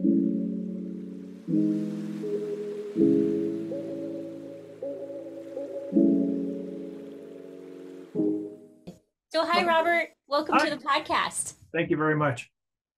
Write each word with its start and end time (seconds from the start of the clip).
So, 0.00 0.04
hi, 9.44 9.64
Robert. 9.64 10.10
Welcome 10.28 10.54
Hi. 10.58 10.68
to 10.68 10.76
the 10.76 10.82
podcast. 10.84 11.54
Thank 11.72 11.90
you 11.90 11.96
very 11.96 12.14
much. 12.14 12.48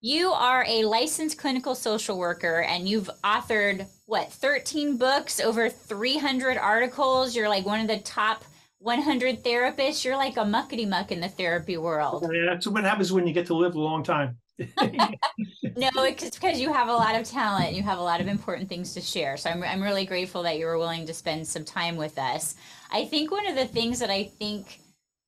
You 0.02 0.30
are 0.32 0.66
a 0.68 0.84
licensed 0.84 1.39
clinical 1.39 1.75
social 1.75 2.18
worker 2.18 2.61
and 2.68 2.86
you've 2.86 3.09
authored 3.25 3.87
what, 4.05 4.30
13 4.30 4.98
books, 4.98 5.41
over 5.41 5.71
300 5.71 6.59
articles. 6.59 7.35
You're 7.35 7.48
like 7.48 7.64
one 7.64 7.80
of 7.80 7.89
the 7.89 8.01
top 8.01 8.45
100 8.80 9.43
therapists. 9.43 10.05
You're 10.05 10.17
like 10.17 10.37
a 10.37 10.41
muckety 10.41 10.87
muck 10.87 11.12
in 11.12 11.21
the 11.21 11.30
therapy 11.30 11.79
world. 11.79 12.29
Yeah, 12.30 12.45
That's 12.51 12.67
what 12.67 12.85
happens 12.85 13.11
when 13.11 13.27
you 13.27 13.32
get 13.32 13.46
to 13.46 13.55
live 13.55 13.75
a 13.75 13.80
long 13.80 14.03
time. 14.03 14.37
No, 15.77 15.91
it's 16.05 16.30
because 16.30 16.61
you 16.61 16.72
have 16.72 16.89
a 16.89 16.93
lot 16.93 17.14
of 17.14 17.26
talent. 17.26 17.75
You 17.75 17.82
have 17.82 17.99
a 17.99 18.03
lot 18.03 18.21
of 18.21 18.29
important 18.29 18.68
things 18.68 18.94
to 18.94 19.00
share. 19.00 19.36
So 19.36 19.50
I'm, 19.50 19.63
I'm 19.63 19.82
really 19.82 20.04
grateful 20.04 20.43
that 20.44 20.58
you 20.58 20.67
were 20.67 20.79
willing 20.79 21.07
to 21.07 21.14
spend 21.14 21.46
some 21.46 21.64
time 21.64 21.96
with 21.96 22.18
us. 22.18 22.54
I 22.90 23.04
think 23.04 23.31
one 23.31 23.46
of 23.46 23.57
the 23.57 23.67
things 23.67 23.99
that 24.00 24.11
I 24.11 24.25
think 24.25 24.80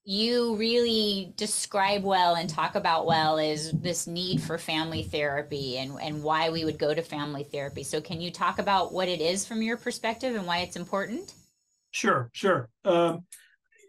you 0.04 0.56
really 0.56 1.32
describe 1.36 2.02
well 2.02 2.34
and 2.34 2.50
talk 2.50 2.74
about 2.74 3.06
well 3.06 3.38
is 3.38 3.70
this 3.72 4.06
need 4.06 4.40
for 4.42 4.58
family 4.58 5.04
therapy 5.04 5.78
and, 5.78 5.92
and 6.00 6.22
why 6.22 6.50
we 6.50 6.64
would 6.64 6.78
go 6.78 6.92
to 6.92 7.02
family 7.02 7.44
therapy. 7.44 7.84
So 7.84 8.00
can 8.00 8.20
you 8.20 8.32
talk 8.32 8.58
about 8.58 8.92
what 8.92 9.08
it 9.08 9.20
is 9.20 9.46
from 9.46 9.62
your 9.62 9.76
perspective 9.76 10.34
and 10.34 10.46
why 10.46 10.58
it's 10.58 10.76
important? 10.76 11.34
Sure, 11.92 12.30
sure. 12.32 12.68
Um, 12.84 13.24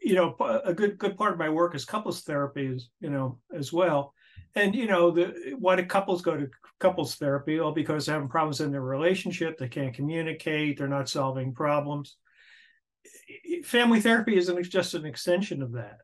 you 0.04 0.16
know, 0.16 0.36
a 0.66 0.74
good 0.74 0.98
good 0.98 1.18
part 1.18 1.32
of 1.32 1.40
my 1.40 1.50
work 1.50 1.74
is 1.76 1.86
couples 1.86 2.22
therapy, 2.22 2.66
is 2.68 2.90
you 3.00 3.10
know, 3.10 3.40
as 3.56 3.72
well. 3.72 4.13
And 4.56 4.76
you 4.76 4.88
know, 4.88 5.12
the 5.12 5.56
why 5.58 5.76
do 5.76 5.86
couples 5.86 6.22
go 6.22 6.38
to 6.38 6.48
couples 6.80 7.16
therapy? 7.16 7.60
Well, 7.60 7.72
because 7.72 8.06
they're 8.06 8.16
having 8.16 8.30
problems 8.30 8.62
in 8.62 8.72
their 8.72 8.82
relationship, 8.82 9.58
they 9.58 9.68
can't 9.68 9.96
communicate, 9.96 10.78
they're 10.78 10.88
not 10.88 11.10
solving 11.10 11.54
problems. 11.54 12.18
Family 13.64 14.00
therapy 14.00 14.38
is 14.38 14.50
an, 14.50 14.62
just 14.64 14.94
an 14.94 15.06
extension 15.06 15.62
of 15.64 15.74
that. 15.74 15.98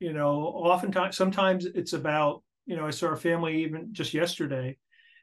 You 0.00 0.12
know, 0.12 0.40
oftentimes, 0.40 1.16
sometimes 1.16 1.64
it's 1.64 1.92
about 1.92 2.42
you 2.66 2.74
know, 2.74 2.86
I 2.86 2.90
saw 2.90 3.08
a 3.08 3.16
family 3.16 3.62
even 3.62 3.92
just 3.92 4.12
yesterday, 4.12 4.76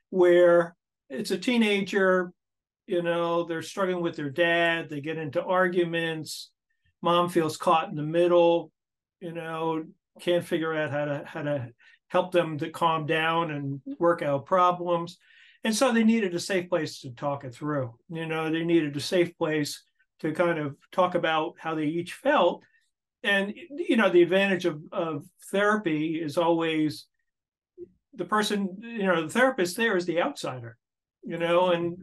where 0.09 0.75
it's 1.09 1.31
a 1.31 1.37
teenager 1.37 2.31
you 2.87 3.01
know 3.01 3.43
they're 3.43 3.61
struggling 3.61 4.01
with 4.01 4.15
their 4.15 4.29
dad 4.29 4.89
they 4.89 5.01
get 5.01 5.17
into 5.17 5.43
arguments 5.43 6.51
mom 7.01 7.29
feels 7.29 7.57
caught 7.57 7.89
in 7.89 7.95
the 7.95 8.03
middle 8.03 8.71
you 9.19 9.31
know 9.31 9.83
can't 10.19 10.45
figure 10.45 10.75
out 10.75 10.91
how 10.91 11.05
to 11.05 11.23
how 11.25 11.41
to 11.41 11.69
help 12.13 12.31
them 12.31 12.59
to 12.59 12.69
calm 12.69 13.07
down 13.07 13.49
and 13.49 13.79
mm-hmm. 13.79 13.93
work 13.99 14.21
out 14.21 14.45
problems. 14.45 15.17
And 15.63 15.75
so 15.75 15.91
they 15.91 16.03
needed 16.03 16.35
a 16.35 16.39
safe 16.39 16.69
place 16.69 16.99
to 16.99 17.09
talk 17.09 17.43
it 17.43 17.55
through. 17.55 17.95
You 18.09 18.27
know 18.27 18.49
they 18.49 18.63
needed 18.63 18.95
a 18.95 19.01
safe 19.01 19.35
place 19.37 19.83
to 20.19 20.31
kind 20.31 20.59
of 20.59 20.75
talk 20.91 21.15
about 21.15 21.55
how 21.57 21.73
they 21.75 21.85
each 21.85 22.13
felt. 22.13 22.63
And 23.23 23.53
you 23.71 23.97
know 23.97 24.09
the 24.09 24.21
advantage 24.21 24.65
of, 24.65 24.81
of 24.91 25.25
therapy 25.51 26.21
is 26.21 26.37
always 26.37 27.07
the 28.15 28.25
person 28.25 28.77
you 28.81 29.07
know 29.07 29.23
the 29.23 29.33
therapist 29.33 29.75
there 29.75 29.97
is 29.97 30.05
the 30.05 30.21
outsider 30.21 30.77
you 31.23 31.37
know 31.37 31.71
and 31.71 31.97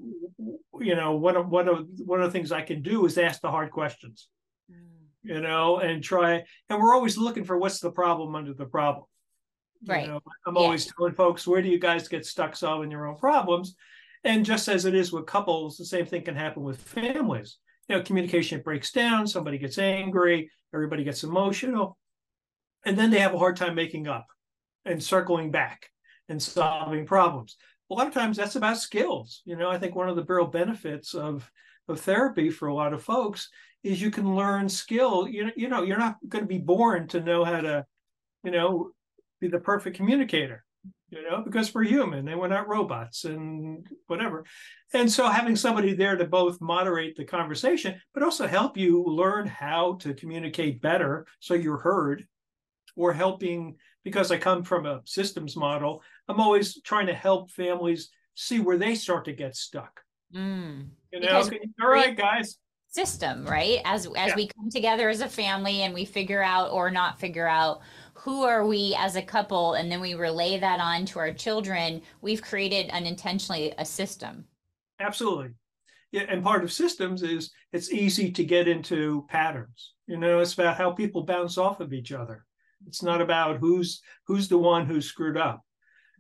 you 0.81 0.97
know 0.97 1.15
one 1.15 1.37
of 1.37 1.49
one 1.49 1.69
of 1.69 1.87
one 2.05 2.21
of 2.21 2.27
the 2.27 2.33
things 2.33 2.51
i 2.51 2.63
can 2.63 2.83
do 2.83 3.07
is 3.07 3.17
ask 3.17 3.41
the 3.41 3.51
hard 3.51 3.71
questions 3.71 4.27
mm. 4.69 4.77
you 5.23 5.41
know 5.41 5.79
and 5.79 6.03
try 6.03 6.43
and 6.69 6.81
we're 6.81 6.97
always 6.97 7.17
looking 7.17 7.45
for 7.45 7.57
what's 7.57 7.79
the 7.79 7.93
problem 7.93 8.35
under 8.35 8.53
the 8.53 8.65
problem 8.65 9.05
You 9.83 9.93
Right. 9.93 10.09
know, 10.09 10.21
i'm 10.47 10.57
Yeah. 10.57 10.63
always 10.63 10.87
telling 10.87 11.15
folks 11.15 11.47
where 11.47 11.63
do 11.63 11.69
you 11.69 11.79
guys 11.79 12.09
get 12.09 12.27
stuck 12.27 12.55
solving 12.55 12.91
your 12.91 13.07
own 13.07 13.17
problems 13.17 13.75
and 14.25 14.45
just 14.45 14.69
as 14.69 14.85
it 14.85 14.95
is 14.95 15.13
with 15.13 15.27
couples 15.27 15.77
the 15.77 15.85
same 15.85 16.05
thing 16.07 16.23
can 16.23 16.37
happen 16.37 16.63
with 16.63 16.81
families 16.81 17.59
you 17.89 17.97
know 17.97 18.03
communication 18.03 18.61
breaks 18.61 18.93
down 18.93 19.27
somebody 19.27 19.57
gets 19.59 19.79
angry 19.79 20.51
everybody 20.75 21.03
gets 21.03 21.25
emotional 21.25 21.97
and 22.85 22.99
then 22.99 23.11
they 23.11 23.21
have 23.21 23.35
a 23.35 23.39
hard 23.39 23.57
time 23.57 23.75
making 23.75 24.07
up 24.07 24.27
and 24.85 25.03
circling 25.03 25.51
back 25.51 25.91
and 26.29 26.43
solving 26.43 27.07
problems 27.07 27.57
a 27.91 27.95
lot 27.95 28.07
of 28.07 28.15
times 28.15 28.37
that's 28.37 28.57
about 28.57 28.79
skills. 28.79 29.43
You 29.45 29.57
know, 29.57 29.69
I 29.69 29.79
think 29.79 29.95
one 29.95 30.09
of 30.09 30.17
the 30.17 30.25
real 30.25 30.47
benefits 30.47 31.15
of 31.15 31.51
of 31.89 32.01
therapy 32.01 32.51
for 32.51 32.69
a 32.69 32.75
lot 32.75 32.93
of 32.93 33.03
folks 33.03 33.49
is 33.83 34.01
you 34.01 34.11
can 34.13 34.37
learn 34.37 34.69
skill. 34.69 35.27
You 35.27 35.47
know, 35.47 35.53
you 35.57 35.69
know, 35.69 35.83
you're 35.83 35.99
not 35.99 36.17
going 36.29 36.45
to 36.45 36.49
be 36.49 36.59
born 36.59 37.09
to 37.09 37.21
know 37.21 37.45
how 37.45 37.61
to, 37.61 37.85
you 38.45 38.53
know, 38.53 38.93
be 39.41 39.49
the 39.49 39.59
perfect 39.59 39.97
communicator. 39.97 40.65
You 41.11 41.29
know, 41.29 41.43
because 41.45 41.75
we're 41.75 41.83
human 41.83 42.29
and 42.29 42.39
we're 42.39 42.47
not 42.47 42.69
robots 42.69 43.25
and 43.25 43.85
whatever. 44.07 44.45
And 44.95 45.11
so 45.11 45.29
having 45.29 45.57
somebody 45.57 45.93
there 45.93 46.17
to 46.17 46.25
both 46.25 46.61
moderate 46.61 47.17
the 47.17 47.25
conversation, 47.25 48.01
but 48.15 48.23
also 48.23 48.47
help 48.47 48.77
you 48.77 49.03
learn 49.05 49.49
how 49.49 49.95
to 50.03 50.15
communicate 50.15 50.81
better 50.81 51.27
so 51.41 51.55
you're 51.55 51.79
heard 51.79 52.27
or 52.95 53.13
helping 53.13 53.75
because 54.05 54.31
I 54.31 54.39
come 54.39 54.63
from 54.63 54.87
a 54.87 55.01
systems 55.05 55.57
model, 55.57 56.01
I'm 56.29 56.39
always 56.41 56.81
trying 56.83 57.09
to 57.09 57.15
help 57.15 57.51
families 57.51 58.11
see 58.35 58.61
where 58.61 58.79
they 58.79 58.95
start 58.95 59.25
to 59.25 59.33
get 59.33 59.57
stuck. 59.57 60.01
Mm. 60.33 60.91
You 61.13 61.21
know, 61.21 61.27
Because 61.27 61.51
all 61.83 61.89
right, 61.89 62.17
guys. 62.17 62.57
system, 62.89 63.45
right? 63.47 63.81
As 63.85 64.07
as 64.07 64.29
Yeah. 64.29 64.37
we 64.37 64.47
come 64.47 64.71
together 64.71 65.09
as 65.09 65.21
a 65.23 65.29
family 65.29 65.83
and 65.83 65.93
we 65.93 66.05
figure 66.05 66.43
out 66.43 66.71
or 66.71 66.89
not 66.91 67.19
figure 67.19 67.49
out 67.49 67.81
who 68.23 68.43
are 68.43 68.67
we 68.67 68.95
as 68.99 69.17
a 69.17 69.23
couple 69.23 69.75
and 69.75 69.91
then 69.91 70.01
we 70.01 70.15
relay 70.15 70.59
that 70.59 70.79
on 70.79 71.07
to 71.07 71.19
our 71.19 71.33
children, 71.33 72.03
we've 72.21 72.43
created 72.43 72.91
unintentionally 72.91 73.73
a 73.79 73.85
system. 73.85 74.45
Absolutely. 74.99 75.55
Yeah, 76.13 76.25
and 76.29 76.43
part 76.43 76.63
of 76.63 76.73
systems 76.73 77.23
is 77.23 77.51
it's 77.73 77.93
easy 77.93 78.31
to 78.33 78.45
get 78.45 78.69
into 78.69 79.25
patterns. 79.29 79.95
You 80.07 80.19
know, 80.19 80.41
it's 80.41 80.55
about 80.55 80.77
how 80.77 80.91
people 80.91 81.23
bounce 81.23 81.57
off 81.57 81.81
of 81.81 81.93
each 81.93 82.13
other. 82.13 82.45
It's 82.87 83.03
not 83.03 83.23
about 83.23 83.59
who's 83.59 84.03
who's 84.27 84.49
the 84.49 84.59
one 84.59 84.87
who 84.87 85.01
screwed 85.01 85.37
up. 85.37 85.63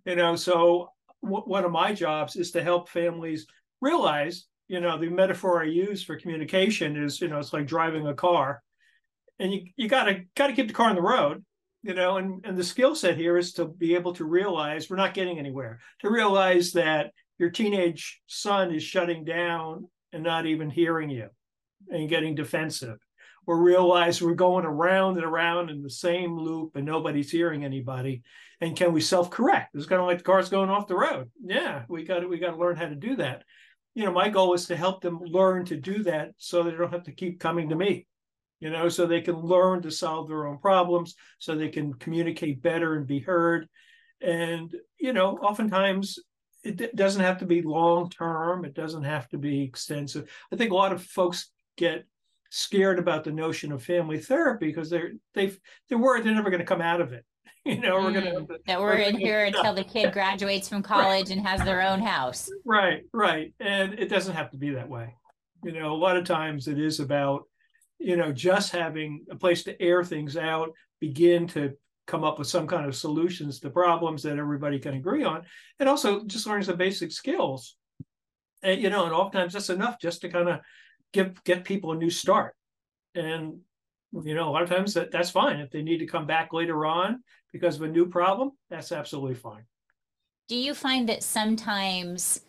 You 0.06 0.16
know, 0.16 0.36
so 0.36 0.90
w- 1.22 1.42
one 1.44 1.64
of 1.64 1.72
my 1.72 1.92
jobs 1.92 2.36
is 2.36 2.50
to 2.52 2.62
help 2.62 2.88
families 2.88 3.46
realize, 3.80 4.46
you 4.68 4.80
know, 4.80 4.96
the 4.96 5.08
metaphor 5.10 5.60
I 5.60 5.66
use 5.66 6.02
for 6.02 6.16
communication 6.16 6.96
is, 6.96 7.20
you 7.20 7.28
know, 7.28 7.38
it's 7.38 7.52
like 7.52 7.66
driving 7.66 8.06
a 8.06 8.14
car, 8.14 8.62
and 9.38 9.52
you 9.52 9.66
you 9.76 9.88
gotta 9.88 10.22
gotta 10.34 10.54
keep 10.54 10.68
the 10.68 10.74
car 10.74 10.88
on 10.88 10.94
the 10.96 11.02
road. 11.02 11.44
You 11.82 11.94
know, 11.94 12.18
and 12.18 12.44
and 12.44 12.56
the 12.56 12.64
skill 12.64 12.94
set 12.94 13.16
here 13.16 13.38
is 13.38 13.54
to 13.54 13.64
be 13.66 13.94
able 13.94 14.12
to 14.14 14.24
realize 14.24 14.90
we're 14.90 14.96
not 14.96 15.14
getting 15.14 15.38
anywhere. 15.38 15.80
To 16.00 16.10
realize 16.10 16.72
that 16.72 17.12
your 17.38 17.50
teenage 17.50 18.20
son 18.26 18.74
is 18.74 18.82
shutting 18.82 19.24
down 19.24 19.88
and 20.12 20.22
not 20.22 20.44
even 20.44 20.68
hearing 20.68 21.08
you 21.08 21.28
and 21.88 22.08
getting 22.08 22.34
defensive 22.34 22.98
or 23.46 23.62
realize 23.62 24.20
we're 24.20 24.34
going 24.34 24.66
around 24.66 25.16
and 25.16 25.24
around 25.24 25.70
in 25.70 25.82
the 25.82 25.90
same 25.90 26.38
loop 26.38 26.76
and 26.76 26.84
nobody's 26.84 27.30
hearing 27.30 27.64
anybody 27.64 28.22
and 28.60 28.76
can 28.76 28.92
we 28.92 29.00
self-correct? 29.00 29.74
It's 29.74 29.86
kind 29.86 30.02
of 30.02 30.06
like 30.06 30.18
the 30.18 30.24
car's 30.24 30.50
going 30.50 30.68
off 30.68 30.86
the 30.86 30.96
road. 30.96 31.30
Yeah 31.42 31.84
we 31.88 32.04
got 32.04 32.20
to 32.20 32.26
we 32.26 32.38
got 32.38 32.50
to 32.50 32.58
learn 32.58 32.76
how 32.76 32.88
to 32.88 32.94
do 32.94 33.16
that. 33.16 33.44
You 33.94 34.04
know 34.04 34.12
my 34.12 34.28
goal 34.28 34.52
is 34.52 34.66
to 34.66 34.76
help 34.76 35.00
them 35.00 35.20
learn 35.22 35.64
to 35.66 35.76
do 35.76 36.02
that 36.04 36.32
so 36.36 36.62
they 36.62 36.72
don't 36.72 36.92
have 36.92 37.04
to 37.04 37.12
keep 37.12 37.40
coming 37.40 37.70
to 37.70 37.74
me 37.74 38.06
you 38.60 38.70
know 38.70 38.88
so 38.88 39.06
they 39.06 39.20
can 39.20 39.36
learn 39.36 39.82
to 39.82 39.90
solve 39.90 40.28
their 40.28 40.46
own 40.46 40.58
problems 40.58 41.14
so 41.38 41.54
they 41.54 41.68
can 41.68 41.94
communicate 41.94 42.62
better 42.62 42.94
and 42.96 43.06
be 43.06 43.18
heard. 43.20 43.68
And 44.20 44.74
you 44.98 45.12
know 45.12 45.36
oftentimes 45.38 46.18
it 46.62 46.94
doesn't 46.94 47.22
have 47.22 47.38
to 47.38 47.46
be 47.46 47.62
long 47.62 48.10
term 48.10 48.66
it 48.66 48.74
doesn't 48.74 49.04
have 49.04 49.28
to 49.30 49.38
be 49.38 49.62
extensive. 49.62 50.30
I 50.52 50.56
think 50.56 50.72
a 50.72 50.76
lot 50.76 50.92
of 50.92 51.02
folks 51.02 51.50
get 51.76 52.04
scared 52.50 52.98
about 52.98 53.24
the 53.24 53.30
notion 53.32 53.72
of 53.72 53.82
family 53.82 54.18
therapy 54.18 54.66
because 54.66 54.90
they're 54.90 55.12
they've 55.34 55.58
they're 55.88 55.98
worried 55.98 56.24
they're 56.24 56.34
never 56.34 56.50
going 56.50 56.60
to 56.60 56.66
come 56.66 56.82
out 56.82 57.00
of 57.00 57.12
it. 57.12 57.24
You 57.64 57.78
know 57.80 58.00
we're 58.00 58.12
going 58.12 58.24
Mm, 58.24 58.48
to 58.48 58.58
that 58.66 58.80
we're 58.80 58.96
in 58.96 59.16
here 59.16 59.44
until 59.44 59.74
the 59.74 59.84
kid 59.84 60.12
graduates 60.12 60.66
from 60.68 60.82
college 60.94 61.30
and 61.30 61.46
has 61.46 61.62
their 61.62 61.82
own 61.82 62.00
house. 62.00 62.54
right 62.64 63.02
right. 63.12 63.52
And 63.60 63.94
it 63.94 64.08
doesn't 64.08 64.34
have 64.34 64.50
to 64.52 64.56
be 64.58 64.70
that 64.70 64.88
way. 64.88 65.14
You 65.62 65.72
know 65.72 65.92
a 65.92 65.96
lot 65.96 66.16
of 66.16 66.24
times 66.24 66.68
it 66.68 66.78
is 66.78 67.00
about 67.00 67.44
you 68.00 68.16
know 68.16 68.32
just 68.32 68.72
having 68.72 69.24
a 69.30 69.36
place 69.36 69.62
to 69.64 69.80
air 69.80 70.02
things 70.02 70.36
out 70.36 70.70
begin 71.00 71.46
to 71.46 71.74
come 72.06 72.24
up 72.24 72.38
with 72.38 72.48
some 72.48 72.66
kind 72.66 72.86
of 72.86 72.96
solutions 72.96 73.60
to 73.60 73.70
problems 73.70 74.22
that 74.22 74.38
everybody 74.38 74.80
can 74.80 74.94
agree 74.94 75.22
on 75.22 75.42
and 75.78 75.88
also 75.88 76.24
just 76.24 76.46
learning 76.46 76.64
some 76.64 76.76
basic 76.76 77.12
skills. 77.12 77.76
And 78.62 78.80
you 78.80 78.90
know 78.90 79.04
and 79.04 79.14
oftentimes 79.14 79.52
that's 79.52 79.70
enough 79.70 80.00
just 80.00 80.22
to 80.22 80.28
kind 80.28 80.48
of 80.48 80.60
give 81.12 81.42
get 81.44 81.64
people 81.64 81.92
a 81.92 81.96
new 81.96 82.10
start. 82.10 82.54
And 83.14 83.60
you 84.12 84.34
know 84.34 84.48
a 84.48 84.50
lot 84.50 84.62
of 84.62 84.70
times 84.70 84.94
that, 84.94 85.12
that's 85.12 85.30
fine. 85.30 85.60
If 85.60 85.70
they 85.70 85.82
need 85.82 85.98
to 85.98 86.06
come 86.06 86.26
back 86.26 86.52
later 86.52 86.84
on 86.86 87.22
because 87.52 87.76
of 87.76 87.82
a 87.82 87.88
new 87.88 88.06
problem 88.06 88.52
that's 88.70 88.92
absolutely 88.92 89.36
fine. 89.36 89.64
Do 90.48 90.56
you 90.56 90.74
find 90.74 91.08
that 91.08 91.22
sometimes, 91.22 92.40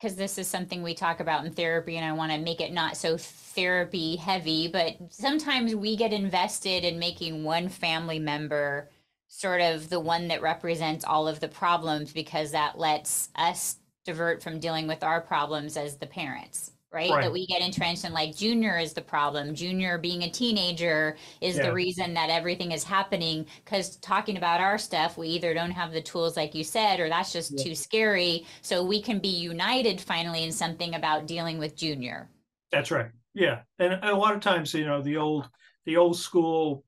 because 0.00 0.16
this 0.16 0.38
is 0.38 0.46
something 0.46 0.82
we 0.82 0.94
talk 0.94 1.20
about 1.20 1.44
in 1.44 1.52
therapy, 1.52 1.96
and 1.96 2.06
I 2.06 2.12
want 2.12 2.30
to 2.32 2.38
make 2.38 2.60
it 2.60 2.72
not 2.72 2.96
so 2.96 3.16
therapy 3.16 4.16
heavy, 4.16 4.68
but 4.68 4.96
sometimes 5.10 5.74
we 5.74 5.96
get 5.96 6.12
invested 6.12 6.84
in 6.84 6.98
making 6.98 7.42
one 7.42 7.68
family 7.68 8.18
member 8.18 8.90
sort 9.26 9.60
of 9.60 9.90
the 9.90 10.00
one 10.00 10.28
that 10.28 10.40
represents 10.40 11.04
all 11.04 11.28
of 11.28 11.40
the 11.40 11.48
problems 11.48 12.12
because 12.12 12.52
that 12.52 12.78
lets 12.78 13.28
us 13.34 13.76
divert 14.04 14.42
from 14.42 14.60
dealing 14.60 14.86
with 14.86 15.02
our 15.02 15.20
problems 15.20 15.76
as 15.76 15.96
the 15.96 16.06
parents 16.06 16.72
right? 16.92 17.10
Right. 17.10 17.22
That 17.22 17.32
we 17.32 17.46
get 17.46 17.60
entrenched 17.60 18.04
in 18.04 18.12
like 18.12 18.34
junior 18.36 18.78
is 18.78 18.92
the 18.94 19.02
problem. 19.02 19.54
Junior 19.54 19.98
being 19.98 20.22
a 20.22 20.30
teenager 20.30 21.16
is 21.40 21.56
Yeah. 21.56 21.64
the 21.64 21.72
reason 21.72 22.14
that 22.14 22.30
everything 22.30 22.72
is 22.72 22.84
happening. 22.84 23.46
Because 23.64 23.96
talking 23.96 24.36
about 24.36 24.60
our 24.60 24.78
stuff, 24.78 25.18
we 25.18 25.28
either 25.28 25.52
don't 25.54 25.70
have 25.70 25.92
the 25.92 26.00
tools, 26.00 26.36
like 26.36 26.54
you 26.54 26.64
said, 26.64 27.00
or 27.00 27.08
that's 27.08 27.32
just 27.32 27.52
Yeah. 27.58 27.64
too 27.64 27.74
scary. 27.74 28.46
So 28.62 28.82
we 28.84 29.02
can 29.02 29.18
be 29.18 29.28
united 29.28 30.00
finally 30.00 30.44
in 30.44 30.52
something 30.52 30.94
about 30.94 31.26
dealing 31.26 31.58
with 31.58 31.76
junior. 31.76 32.30
That's 32.70 32.90
right. 32.90 33.10
Yeah, 33.34 33.62
and 33.78 33.94
a 34.04 34.14
lot 34.14 34.34
of 34.34 34.40
times, 34.40 34.72
you 34.74 34.84
know, 34.86 35.02
the 35.02 35.16
old 35.16 35.48
the 35.84 35.96
old 35.96 36.16
school 36.18 36.84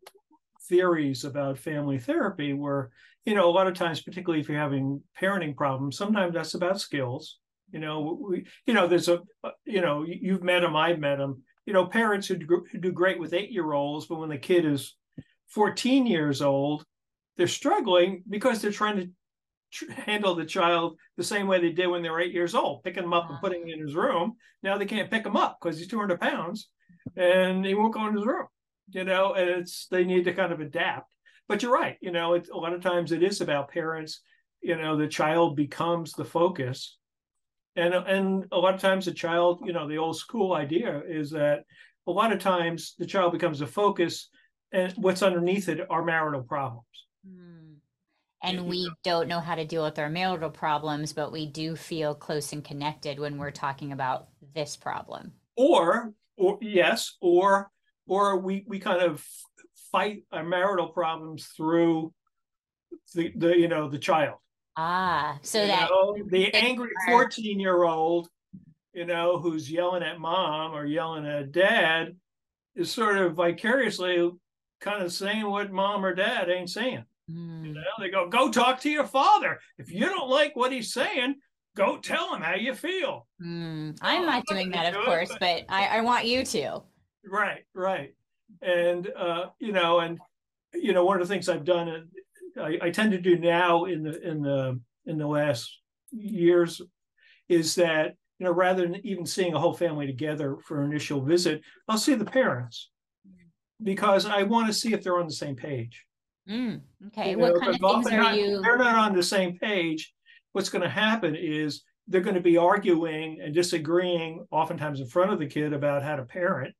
theories 0.68 1.24
about 1.24 1.58
family 1.58 1.98
therapy 1.98 2.52
were, 2.52 2.92
you 3.24 3.34
know, 3.34 3.48
a 3.48 3.52
lot 3.52 3.66
of 3.66 3.74
times, 3.74 4.02
particularly 4.02 4.40
if 4.40 4.48
you're 4.48 4.58
having 4.58 5.02
parenting 5.20 5.56
problems, 5.56 5.96
sometimes 5.96 6.34
that's 6.34 6.54
about 6.54 6.80
skills. 6.80 7.39
You 7.72 7.78
know, 7.80 8.18
we, 8.28 8.46
you 8.66 8.74
know, 8.74 8.86
there's 8.86 9.08
a, 9.08 9.20
you 9.64 9.80
know, 9.80 10.02
you- 10.04 10.18
you've 10.20 10.42
met 10.42 10.60
them, 10.60 10.76
I've 10.76 10.98
met 10.98 11.18
them. 11.18 11.42
You 11.66 11.72
know, 11.72 11.86
parents 11.86 12.26
who 12.26 12.36
do, 12.36 12.64
who 12.70 12.78
do 12.78 12.92
great 12.92 13.18
with 13.20 13.32
eight 13.32 13.50
year 13.50 13.72
olds, 13.72 14.06
but 14.06 14.18
when 14.18 14.28
the 14.30 14.38
kid 14.38 14.64
is 14.64 14.96
14 15.48 16.06
years 16.06 16.42
old, 16.42 16.84
they're 17.36 17.46
struggling 17.48 18.22
because 18.28 18.60
they're 18.60 18.72
trying 18.72 18.96
to 18.96 19.10
tr- 19.72 19.92
handle 19.92 20.34
the 20.34 20.44
child 20.44 20.98
the 21.16 21.24
same 21.24 21.46
way 21.46 21.60
they 21.60 21.70
did 21.72 21.86
when 21.86 22.02
they 22.02 22.10
were 22.10 22.20
eight 22.20 22.34
years 22.34 22.54
old, 22.54 22.82
picking 22.82 23.04
him 23.04 23.12
up 23.12 23.28
and 23.28 23.36
Ah. 23.36 23.40
putting 23.40 23.62
him 23.62 23.68
in 23.68 23.80
his 23.80 23.94
room. 23.94 24.36
Now 24.62 24.76
they 24.78 24.86
can't 24.86 25.10
pick 25.10 25.24
him 25.24 25.36
up 25.36 25.58
because 25.60 25.78
he's 25.78 25.88
200 25.88 26.20
pounds 26.20 26.70
and 27.16 27.64
he 27.64 27.74
won't 27.74 27.94
go 27.94 28.06
in 28.06 28.16
his 28.16 28.26
room. 28.26 28.46
You 28.92 29.04
know, 29.04 29.34
and 29.34 29.48
it's 29.48 29.86
they 29.86 30.04
need 30.04 30.24
to 30.24 30.34
kind 30.34 30.52
of 30.52 30.60
adapt. 30.60 31.12
But 31.48 31.62
you're 31.62 31.72
right. 31.72 31.96
You 32.00 32.10
know, 32.10 32.34
it's 32.34 32.50
a 32.50 32.56
lot 32.56 32.72
of 32.72 32.82
times 32.82 33.12
it 33.12 33.22
is 33.22 33.40
about 33.40 33.70
parents. 33.70 34.20
You 34.60 34.76
know, 34.76 34.96
the 34.96 35.08
child 35.08 35.56
becomes 35.56 36.12
the 36.12 36.24
focus, 36.24 36.98
and 37.80 37.94
and 37.94 38.44
a 38.52 38.58
lot 38.58 38.74
of 38.74 38.80
times 38.80 39.06
the 39.06 39.12
child. 39.12 39.60
You 39.64 39.72
know, 39.72 39.88
the 39.88 39.98
old 39.98 40.16
school 40.16 40.54
idea 40.54 41.02
is 41.08 41.30
that 41.30 41.64
a 42.06 42.10
lot 42.10 42.32
of 42.32 42.38
times 42.38 42.94
the 42.98 43.06
child 43.06 43.32
becomes 43.32 43.60
a 43.60 43.66
focus, 43.66 44.28
and 44.72 44.92
what's 44.96 45.22
underneath 45.22 45.68
it 45.68 45.80
are 45.90 46.04
marital 46.04 46.42
problems. 46.42 46.84
Hmm. 47.26 47.74
And 48.42 48.66
we 48.66 48.90
don't 49.04 49.28
know 49.28 49.40
how 49.40 49.54
to 49.54 49.66
deal 49.66 49.84
with 49.84 49.98
our 49.98 50.08
marital 50.08 50.50
problems, 50.50 51.12
but 51.12 51.30
we 51.30 51.46
do 51.46 51.76
feel 51.76 52.14
close 52.14 52.52
and 52.54 52.64
connected 52.64 53.18
when 53.18 53.36
we're 53.36 53.50
talking 53.50 53.92
about 53.92 54.28
this 54.54 54.76
problem. 54.76 55.32
or 55.56 56.14
or 56.40 56.58
yes 56.60 57.16
or 57.20 57.70
or 58.06 58.38
we 58.38 58.64
we 58.66 58.78
kind 58.78 59.02
of 59.02 59.24
fight 59.92 60.24
our 60.32 60.44
marital 60.44 60.88
problems 60.88 61.46
through 61.56 62.12
the 63.14 63.32
the 63.36 63.56
you 63.56 63.68
know 63.68 63.88
the 63.88 63.98
child 63.98 64.38
Ah, 64.82 65.38
so 65.42 65.60
you 65.60 65.66
that 65.66 65.90
know? 65.90 66.16
the 66.28 66.54
angry 66.54 66.88
14 67.06 67.60
year 67.60 67.82
old 67.84 68.28
you 68.94 69.04
know 69.04 69.38
who's 69.38 69.70
yelling 69.70 70.02
at 70.02 70.18
mom 70.18 70.72
or 70.72 70.86
yelling 70.86 71.26
at 71.26 71.52
dad 71.52 72.16
is 72.74 72.90
sort 72.90 73.18
of 73.18 73.34
vicariously 73.34 74.30
kind 74.80 75.02
of 75.02 75.12
saying 75.12 75.46
what 75.46 75.70
mom 75.70 76.02
or 76.04 76.14
dad 76.14 76.48
ain't 76.48 76.70
saying 76.70 77.04
Hmm. 77.28 77.64
you 77.66 77.74
know 77.74 77.82
they 78.00 78.08
go 78.08 78.28
go 78.28 78.50
talk 78.50 78.80
to 78.80 78.90
your 78.90 79.04
father 79.06 79.60
if 79.78 79.92
you 79.92 80.06
don't 80.06 80.30
like 80.30 80.56
what 80.56 80.72
he's 80.72 80.92
saying 80.94 81.36
go 81.76 81.98
tell 81.98 82.34
him 82.34 82.40
how 82.42 82.54
you 82.54 82.74
feel 82.74 83.26
Hmm. 83.38 83.90
Oh, 84.02 84.06
I'm 84.08 84.24
not 84.26 84.46
doing 84.46 84.70
that, 84.70 84.94
of 84.94 85.00
it, 85.02 85.04
course, 85.04 85.28
but- 85.28 85.40
but 85.40 85.64
I, 85.68 85.98
I 85.98 86.00
want 86.00 86.24
you 86.24 86.42
to. 86.44 86.80
Right, 87.24 87.64
right. 87.74 88.14
And 88.62 89.08
uh, 89.14 89.50
you 89.60 89.72
know, 89.72 90.00
and 90.00 90.18
you 90.74 90.92
know, 90.94 91.04
one 91.04 91.20
of 91.20 91.28
the 91.28 91.32
things 91.32 91.48
I've 91.48 91.64
done, 91.64 92.08
I, 92.60 92.78
I 92.82 92.90
tend 92.90 93.12
to 93.12 93.20
do 93.20 93.38
now 93.38 93.84
in 93.84 94.02
the 94.02 94.20
in 94.26 94.42
the 94.42 94.80
in 95.06 95.18
the 95.18 95.26
last 95.26 95.78
years, 96.10 96.80
is 97.48 97.74
that 97.76 98.14
you 98.38 98.46
know, 98.46 98.52
rather 98.52 98.82
than 98.86 99.04
even 99.04 99.26
seeing 99.26 99.54
a 99.54 99.58
whole 99.58 99.74
family 99.74 100.06
together 100.06 100.56
for 100.64 100.82
an 100.82 100.90
initial 100.90 101.20
visit, 101.22 101.60
I'll 101.88 101.98
see 101.98 102.14
the 102.14 102.24
parents 102.24 102.90
because 103.82 104.26
I 104.26 104.42
want 104.44 104.66
to 104.68 104.72
see 104.72 104.92
if 104.92 105.02
they're 105.02 105.18
on 105.18 105.26
the 105.26 105.32
same 105.32 105.56
page. 105.56 106.04
Mm, 106.48 106.80
okay. 107.08 107.32
You 107.32 107.38
what 107.38 107.54
know, 107.54 107.60
kind 107.60 107.78
of 107.82 108.04
things 108.04 108.06
are 108.12 108.16
not- 108.16 108.36
you? 108.36 108.60
They're 108.62 108.78
not 108.78 108.96
on 108.96 109.14
the 109.14 109.22
same 109.22 109.58
page. 109.58 110.12
What's 110.52 110.70
going 110.70 110.82
to 110.82 110.88
happen 110.88 111.36
is 111.36 111.82
they're 112.08 112.22
going 112.22 112.34
to 112.34 112.40
be 112.40 112.56
arguing 112.56 113.40
and 113.42 113.54
disagreeing, 113.54 114.44
oftentimes 114.50 115.00
in 115.00 115.06
front 115.06 115.32
of 115.32 115.38
the 115.38 115.46
kid, 115.46 115.72
about 115.72 116.02
how 116.02 116.16
to 116.16 116.24
parent, 116.24 116.74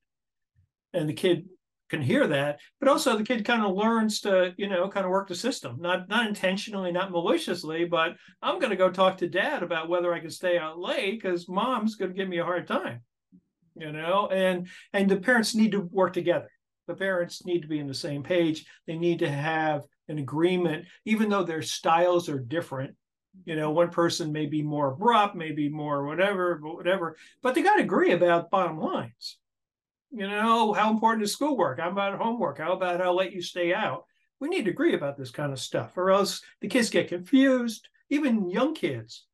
and 0.92 1.08
the 1.08 1.12
kid 1.12 1.46
can 1.90 2.00
hear 2.00 2.26
that. 2.28 2.60
But 2.78 2.88
also, 2.88 3.16
the 3.16 3.24
kid 3.24 3.44
kind 3.44 3.62
of 3.62 3.74
learns 3.74 4.20
to, 4.20 4.54
you 4.56 4.68
know, 4.68 4.88
kind 4.88 5.04
of 5.04 5.10
work 5.10 5.28
the 5.28 5.34
system, 5.34 5.76
not 5.80 6.08
not 6.08 6.26
intentionally, 6.26 6.92
not 6.92 7.10
maliciously, 7.10 7.84
but 7.84 8.12
I'm 8.40 8.58
going 8.58 8.70
to 8.70 8.76
go 8.76 8.90
talk 8.90 9.18
to 9.18 9.28
dad 9.28 9.62
about 9.62 9.88
whether 9.88 10.14
I 10.14 10.20
can 10.20 10.30
stay 10.30 10.56
out 10.56 10.78
late 10.78 11.20
because 11.20 11.48
mom's 11.48 11.96
going 11.96 12.12
to 12.12 12.16
give 12.16 12.28
me 12.28 12.38
a 12.38 12.44
hard 12.44 12.66
time, 12.66 13.00
you 13.74 13.92
know, 13.92 14.28
and 14.28 14.68
and 14.92 15.10
the 15.10 15.16
parents 15.16 15.54
need 15.54 15.72
to 15.72 15.80
work 15.80 16.12
together. 16.12 16.50
The 16.86 16.94
parents 16.94 17.44
need 17.44 17.62
to 17.62 17.68
be 17.68 17.80
on 17.80 17.88
the 17.88 17.94
same 17.94 18.22
page. 18.22 18.64
They 18.86 18.96
need 18.96 19.18
to 19.18 19.30
have 19.30 19.82
an 20.08 20.18
agreement 20.18 20.86
even 21.04 21.28
though 21.28 21.44
their 21.44 21.62
styles 21.62 22.28
are 22.28 22.38
different. 22.38 22.96
You 23.44 23.54
know 23.54 23.70
one 23.70 23.90
person 23.90 24.32
may 24.32 24.46
be 24.46 24.60
more 24.60 24.88
abrupt 24.88 25.36
maybe 25.36 25.68
more 25.68 26.04
whatever 26.04 26.58
whatever 26.60 27.16
but 27.44 27.54
they 27.54 27.62
got 27.62 27.76
to 27.76 27.82
agree 27.82 28.10
about 28.10 28.50
bottom 28.50 28.80
lines 28.80 29.38
you 30.12 30.26
know 30.26 30.72
how 30.72 30.90
important 30.90 31.22
is 31.22 31.32
schoolwork 31.32 31.80
how 31.80 31.90
about 31.90 32.18
homework 32.18 32.58
how 32.58 32.72
about 32.72 33.00
how 33.00 33.12
late 33.12 33.32
you 33.32 33.42
stay 33.42 33.72
out 33.72 34.04
we 34.40 34.48
need 34.48 34.64
to 34.64 34.70
agree 34.70 34.94
about 34.94 35.16
this 35.16 35.30
kind 35.30 35.52
of 35.52 35.60
stuff 35.60 35.96
or 35.96 36.10
else 36.10 36.42
the 36.60 36.68
kids 36.68 36.90
get 36.90 37.08
confused 37.08 37.88
even 38.08 38.50
young 38.50 38.74
kids 38.74 39.26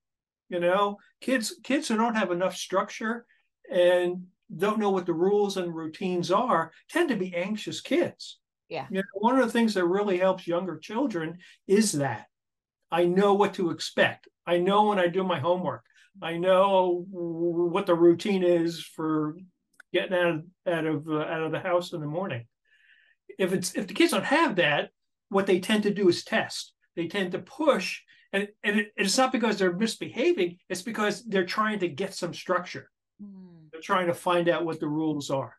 you 0.48 0.60
know 0.60 0.96
kids 1.20 1.54
kids 1.64 1.88
who 1.88 1.96
don't 1.96 2.16
have 2.16 2.30
enough 2.30 2.56
structure 2.56 3.26
and 3.70 4.26
don't 4.54 4.78
know 4.78 4.90
what 4.90 5.06
the 5.06 5.12
rules 5.12 5.56
and 5.56 5.74
routines 5.74 6.30
are 6.30 6.72
tend 6.88 7.08
to 7.08 7.16
be 7.16 7.34
anxious 7.34 7.80
kids. 7.80 8.38
Yeah. 8.68 8.86
You 8.90 8.98
know, 8.98 9.02
one 9.14 9.38
of 9.38 9.46
the 9.46 9.52
things 9.52 9.74
that 9.74 9.84
really 9.84 10.18
helps 10.18 10.46
younger 10.46 10.78
children 10.78 11.38
is 11.66 11.92
that 11.92 12.26
I 12.90 13.04
know 13.04 13.34
what 13.34 13.54
to 13.54 13.70
expect. 13.70 14.28
I 14.46 14.58
know 14.58 14.86
when 14.86 14.98
I 14.98 15.08
do 15.08 15.24
my 15.24 15.40
homework. 15.40 15.82
I 16.22 16.36
know 16.38 17.04
what 17.10 17.86
the 17.86 17.94
routine 17.94 18.42
is 18.42 18.80
for 18.80 19.36
getting 19.96 20.16
out 20.22 20.34
of 20.34 20.38
out 20.74 20.86
of 20.92 20.98
uh, 21.08 21.32
out 21.32 21.42
of 21.46 21.52
the 21.52 21.60
house 21.70 21.92
in 21.92 22.00
the 22.00 22.06
morning. 22.18 22.44
If 23.38 23.52
it's 23.52 23.70
if 23.74 23.84
the 23.86 23.94
kids 23.98 24.12
don't 24.12 24.24
have 24.40 24.56
that, 24.56 24.90
what 25.28 25.46
they 25.46 25.60
tend 25.60 25.82
to 25.84 25.94
do 26.00 26.08
is 26.08 26.24
test. 26.24 26.72
They 26.96 27.08
tend 27.08 27.32
to 27.32 27.38
push, 27.38 28.00
and 28.32 28.48
and 28.64 28.80
it, 28.80 28.86
it's 28.96 29.18
not 29.18 29.32
because 29.32 29.58
they're 29.58 29.82
misbehaving. 29.84 30.58
It's 30.70 30.82
because 30.90 31.24
they're 31.24 31.44
trying 31.58 31.80
to 31.80 31.88
get 31.88 32.14
some 32.14 32.34
structure 32.34 32.86
Hmm. 33.20 33.68
they're 33.72 33.80
trying 33.80 34.08
to 34.08 34.14
find 34.14 34.48
out 34.48 34.66
what 34.66 34.78
the 34.80 34.88
rules 34.88 35.30
are. 35.30 35.54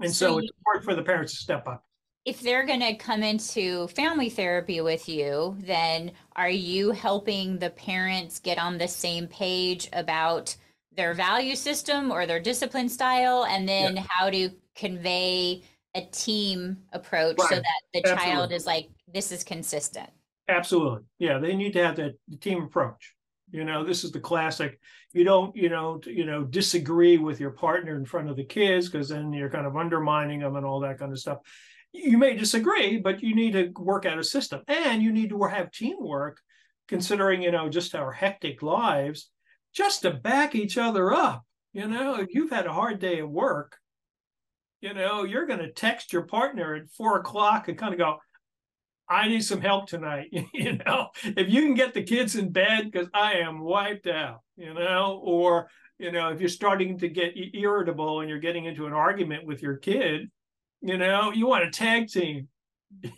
And 0.00 0.12
so, 0.12 0.26
So 0.26 0.38
it's 0.38 0.52
important 0.58 0.84
for 0.84 0.94
the 0.94 1.02
parents 1.02 1.32
to 1.34 1.38
step 1.38 1.66
up. 1.66 1.84
If 2.24 2.40
they're 2.40 2.66
going 2.66 2.80
to 2.80 2.94
come 2.94 3.22
into 3.22 3.88
family 3.88 4.30
therapy 4.30 4.80
with 4.80 5.08
you, 5.08 5.56
then 5.60 6.12
are 6.36 6.50
you 6.50 6.92
helping 6.92 7.58
the 7.58 7.70
parents 7.70 8.38
get 8.38 8.58
on 8.58 8.78
the 8.78 8.86
same 8.86 9.26
page 9.26 9.88
about 9.92 10.54
their 10.96 11.14
value 11.14 11.56
system 11.56 12.10
or 12.10 12.26
their 12.26 12.40
discipline 12.40 12.88
style, 12.88 13.44
and 13.44 13.68
then 13.68 13.96
how 13.96 14.30
to 14.30 14.50
convey 14.74 15.62
a 15.94 16.02
team 16.06 16.78
approach 16.92 17.38
so 17.38 17.56
that 17.56 17.82
the 17.92 18.02
child 18.02 18.18
Absolutely. 18.18 18.56
is 18.56 18.66
like, 18.66 18.88
this 19.12 19.32
is 19.32 19.44
consistent? 19.44 20.08
Absolutely. 20.48 21.00
Yeah, 21.18 21.38
they 21.38 21.54
need 21.54 21.72
to 21.74 21.84
have 21.84 21.96
that 21.96 22.14
team 22.40 22.62
approach. 22.62 23.14
You 23.50 23.64
know, 23.64 23.84
this 23.84 24.02
is 24.02 24.12
the 24.12 24.20
classic. 24.20 24.80
You 25.12 25.24
don't, 25.24 25.54
you 25.54 25.68
know, 25.68 26.00
you 26.06 26.24
know, 26.24 26.42
disagree 26.42 27.18
with 27.18 27.38
your 27.38 27.50
partner 27.50 27.96
in 27.96 28.06
front 28.06 28.30
of 28.30 28.36
the 28.36 28.44
kids 28.44 28.88
because 28.88 29.10
then 29.10 29.32
you're 29.32 29.50
kind 29.50 29.66
of 29.66 29.76
undermining 29.76 30.40
them 30.40 30.56
and 30.56 30.64
all 30.64 30.80
that 30.80 30.98
kind 30.98 31.12
of 31.12 31.18
stuff. 31.18 31.38
You 31.92 32.16
may 32.16 32.34
disagree, 32.34 32.96
but 32.96 33.22
you 33.22 33.34
need 33.34 33.52
to 33.52 33.70
work 33.78 34.06
out 34.06 34.18
a 34.18 34.24
system, 34.24 34.62
and 34.66 35.02
you 35.02 35.12
need 35.12 35.28
to 35.28 35.42
have 35.42 35.70
teamwork, 35.70 36.40
considering 36.88 37.42
you 37.42 37.50
know 37.50 37.68
just 37.68 37.94
our 37.94 38.10
hectic 38.10 38.62
lives, 38.62 39.30
just 39.72 40.02
to 40.02 40.10
back 40.10 40.54
each 40.54 40.78
other 40.78 41.12
up. 41.12 41.44
You 41.72 41.88
know, 41.88 42.16
if 42.16 42.34
you've 42.34 42.50
had 42.50 42.66
a 42.66 42.72
hard 42.72 42.98
day 42.98 43.18
at 43.18 43.28
work, 43.28 43.78
you 44.80 44.92
know, 44.92 45.24
you're 45.24 45.46
going 45.46 45.60
to 45.60 45.72
text 45.72 46.12
your 46.12 46.22
partner 46.22 46.74
at 46.74 46.90
four 46.90 47.18
o'clock 47.18 47.68
and 47.68 47.78
kind 47.78 47.94
of 47.94 47.98
go, 47.98 48.18
I 49.08 49.28
need 49.28 49.44
some 49.44 49.60
help 49.60 49.88
tonight. 49.88 50.28
you 50.52 50.78
know, 50.84 51.08
if 51.22 51.48
you 51.48 51.62
can 51.62 51.74
get 51.74 51.94
the 51.94 52.02
kids 52.02 52.36
in 52.36 52.50
bed 52.50 52.90
because 52.90 53.08
I 53.14 53.34
am 53.34 53.60
wiped 53.60 54.06
out, 54.06 54.40
you 54.56 54.74
know, 54.74 55.20
or, 55.22 55.68
you 55.98 56.12
know, 56.12 56.30
if 56.30 56.40
you're 56.40 56.48
starting 56.48 56.98
to 56.98 57.08
get 57.08 57.34
irritable 57.54 58.20
and 58.20 58.28
you're 58.28 58.38
getting 58.38 58.64
into 58.64 58.86
an 58.86 58.92
argument 58.92 59.46
with 59.46 59.62
your 59.62 59.76
kid, 59.76 60.30
you 60.80 60.98
know, 60.98 61.32
you 61.32 61.46
want 61.46 61.64
a 61.64 61.70
tag 61.70 62.08
team. 62.08 62.48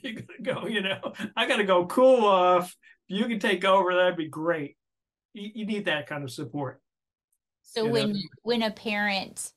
You're 0.02 0.14
going 0.14 0.26
to 0.36 0.42
go, 0.42 0.66
you 0.66 0.82
know, 0.82 1.12
I 1.34 1.48
gotta 1.48 1.64
go 1.64 1.86
cool 1.86 2.24
off. 2.24 2.76
If 3.08 3.18
you 3.18 3.26
can 3.26 3.40
take 3.40 3.64
over, 3.64 3.94
that'd 3.94 4.16
be 4.16 4.28
great. 4.28 4.76
You, 5.34 5.50
you 5.54 5.66
need 5.66 5.84
that 5.84 6.06
kind 6.06 6.24
of 6.24 6.30
support. 6.30 6.80
So 7.62 7.82
You 7.82 7.86
know? 7.86 7.92
when 7.92 8.22
when 8.42 8.62
a 8.62 8.70
parent 8.70 9.52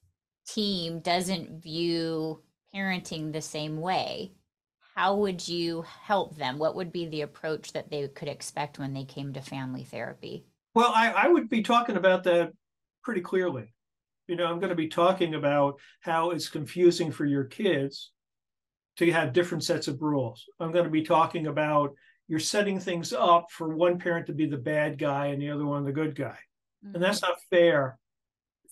team 0.48 1.00
doesn't 1.00 1.62
view 1.62 2.42
parenting 2.74 3.32
the 3.32 3.42
same 3.42 3.80
way, 3.80 4.34
how 4.96 5.16
would 5.16 5.48
you 5.48 5.84
help 5.84 6.36
them? 6.36 6.58
What 6.58 6.76
would 6.76 6.92
be 6.92 7.08
the 7.08 7.22
approach 7.22 7.74
that 7.74 7.90
they 7.90 8.08
could 8.08 8.28
expect 8.28 8.80
when 8.80 8.94
they 8.94 9.06
came 9.06 9.34
to 9.34 9.42
family 9.42 9.84
therapy? 9.84 10.46
Well, 10.74 10.92
I, 10.94 11.12
I 11.12 11.28
would 11.28 11.50
be 11.50 11.62
talking 11.62 11.98
about 11.98 12.24
that 12.24 12.52
pretty 13.04 13.22
clearly. 13.22 13.74
You 14.28 14.36
know, 14.36 14.46
I'm 14.46 14.60
going 14.60 14.70
to 14.70 14.76
be 14.76 14.90
talking 14.90 15.36
about 15.36 15.80
how 16.02 16.32
it's 16.32 16.50
confusing 16.50 17.12
for 17.12 17.26
your 17.26 17.46
kids 17.46 18.12
to 18.98 19.12
have 19.12 19.34
different 19.34 19.64
sets 19.64 19.88
of 19.88 20.02
rules. 20.02 20.46
I'm 20.60 20.72
going 20.72 20.84
to 20.84 20.92
be 20.92 21.04
talking 21.04 21.48
about 21.48 21.94
you're 22.28 22.40
setting 22.40 22.80
things 22.80 23.14
up 23.14 23.52
for 23.52 23.76
one 23.76 24.00
parent 24.00 24.28
to 24.28 24.34
be 24.34 24.46
the 24.46 24.58
bad 24.58 24.98
guy 24.98 25.28
and 25.28 25.42
the 25.42 25.50
other 25.50 25.66
one 25.66 25.86
the 25.86 25.92
good 25.92 26.16
guy. 26.16 26.38
Mm-hmm. 26.86 26.96
And 26.96 27.04
that's 27.04 27.22
not 27.22 27.42
fair 27.50 27.98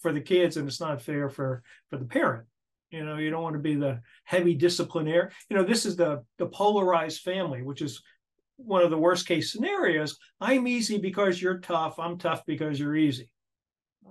for 0.02 0.12
the 0.12 0.22
kids 0.22 0.58
and 0.58 0.68
it's 0.68 0.82
not 0.82 1.02
fair 1.02 1.30
for 1.30 1.64
for 1.90 1.98
the 1.98 2.06
parent. 2.06 2.46
You 2.92 3.04
know, 3.04 3.18
you 3.18 3.30
don't 3.30 3.44
want 3.44 3.56
to 3.56 3.62
be 3.62 3.76
the 3.76 4.02
heavy 4.24 4.54
disciplinarian. 4.54 5.32
You 5.50 5.58
know, 5.58 5.64
this 5.64 5.86
is 5.86 5.96
the 5.96 6.24
the 6.38 6.48
polarized 6.48 7.22
family, 7.22 7.62
which 7.62 7.82
is 7.82 8.02
one 8.58 8.84
of 8.84 8.90
the 8.90 8.98
worst 8.98 9.28
case 9.28 9.52
scenarios. 9.52 10.18
I'm 10.40 10.68
easy 10.68 10.98
because 10.98 11.42
you're 11.42 11.60
tough. 11.60 12.00
I'm 12.00 12.18
tough 12.18 12.46
because 12.46 12.80
you're 12.80 12.96
easy. 12.96 13.30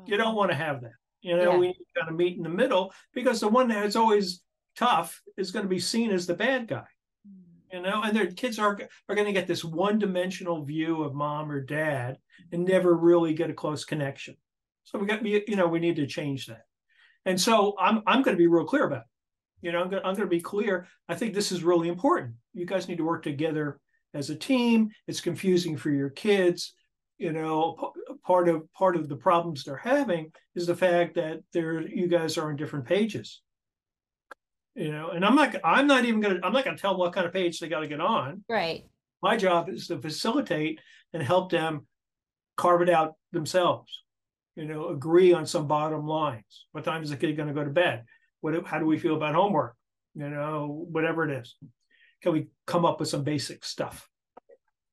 You 0.06 0.16
don't 0.16 0.34
want 0.34 0.50
to 0.50 0.56
have 0.56 0.82
that. 0.82 0.92
You 1.22 1.36
know, 1.36 1.52
yeah. 1.52 1.56
we 1.56 1.74
got 1.96 2.06
to 2.06 2.12
meet 2.12 2.36
in 2.36 2.42
the 2.42 2.50
middle 2.50 2.92
because 3.14 3.40
the 3.40 3.48
one 3.48 3.68
that's 3.68 3.96
always 3.96 4.42
tough 4.76 5.22
is 5.38 5.50
going 5.50 5.64
to 5.64 5.70
be 5.70 5.78
seen 5.78 6.10
as 6.10 6.26
the 6.26 6.34
bad 6.34 6.68
guy. 6.68 6.84
You 7.74 7.82
know, 7.82 8.02
and 8.04 8.16
their 8.16 8.30
kids 8.30 8.60
are 8.60 8.78
are 9.08 9.14
going 9.16 9.26
to 9.26 9.32
get 9.32 9.48
this 9.48 9.64
one 9.64 9.98
dimensional 9.98 10.64
view 10.64 11.02
of 11.02 11.12
mom 11.12 11.50
or 11.50 11.60
dad 11.60 12.18
and 12.52 12.64
never 12.64 12.96
really 12.96 13.34
get 13.34 13.50
a 13.50 13.52
close 13.52 13.84
connection. 13.84 14.36
So 14.84 14.96
we 14.96 15.08
got 15.08 15.26
you 15.26 15.56
know 15.56 15.66
we 15.66 15.80
need 15.80 15.96
to 15.96 16.06
change 16.06 16.46
that. 16.46 16.66
And 17.24 17.40
so 17.40 17.74
I'm 17.76 18.00
I'm 18.06 18.22
going 18.22 18.36
to 18.36 18.40
be 18.40 18.46
real 18.46 18.64
clear 18.64 18.84
about 18.84 18.98
it. 18.98 19.06
You 19.66 19.72
know, 19.72 19.80
I'm 19.82 19.90
going, 19.90 20.04
I'm 20.04 20.14
going 20.14 20.28
to 20.28 20.36
be 20.36 20.40
clear. 20.40 20.86
I 21.08 21.16
think 21.16 21.34
this 21.34 21.50
is 21.50 21.64
really 21.64 21.88
important. 21.88 22.34
You 22.52 22.64
guys 22.64 22.86
need 22.86 22.98
to 22.98 23.04
work 23.04 23.24
together 23.24 23.80
as 24.12 24.30
a 24.30 24.36
team. 24.36 24.90
It's 25.08 25.20
confusing 25.20 25.76
for 25.76 25.90
your 25.90 26.10
kids. 26.10 26.74
You 27.18 27.32
know, 27.32 27.92
part 28.24 28.48
of 28.48 28.72
part 28.72 28.94
of 28.94 29.08
the 29.08 29.16
problems 29.16 29.64
they're 29.64 29.76
having 29.78 30.30
is 30.54 30.68
the 30.68 30.76
fact 30.76 31.16
that 31.16 31.40
they're 31.52 31.80
you 31.80 32.06
guys 32.06 32.38
are 32.38 32.50
on 32.50 32.56
different 32.56 32.86
pages. 32.86 33.42
You 34.74 34.90
know, 34.90 35.10
and 35.10 35.24
I'm 35.24 35.34
not 35.34 35.54
I'm 35.62 35.86
not 35.86 36.04
even 36.04 36.20
gonna 36.20 36.40
I'm 36.42 36.52
not 36.52 36.64
gonna 36.64 36.76
tell 36.76 36.92
them 36.92 37.00
what 37.00 37.12
kind 37.12 37.26
of 37.26 37.32
page 37.32 37.60
they 37.60 37.68
got 37.68 37.80
to 37.80 37.86
get 37.86 38.00
on. 38.00 38.44
Right. 38.48 38.84
My 39.22 39.36
job 39.36 39.68
is 39.68 39.86
to 39.88 40.00
facilitate 40.00 40.80
and 41.12 41.22
help 41.22 41.50
them 41.50 41.86
carve 42.56 42.82
it 42.82 42.90
out 42.90 43.14
themselves. 43.32 44.02
You 44.56 44.66
know, 44.66 44.88
agree 44.88 45.32
on 45.32 45.46
some 45.46 45.66
bottom 45.66 46.06
lines. 46.06 46.66
What 46.72 46.84
time 46.84 47.02
is 47.02 47.10
the 47.10 47.16
kid 47.16 47.36
going 47.36 47.48
to 47.48 47.54
go 47.54 47.64
to 47.64 47.70
bed? 47.70 48.04
What 48.40 48.66
how 48.66 48.78
do 48.78 48.86
we 48.86 48.98
feel 48.98 49.16
about 49.16 49.34
homework? 49.34 49.76
You 50.14 50.28
know, 50.28 50.86
whatever 50.90 51.28
it 51.28 51.40
is 51.40 51.54
can 52.24 52.32
we 52.32 52.48
come 52.66 52.86
up 52.86 52.98
with 52.98 53.08
some 53.10 53.22
basic 53.22 53.62
stuff? 53.64 54.08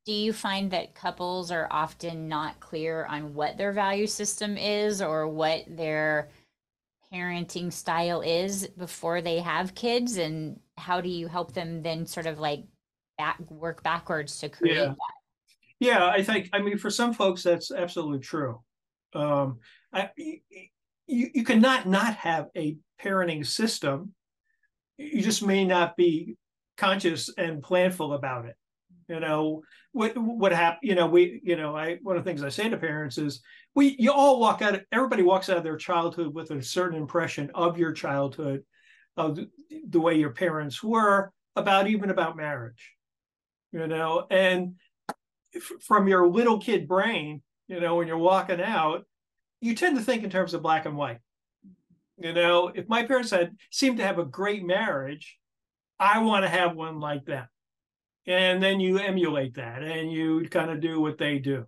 Do 0.05 0.11
you 0.11 0.33
find 0.33 0.69
that 0.71 0.95
couples 0.95 1.49
are 1.49 1.67
often 1.71 2.27
not 2.27 2.59
clear 2.59 3.05
on 3.05 3.33
what 3.33 3.57
their 3.57 3.71
value 3.71 4.07
system 4.07 4.57
is 4.57 5.01
or 5.01 5.29
what 5.29 5.63
their 5.69 6.29
parenting 7.13 7.71
style 7.71 8.21
is 8.21 8.67
before 8.77 9.21
they 9.21 9.39
have 9.39 9.75
kids? 9.75 10.17
And 10.17 10.59
how 10.77 11.01
do 11.01 11.09
you 11.09 11.27
help 11.27 11.53
them 11.53 11.81
then 11.81 12.05
sort 12.05 12.25
of 12.25 12.39
like 12.39 12.63
back 13.17 13.39
work 13.49 13.83
backwards 13.83 14.37
to 14.39 14.49
create 14.49 14.77
yeah. 14.77 14.85
that? 14.85 14.97
Yeah, 15.79 16.05
I 16.05 16.21
think, 16.23 16.49
I 16.53 16.59
mean, 16.59 16.77
for 16.77 16.91
some 16.91 17.13
folks, 17.13 17.43
that's 17.43 17.71
absolutely 17.71 18.19
true. 18.19 18.61
Um, 19.13 19.59
I, 19.91 20.09
you, 20.15 20.39
you 21.07 21.43
cannot 21.43 21.87
not 21.87 22.15
have 22.15 22.47
a 22.55 22.77
parenting 23.03 23.45
system. 23.45 24.13
You 24.97 25.21
just 25.21 25.43
may 25.43 25.65
not 25.65 25.97
be 25.97 26.37
conscious 26.77 27.29
and 27.35 27.63
planful 27.63 28.15
about 28.15 28.45
it. 28.45 28.55
You 29.11 29.19
know 29.19 29.63
what 29.91 30.17
what 30.17 30.53
happened. 30.53 30.87
You 30.89 30.95
know 30.95 31.05
we 31.05 31.41
you 31.43 31.57
know 31.57 31.75
I 31.75 31.97
one 32.01 32.15
of 32.15 32.23
the 32.23 32.29
things 32.29 32.43
I 32.43 32.49
say 32.49 32.69
to 32.69 32.77
parents 32.77 33.17
is 33.17 33.41
we 33.75 33.97
you 33.99 34.09
all 34.09 34.39
walk 34.39 34.61
out. 34.61 34.79
Everybody 34.93 35.21
walks 35.21 35.49
out 35.49 35.57
of 35.57 35.65
their 35.65 35.75
childhood 35.75 36.33
with 36.33 36.49
a 36.51 36.63
certain 36.63 36.97
impression 36.97 37.51
of 37.53 37.77
your 37.77 37.91
childhood, 37.91 38.63
of 39.17 39.37
the 39.89 39.99
way 39.99 40.15
your 40.15 40.29
parents 40.29 40.81
were, 40.81 41.33
about 41.57 41.89
even 41.89 42.09
about 42.09 42.37
marriage. 42.37 42.93
You 43.73 43.85
know, 43.85 44.27
and 44.31 44.75
from 45.81 46.07
your 46.07 46.25
little 46.29 46.59
kid 46.59 46.87
brain, 46.87 47.41
you 47.67 47.81
know, 47.81 47.95
when 47.95 48.07
you're 48.07 48.17
walking 48.17 48.61
out, 48.61 49.03
you 49.59 49.75
tend 49.75 49.97
to 49.97 50.03
think 50.03 50.23
in 50.23 50.29
terms 50.29 50.53
of 50.53 50.61
black 50.61 50.85
and 50.85 50.95
white. 50.95 51.19
You 52.17 52.31
know, 52.31 52.71
if 52.73 52.87
my 52.87 53.03
parents 53.03 53.31
had 53.31 53.57
seemed 53.71 53.97
to 53.97 54.05
have 54.05 54.19
a 54.19 54.25
great 54.25 54.63
marriage, 54.63 55.37
I 55.99 56.19
want 56.19 56.45
to 56.45 56.49
have 56.49 56.77
one 56.77 57.01
like 57.01 57.25
that. 57.25 57.49
And 58.27 58.61
then 58.61 58.79
you 58.79 58.97
emulate 58.99 59.55
that 59.55 59.81
and 59.81 60.11
you 60.11 60.47
kind 60.49 60.69
of 60.69 60.79
do 60.79 61.01
what 61.01 61.17
they 61.17 61.39
do. 61.39 61.65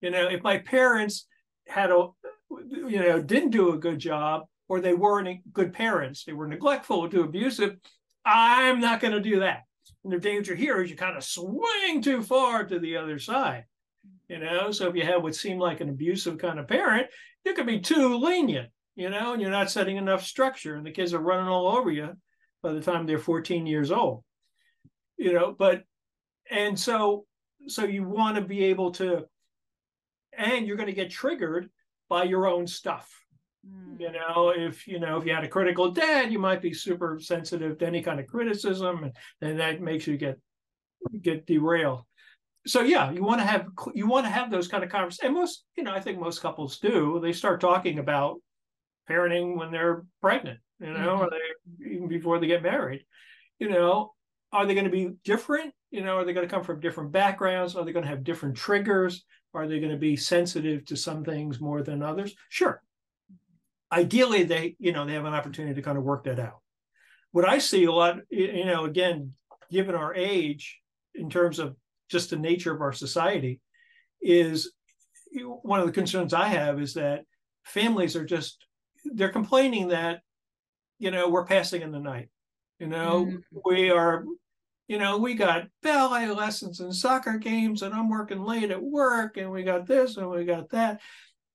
You 0.00 0.10
know, 0.10 0.28
if 0.28 0.42
my 0.42 0.58
parents 0.58 1.26
had 1.68 1.90
a, 1.90 2.08
you 2.50 2.98
know, 2.98 3.22
didn't 3.22 3.50
do 3.50 3.72
a 3.72 3.78
good 3.78 3.98
job 3.98 4.42
or 4.68 4.80
they 4.80 4.94
weren't 4.94 5.52
good 5.52 5.72
parents, 5.72 6.24
they 6.24 6.32
were 6.32 6.48
neglectful, 6.48 6.98
or 6.98 7.08
too 7.08 7.22
abusive, 7.22 7.76
I'm 8.24 8.80
not 8.80 9.00
going 9.00 9.12
to 9.12 9.20
do 9.20 9.40
that. 9.40 9.62
And 10.02 10.12
the 10.12 10.18
danger 10.18 10.54
here 10.54 10.82
is 10.82 10.90
you 10.90 10.96
kind 10.96 11.16
of 11.16 11.24
swing 11.24 12.02
too 12.02 12.22
far 12.22 12.64
to 12.64 12.78
the 12.78 12.96
other 12.96 13.18
side. 13.18 13.64
You 14.28 14.38
know, 14.38 14.72
so 14.72 14.88
if 14.88 14.96
you 14.96 15.04
have 15.04 15.22
what 15.22 15.36
seemed 15.36 15.60
like 15.60 15.80
an 15.80 15.88
abusive 15.88 16.38
kind 16.38 16.58
of 16.58 16.66
parent, 16.66 17.06
you 17.44 17.54
could 17.54 17.66
be 17.66 17.80
too 17.80 18.16
lenient, 18.16 18.70
you 18.96 19.10
know, 19.10 19.32
and 19.32 19.42
you're 19.42 19.50
not 19.50 19.70
setting 19.70 19.96
enough 19.96 20.24
structure 20.24 20.74
and 20.74 20.86
the 20.86 20.90
kids 20.90 21.14
are 21.14 21.20
running 21.20 21.48
all 21.48 21.68
over 21.68 21.90
you 21.90 22.16
by 22.62 22.72
the 22.72 22.80
time 22.80 23.06
they're 23.06 23.18
14 23.18 23.66
years 23.66 23.90
old 23.90 24.22
you 25.22 25.32
know 25.32 25.54
but 25.56 25.84
and 26.52 26.78
so 26.78 27.24
so 27.68 27.84
you 27.84 28.04
want 28.04 28.36
to 28.36 28.42
be 28.42 28.64
able 28.64 28.90
to 28.90 29.24
and 30.36 30.66
you're 30.66 30.76
going 30.76 30.88
to 30.88 30.94
get 30.94 31.10
triggered 31.10 31.68
by 32.08 32.24
your 32.24 32.46
own 32.46 32.66
stuff 32.66 33.10
mm. 33.66 34.00
you 34.00 34.12
know 34.12 34.52
if 34.56 34.86
you 34.86 35.00
know 35.00 35.16
if 35.16 35.26
you 35.26 35.34
had 35.34 35.44
a 35.44 35.48
critical 35.48 35.90
dad 35.90 36.32
you 36.32 36.38
might 36.38 36.62
be 36.62 36.72
super 36.72 37.18
sensitive 37.20 37.78
to 37.78 37.86
any 37.86 38.02
kind 38.02 38.20
of 38.20 38.26
criticism 38.26 39.04
and 39.04 39.12
then 39.40 39.56
that 39.56 39.80
makes 39.80 40.06
you 40.06 40.16
get 40.16 40.38
get 41.20 41.46
derailed 41.46 42.02
so 42.66 42.80
yeah 42.80 43.10
you 43.10 43.22
want 43.22 43.40
to 43.40 43.46
have 43.46 43.66
you 43.94 44.06
want 44.06 44.24
to 44.24 44.30
have 44.30 44.50
those 44.50 44.68
kind 44.68 44.84
of 44.84 44.90
conversations 44.90 45.24
and 45.24 45.34
most 45.34 45.64
you 45.76 45.82
know 45.82 45.92
i 45.92 46.00
think 46.00 46.18
most 46.18 46.40
couples 46.40 46.78
do 46.78 47.18
they 47.20 47.32
start 47.32 47.60
talking 47.60 47.98
about 47.98 48.36
parenting 49.08 49.56
when 49.56 49.72
they're 49.72 50.04
pregnant 50.20 50.60
you 50.82 50.92
know, 50.92 51.18
mm-hmm. 51.18 51.84
they, 51.84 51.90
even 51.94 52.08
before 52.08 52.40
they 52.40 52.48
get 52.48 52.62
married. 52.62 53.04
You 53.58 53.68
know, 53.68 54.12
are 54.52 54.66
they 54.66 54.74
going 54.74 54.86
to 54.86 54.90
be 54.90 55.12
different? 55.24 55.72
You 55.92 56.02
know, 56.02 56.16
are 56.16 56.24
they 56.24 56.32
going 56.32 56.46
to 56.46 56.52
come 56.52 56.64
from 56.64 56.80
different 56.80 57.12
backgrounds? 57.12 57.76
Are 57.76 57.84
they 57.84 57.92
going 57.92 58.02
to 58.02 58.10
have 58.10 58.24
different 58.24 58.56
triggers? 58.56 59.24
Are 59.54 59.68
they 59.68 59.78
going 59.78 59.92
to 59.92 59.98
be 59.98 60.16
sensitive 60.16 60.84
to 60.86 60.96
some 60.96 61.24
things 61.24 61.60
more 61.60 61.82
than 61.82 62.02
others? 62.02 62.34
Sure. 62.48 62.82
Ideally, 63.92 64.42
they, 64.42 64.74
you 64.80 64.92
know, 64.92 65.06
they 65.06 65.12
have 65.12 65.26
an 65.26 65.34
opportunity 65.34 65.74
to 65.74 65.82
kind 65.82 65.96
of 65.96 66.02
work 66.02 66.24
that 66.24 66.40
out. 66.40 66.60
What 67.30 67.48
I 67.48 67.58
see 67.58 67.84
a 67.84 67.92
lot, 67.92 68.16
you 68.30 68.64
know, 68.64 68.84
again, 68.84 69.34
given 69.70 69.94
our 69.94 70.14
age, 70.14 70.80
in 71.14 71.30
terms 71.30 71.60
of 71.60 71.76
just 72.10 72.30
the 72.30 72.36
nature 72.36 72.74
of 72.74 72.80
our 72.80 72.92
society, 72.92 73.60
is 74.20 74.72
one 75.62 75.80
of 75.80 75.86
the 75.86 75.92
concerns 75.92 76.34
I 76.34 76.48
have 76.48 76.80
is 76.80 76.94
that 76.94 77.24
families 77.64 78.16
are 78.16 78.24
just 78.24 78.64
they're 79.04 79.30
complaining 79.30 79.88
that 79.88 80.20
you 81.02 81.10
know, 81.10 81.28
we're 81.28 81.44
passing 81.44 81.82
in 81.82 81.90
the 81.90 81.98
night. 81.98 82.28
You 82.78 82.86
know, 82.86 83.26
mm-hmm. 83.26 83.58
we 83.64 83.90
are, 83.90 84.24
you 84.92 84.98
know, 84.98 85.16
we 85.16 85.32
got 85.32 85.68
ballet 85.82 86.26
lessons 86.28 86.80
and 86.80 86.94
soccer 86.94 87.38
games, 87.38 87.80
and 87.80 87.94
I'm 87.94 88.10
working 88.10 88.44
late 88.44 88.70
at 88.70 88.82
work, 88.82 89.38
and 89.38 89.50
we 89.50 89.62
got 89.62 89.86
this 89.86 90.18
and 90.18 90.28
we 90.28 90.44
got 90.44 90.68
that. 90.68 91.00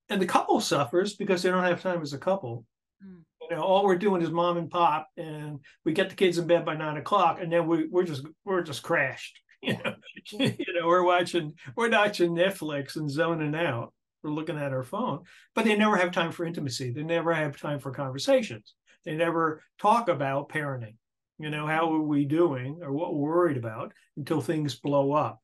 And 0.09 0.19
the 0.19 0.25
couple 0.25 0.59
suffers 0.59 1.13
because 1.13 1.43
they 1.43 1.51
don't 1.51 1.63
have 1.63 1.83
time 1.83 2.01
as 2.01 2.13
a 2.13 2.17
couple. 2.17 2.65
Mm. 3.05 3.19
You 3.41 3.55
know, 3.55 3.61
all 3.61 3.85
we're 3.85 3.95
doing 3.95 4.23
is 4.23 4.31
mom 4.31 4.57
and 4.57 4.71
pop, 4.71 5.07
and 5.17 5.59
we 5.85 5.93
get 5.93 6.09
the 6.09 6.15
kids 6.15 6.39
in 6.39 6.47
bed 6.47 6.65
by 6.65 6.75
nine 6.75 6.97
o'clock, 6.97 7.37
and 7.39 7.53
then 7.53 7.67
we 7.67 7.85
we're 7.85 8.05
just 8.05 8.25
we're 8.43 8.63
just 8.63 8.81
crashed. 8.81 9.39
You 9.63 9.73
know, 9.73 9.95
you 10.31 10.73
know, 10.79 10.87
we're 10.87 11.03
watching 11.03 11.53
we're 11.75 11.91
watching 11.91 12.31
Netflix 12.31 12.95
and 12.95 13.09
zoning 13.09 13.55
out. 13.55 13.91
We're 14.23 14.31
looking 14.31 14.57
at 14.57 14.71
our 14.71 14.83
phone, 14.83 15.25
but 15.53 15.65
they 15.65 15.75
never 15.75 15.95
have 15.95 16.11
time 16.11 16.31
for 16.31 16.45
intimacy. 16.45 16.91
They 16.91 17.03
never 17.03 17.33
have 17.33 17.59
time 17.59 17.79
for 17.79 17.91
conversations. 17.91 18.73
They 19.03 19.15
never 19.15 19.63
talk 19.79 20.09
about 20.09 20.49
parenting. 20.49 20.95
You 21.39 21.49
know, 21.49 21.67
how 21.67 21.93
are 21.93 22.01
we 22.01 22.25
doing 22.25 22.79
or 22.81 22.91
what 22.91 23.13
we're 23.13 23.29
worried 23.29 23.57
about 23.57 23.93
until 24.15 24.41
things 24.41 24.75
blow 24.75 25.11
up. 25.11 25.41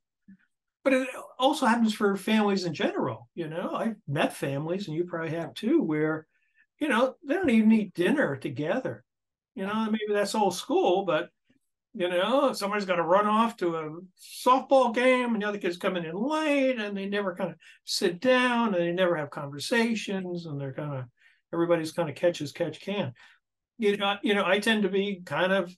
But 0.84 0.94
it 0.94 1.08
also 1.40 1.66
happens 1.66 1.94
for 1.94 2.18
families 2.18 2.66
in 2.66 2.74
general. 2.74 3.30
You 3.36 3.48
know, 3.48 3.74
I've 3.74 3.96
met 4.08 4.34
families, 4.34 4.88
and 4.88 4.98
you 4.98 5.06
probably 5.06 5.36
have 5.36 5.54
too, 5.54 5.82
where, 5.82 6.28
you 6.80 6.90
know, 6.90 7.16
they 7.26 7.36
don't 7.36 7.50
even 7.50 7.72
eat 7.72 7.94
dinner 7.94 8.36
together. 8.36 9.04
You 9.56 9.68
know, 9.68 9.86
maybe 9.86 10.12
that's 10.12 10.36
old 10.36 10.56
school, 10.56 11.06
but 11.06 11.30
you 11.96 12.10
know, 12.10 12.54
somebody's 12.54 12.88
got 12.88 12.96
to 12.96 13.04
run 13.04 13.28
off 13.28 13.56
to 13.58 13.76
a 13.76 13.92
softball 14.20 14.96
game 14.96 15.36
and 15.36 15.44
the 15.44 15.48
other 15.48 15.60
kid's 15.60 15.78
coming 15.78 16.04
in 16.06 16.16
late 16.16 16.80
and 16.80 16.98
they 16.98 17.06
never 17.06 17.36
kind 17.36 17.52
of 17.52 17.56
sit 17.84 18.20
down 18.20 18.74
and 18.74 18.84
they 18.84 18.92
never 18.92 19.16
have 19.16 19.30
conversations 19.30 20.48
and 20.48 20.60
they're 20.60 20.74
kind 20.74 20.96
of 20.96 21.06
everybody's 21.54 21.92
kind 21.92 22.10
of 22.10 22.16
catch 22.16 22.42
as 22.42 22.52
catch 22.52 22.82
can 22.82 23.14
you 23.78 23.98
know, 23.98 24.16
you 24.22 24.34
know, 24.34 24.46
I 24.46 24.60
tend 24.60 24.84
to 24.84 24.90
be 24.90 25.22
kind 25.26 25.52
of 25.52 25.76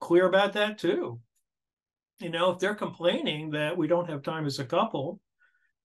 clear 0.00 0.26
about 0.26 0.54
that 0.54 0.78
too. 0.78 1.20
You 2.18 2.30
know, 2.30 2.50
if 2.50 2.58
they're 2.58 2.74
complaining 2.74 3.50
that 3.50 3.76
we 3.76 3.86
don't 3.86 4.08
have 4.10 4.22
time 4.22 4.46
as 4.46 4.58
a 4.58 4.64
couple, 4.64 5.20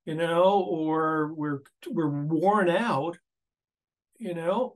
you 0.05 0.15
know, 0.15 0.65
or 0.67 1.33
we're 1.33 1.59
we're 1.89 2.09
worn 2.09 2.69
out, 2.69 3.17
you 4.17 4.33
know. 4.33 4.75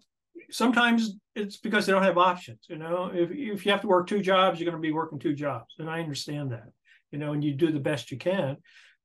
Sometimes 0.52 1.16
it's 1.36 1.58
because 1.58 1.86
they 1.86 1.92
don't 1.92 2.04
have 2.04 2.18
options, 2.18 2.60
you 2.70 2.78
know. 2.78 3.12
If 3.14 3.32
if 3.32 3.66
you 3.66 3.72
have 3.72 3.82
to 3.82 3.88
work 3.88 4.08
two 4.08 4.22
jobs, 4.22 4.60
you're 4.60 4.72
going 4.72 4.82
to 4.82 4.88
be 4.88 4.94
working 4.94 5.20
two 5.20 5.34
jobs, 5.34 5.76
and 5.80 5.90
I 5.90 6.00
understand 6.00 6.52
that, 6.52 6.70
you 7.12 7.20
know, 7.20 7.34
and 7.34 7.44
you 7.44 7.54
do 7.54 7.72
the 7.72 7.80
best 7.80 8.12
you 8.12 8.18
can. 8.18 8.58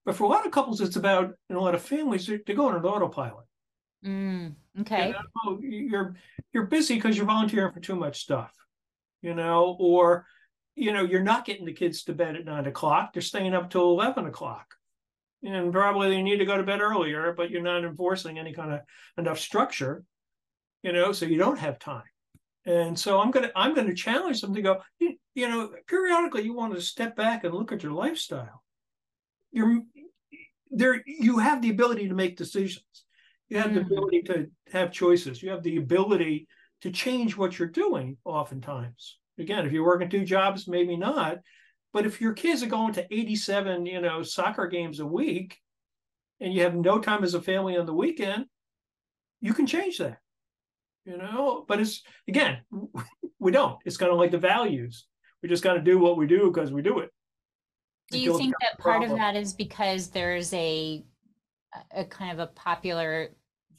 But 0.05 0.17
for 0.17 0.25
a 0.25 0.29
lot 0.29 0.47
of 0.47 0.53
couples, 0.53 0.81
it's 0.81 0.97
about 0.97 1.33
in 1.51 1.57
a 1.57 1.61
lot 1.61 1.75
of 1.75 1.83
families 1.83 2.27
they 2.27 2.55
go 2.55 2.69
on 2.69 2.77
an 2.77 2.85
autopilot. 2.85 3.47
Mm, 4.05 4.55
okay. 4.81 5.09
You 5.09 5.15
know, 5.45 5.59
you're 5.61 6.17
you're 6.53 6.67
busy 6.67 6.95
because 6.95 7.17
you're 7.17 7.27
volunteering 7.27 7.73
for 7.73 7.81
too 7.81 7.97
much 7.97 8.21
stuff, 8.21 8.53
you 9.25 9.35
know, 9.35 9.77
or 9.81 10.27
you 10.75 10.93
know 10.93 11.03
you're 11.03 11.23
not 11.23 11.45
getting 11.45 11.65
the 11.65 11.73
kids 11.73 12.05
to 12.05 12.13
bed 12.13 12.37
at 12.37 12.45
nine 12.45 12.67
o'clock; 12.67 13.13
they're 13.13 13.23
staying 13.23 13.55
up 13.55 13.71
till 13.71 13.91
eleven 13.91 14.27
o'clock, 14.27 14.75
and 15.43 15.73
probably 15.73 16.11
they 16.11 16.23
need 16.23 16.39
to 16.39 16.45
go 16.45 16.57
to 16.57 16.63
bed 16.63 16.81
earlier, 16.81 17.33
but 17.33 17.51
you're 17.51 17.63
not 17.63 17.85
enforcing 17.85 18.39
any 18.39 18.53
kind 18.53 18.73
of 18.73 18.81
enough 19.17 19.39
structure, 19.39 20.05
you 20.83 20.93
know, 20.93 21.13
so 21.13 21.27
you 21.27 21.39
don't 21.39 21.59
have 21.59 21.79
time. 21.79 22.03
And 22.67 22.99
so 22.99 23.21
I'm 23.21 23.31
gonna 23.31 23.51
I'm 23.57 23.75
gonna 23.75 23.95
challenge 23.95 24.41
them 24.41 24.55
to 24.55 24.63
go, 24.63 24.83
you, 24.99 25.17
you 25.35 25.49
know, 25.49 25.71
periodically 25.87 26.43
you 26.43 26.55
want 26.55 26.75
to 26.75 26.81
step 26.81 27.17
back 27.17 27.45
and 27.45 27.55
look 27.55 27.73
at 27.73 27.83
your 27.83 27.93
lifestyle. 27.93 28.63
You're 29.53 29.83
there 30.71 31.03
you 31.07 31.39
have 31.39 31.63
the 31.63 31.71
ability 31.71 32.09
to 32.09 32.15
make 32.15 32.37
decisions 32.37 32.85
you 33.49 33.59
have 33.59 33.71
mm. 33.71 33.75
the 33.75 33.81
ability 33.81 34.23
to 34.23 34.51
have 34.73 34.91
choices 34.91 35.43
you 35.43 35.51
have 35.51 35.63
the 35.63 35.77
ability 35.77 36.49
to 36.85 36.91
change 36.91 37.37
what 37.37 37.59
you're 37.59 37.69
doing 37.69 38.17
oftentimes. 38.25 39.19
Again 39.39 39.67
if 39.67 39.73
you're 39.73 39.85
working 39.85 40.09
two 40.09 40.25
jobs 40.25 40.69
maybe 40.69 40.97
not 40.97 41.39
but 41.93 42.07
if 42.07 42.21
your 42.21 42.33
kids 42.33 42.63
are 42.63 42.69
going 42.69 42.95
to 42.95 43.07
87 43.13 43.85
you 43.85 44.01
know 44.01 44.23
soccer 44.23 44.69
games 44.69 45.01
a 45.01 45.07
week 45.07 45.59
and 46.41 46.55
you 46.55 46.63
have 46.63 46.77
no 46.77 47.01
time 47.01 47.25
as 47.25 47.35
a 47.35 47.43
family 47.43 47.77
on 47.77 47.87
the 47.87 47.93
weekend 47.93 48.47
you 49.41 49.53
can 49.53 49.67
change 49.67 49.99
that 49.99 50.19
you 51.05 51.17
know? 51.17 51.65
But 51.67 51.81
it's 51.81 52.03
again 52.29 52.59
we 53.39 53.53
don't. 53.53 53.79
It's 53.85 53.97
kind 53.97 54.13
of 54.13 54.19
like 54.19 54.31
the 54.31 54.39
values. 54.39 55.07
We 55.43 55.49
just 55.49 55.63
got 55.63 55.75
to 55.75 55.81
do 55.81 55.99
what 55.99 56.17
we 56.17 56.27
do 56.27 56.51
because 56.51 56.73
we 56.73 56.83
do 56.83 57.01
it. 57.01 57.11
Do 58.11 58.19
you 58.19 58.37
think 58.37 58.55
that 58.61 58.79
part 58.79 59.03
of 59.03 59.11
that 59.11 59.37
is 59.37 59.53
because 59.53 60.09
there's 60.09 60.53
a 60.53 61.05
a 61.91 62.05
kind 62.05 62.33
of 62.33 62.39
a 62.39 62.53
popular 62.53 63.31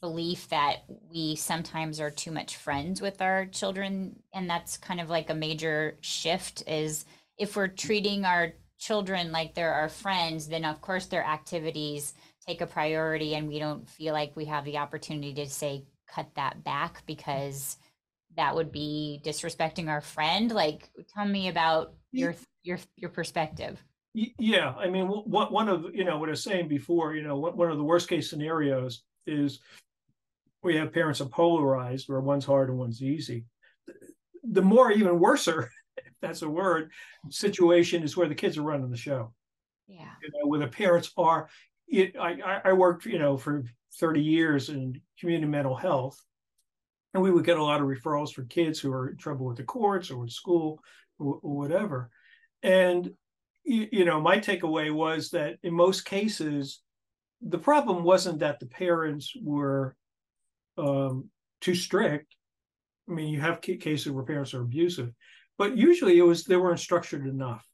belief 0.06 0.48
that 0.50 0.84
we 1.10 1.36
sometimes 1.36 2.00
are 2.00 2.12
too 2.12 2.32
much 2.32 2.58
friends 2.58 3.02
with 3.02 3.22
our 3.22 3.48
children 3.48 4.16
and 4.36 4.48
that's 4.48 4.78
kind 4.78 5.02
of 5.02 5.10
like 5.10 5.32
a 5.32 5.36
major 5.48 5.98
shift 6.02 6.64
is 6.68 7.06
if 7.40 7.56
we're 7.56 7.68
treating 7.68 8.24
our 8.24 8.54
children 8.78 9.32
like 9.32 9.56
they're 9.56 9.74
our 9.74 9.90
friends 9.90 10.48
then 10.48 10.64
of 10.64 10.80
course 10.80 11.08
their 11.08 11.26
activities 11.26 12.14
take 12.46 12.62
a 12.62 12.68
priority 12.68 13.34
and 13.34 13.48
we 13.48 13.58
don't 13.58 13.90
feel 13.90 14.14
like 14.14 14.36
we 14.36 14.46
have 14.46 14.64
the 14.66 14.78
opportunity 14.78 15.34
to 15.34 15.50
say 15.50 15.84
cut 16.08 16.30
that 16.36 16.64
back 16.64 17.04
because 17.08 17.78
that 18.38 18.56
would 18.56 18.72
be 18.72 19.22
disrespecting 19.24 19.90
our 19.90 20.02
friend. 20.02 20.52
Like 20.52 20.90
tell 21.16 21.26
me 21.26 21.48
about 21.48 21.94
your 22.12 22.36
your 22.64 22.80
your 22.96 23.10
perspective. 23.10 23.84
Yeah, 24.14 24.74
I 24.78 24.90
mean, 24.90 25.08
what 25.08 25.52
one 25.52 25.68
of 25.68 25.86
you 25.94 26.06
know 26.06 26.18
what 26.18 26.30
I 26.30 26.32
was 26.32 26.44
saying 26.44 26.68
before, 26.68 27.16
you 27.16 27.24
know, 27.24 27.38
one 27.38 27.72
of 27.72 27.78
the 27.78 27.84
worst 27.84 28.08
case 28.08 28.30
scenarios 28.30 29.04
is 29.28 29.60
we 30.66 30.76
have 30.78 30.92
parents 30.92 31.22
are 31.22 31.26
polarized, 31.26 32.10
where 32.10 32.20
one's 32.20 32.44
hard 32.44 32.70
and 32.70 32.78
one's 32.78 33.02
easy. 33.02 33.46
The 34.44 34.62
more 34.62 34.92
even 34.92 35.20
worser, 35.20 35.70
if 35.98 36.14
that's 36.22 36.42
a 36.42 36.50
word, 36.50 36.92
situation 37.30 38.04
is 38.04 38.18
where 38.18 38.28
the 38.28 38.36
kids 38.36 38.58
are 38.58 38.64
running 38.64 38.90
the 38.90 38.98
show. 38.98 39.34
Yeah, 39.88 40.10
you 40.22 40.30
know, 40.34 40.48
where 40.48 40.60
the 40.60 40.68
parents 40.68 41.12
are. 41.16 41.48
It, 41.88 42.16
I 42.20 42.62
I 42.66 42.74
worked 42.74 43.06
you 43.06 43.20
know 43.20 43.38
for 43.38 43.64
thirty 44.00 44.22
years 44.22 44.70
in 44.70 45.00
community 45.20 45.50
mental 45.50 45.76
health, 45.76 46.20
and 47.14 47.22
we 47.22 47.32
would 47.32 47.46
get 47.46 47.58
a 47.58 47.64
lot 47.64 47.80
of 47.80 47.88
referrals 47.88 48.34
for 48.34 48.44
kids 48.46 48.80
who 48.80 48.92
are 48.92 49.10
in 49.10 49.18
trouble 49.18 49.46
with 49.46 49.58
the 49.58 49.64
courts 49.64 50.10
or 50.10 50.18
with 50.18 50.32
school 50.32 50.80
or, 51.20 51.40
or 51.44 51.56
whatever, 51.56 52.10
and 52.64 53.12
you, 53.64 53.88
you 53.92 54.06
know, 54.06 54.20
my 54.20 54.40
takeaway 54.40 54.92
was 54.92 55.30
that 55.30 55.58
in 55.62 55.74
most 55.76 56.06
cases, 56.06 56.82
the 57.42 57.60
problem 57.60 58.04
wasn't 58.04 58.40
that 58.40 58.60
the 58.60 58.66
parents 58.66 59.32
were 59.40 59.96
um, 60.78 61.30
too 61.62 61.76
strict. 61.76 62.36
I 63.10 63.14
mean, 63.14 63.30
you 63.30 63.40
have 63.42 63.62
cases 63.62 64.12
where 64.12 64.24
parents 64.24 64.54
are 64.54 64.62
abusive, 64.62 65.12
but 65.58 65.78
usually 65.78 66.18
it 66.18 66.24
was 66.24 66.44
they 66.44 66.58
weren't 66.58 66.80
structured 66.80 67.28
enough. 67.28 67.66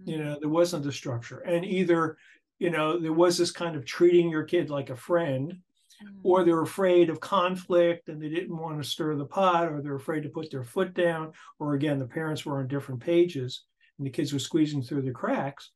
Mm-hmm. 0.00 0.10
You 0.10 0.24
know, 0.24 0.38
there 0.38 0.48
wasn't 0.48 0.84
the 0.84 0.92
structure, 0.92 1.40
and 1.40 1.64
either 1.64 2.16
you 2.58 2.70
know 2.70 2.98
there 2.98 3.12
was 3.12 3.38
this 3.38 3.50
kind 3.50 3.76
of 3.76 3.84
treating 3.84 4.28
your 4.28 4.44
kid 4.44 4.70
like 4.70 4.90
a 4.90 4.96
friend, 4.96 5.52
mm-hmm. 5.52 6.18
or 6.22 6.44
they're 6.44 6.62
afraid 6.62 7.10
of 7.10 7.20
conflict 7.20 8.08
and 8.08 8.20
they 8.20 8.28
didn't 8.28 8.56
want 8.56 8.82
to 8.82 8.88
stir 8.88 9.16
the 9.16 9.24
pot, 9.24 9.72
or 9.72 9.80
they're 9.80 9.96
afraid 9.96 10.22
to 10.24 10.28
put 10.28 10.50
their 10.50 10.64
foot 10.64 10.94
down, 10.94 11.32
or 11.58 11.74
again 11.74 11.98
the 11.98 12.06
parents 12.06 12.44
were 12.44 12.58
on 12.58 12.68
different 12.68 13.00
pages 13.00 13.64
and 13.98 14.06
the 14.06 14.10
kids 14.10 14.32
were 14.32 14.38
squeezing 14.38 14.82
through 14.82 15.02
the 15.02 15.10
cracks. 15.10 15.70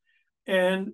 And 0.47 0.93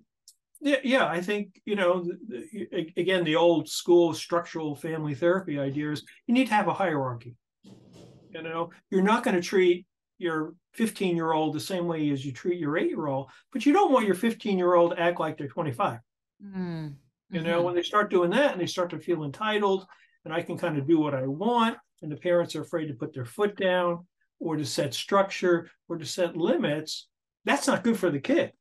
yeah, 0.61 0.77
yeah, 0.83 1.07
I 1.07 1.21
think 1.21 1.61
you 1.65 1.77
know, 1.77 2.03
the, 2.03 2.47
the, 2.53 2.93
again, 2.97 3.25
the 3.25 3.37
old 3.37 3.69
school 3.69 4.15
structural 4.15 4.75
family 4.75 5.15
therapy 5.15 5.59
idea 5.59 5.93
is 5.93 6.03
you 6.27 6.35
need 6.35 6.49
to 6.49 6.55
have 6.55 6.69
a 6.69 6.75
hierarchy. 6.75 7.35
You 8.31 8.43
know, 8.43 8.71
you're 8.91 9.03
not 9.03 9.23
going 9.23 9.37
to 9.37 9.43
treat 9.43 9.87
your 10.19 10.55
15 10.75 11.17
year 11.17 11.33
old 11.33 11.55
the 11.55 11.61
same 11.61 11.87
way 11.87 12.11
as 12.11 12.25
you 12.25 12.33
treat 12.33 12.59
your 12.59 12.77
eight 12.77 12.89
year 12.89 13.07
old, 13.07 13.31
but 13.53 13.67
you 13.67 13.73
don't 13.73 13.93
want 13.93 14.07
your 14.07 14.15
15 14.15 14.59
year 14.59 14.75
old 14.75 14.93
to 14.93 15.01
act 15.01 15.21
like 15.21 15.39
they're 15.39 15.49
25. 15.49 16.01
Mm-hmm. 16.45 16.89
You 17.31 17.41
know, 17.43 17.63
when 17.63 17.75
they 17.75 17.83
start 17.83 18.11
doing 18.11 18.31
that 18.31 18.53
and 18.53 18.61
they 18.61 18.67
start 18.67 18.91
to 18.91 18.99
feel 18.99 19.25
entitled, 19.25 19.87
and 20.25 20.33
I 20.33 20.43
can 20.43 20.57
kind 20.57 20.79
of 20.79 20.87
do 20.87 20.99
what 20.99 21.15
I 21.15 21.27
want, 21.27 21.77
and 22.03 22.11
the 22.11 22.17
parents 22.17 22.55
are 22.57 22.63
afraid 22.63 22.87
to 22.87 22.95
put 22.95 23.15
their 23.15 23.25
foot 23.25 23.57
down 23.57 24.07
or 24.39 24.57
to 24.57 24.65
set 24.65 24.95
structure 24.95 25.71
or 25.89 25.97
to 25.99 26.05
set 26.05 26.37
limits, 26.37 27.09
that's 27.45 27.67
not 27.67 27.83
good 27.83 27.99
for 27.99 28.11
the 28.11 28.21
kid 28.21 28.53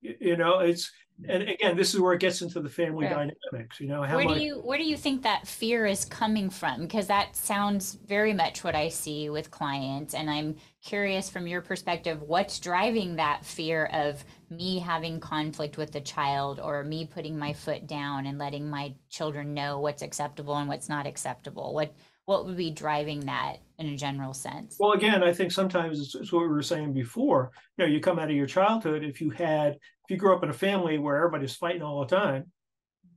you 0.00 0.36
know 0.36 0.60
it's 0.60 0.90
and 1.26 1.42
again 1.48 1.76
this 1.76 1.94
is 1.94 2.00
where 2.00 2.12
it 2.12 2.20
gets 2.20 2.42
into 2.42 2.60
the 2.60 2.68
family 2.68 3.04
yeah. 3.04 3.14
dynamics 3.14 3.80
you 3.80 3.88
know 3.88 4.02
where 4.02 4.24
do 4.24 4.40
you 4.40 4.56
where 4.60 4.78
do 4.78 4.84
you 4.84 4.96
think 4.96 5.22
that 5.22 5.46
fear 5.46 5.84
is 5.84 6.04
coming 6.04 6.48
from 6.48 6.82
because 6.82 7.08
that 7.08 7.34
sounds 7.34 7.98
very 8.06 8.32
much 8.32 8.62
what 8.62 8.76
i 8.76 8.88
see 8.88 9.28
with 9.28 9.50
clients 9.50 10.14
and 10.14 10.30
i'm 10.30 10.54
curious 10.84 11.28
from 11.28 11.46
your 11.46 11.60
perspective 11.60 12.22
what's 12.22 12.60
driving 12.60 13.16
that 13.16 13.44
fear 13.44 13.86
of 13.92 14.24
me 14.48 14.78
having 14.78 15.18
conflict 15.18 15.76
with 15.76 15.90
the 15.90 16.00
child 16.00 16.60
or 16.60 16.84
me 16.84 17.04
putting 17.04 17.36
my 17.36 17.52
foot 17.52 17.86
down 17.86 18.26
and 18.26 18.38
letting 18.38 18.68
my 18.70 18.94
children 19.10 19.52
know 19.52 19.80
what's 19.80 20.02
acceptable 20.02 20.56
and 20.56 20.68
what's 20.68 20.88
not 20.88 21.06
acceptable 21.06 21.74
what 21.74 21.92
what 22.28 22.44
would 22.44 22.58
be 22.58 22.70
driving 22.70 23.20
that 23.20 23.56
in 23.78 23.86
a 23.86 23.96
general 23.96 24.34
sense? 24.34 24.76
Well, 24.78 24.92
again, 24.92 25.22
I 25.22 25.32
think 25.32 25.50
sometimes 25.50 25.98
it's, 25.98 26.14
it's, 26.14 26.30
what 26.30 26.42
we 26.42 26.48
were 26.48 26.62
saying 26.62 26.92
before. 26.92 27.52
You 27.78 27.86
know, 27.86 27.90
you 27.90 28.00
come 28.00 28.18
out 28.18 28.28
of 28.28 28.36
your 28.36 28.46
childhood, 28.46 29.02
if 29.02 29.22
you 29.22 29.30
had, 29.30 29.76
if 29.76 30.10
you 30.10 30.18
grew 30.18 30.36
up 30.36 30.42
in 30.42 30.50
a 30.50 30.52
family 30.52 30.98
where 30.98 31.16
everybody's 31.16 31.56
fighting 31.56 31.80
all 31.80 32.00
the 32.00 32.14
time, 32.14 32.52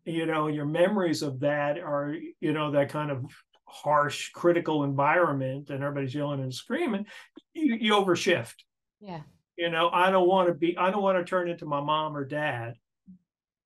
you 0.05 0.25
know, 0.25 0.47
your 0.47 0.63
memories 0.63 1.23
of 1.23 1.41
that 1.41 1.77
are, 1.77 2.15
you 2.39 2.53
know, 2.53 2.71
that 2.71 2.87
kind 2.87 3.11
of 3.11 3.25
harsh, 3.65 4.29
critical 4.29 4.85
environment 4.85 5.71
and 5.71 5.83
everybody's 5.83 6.15
yelling 6.15 6.39
and 6.39 6.53
screaming, 6.53 7.05
you, 7.53 7.75
you 7.81 7.93
overshift. 7.95 8.55
Yeah. 9.01 9.23
You 9.57 9.71
know, 9.71 9.89
I 9.89 10.09
don't 10.09 10.29
want 10.29 10.47
to 10.47 10.53
be, 10.53 10.77
I 10.77 10.89
don't 10.89 11.03
want 11.03 11.17
to 11.17 11.29
turn 11.29 11.49
into 11.49 11.65
my 11.65 11.81
mom 11.81 12.15
or 12.15 12.23
dad 12.23 12.75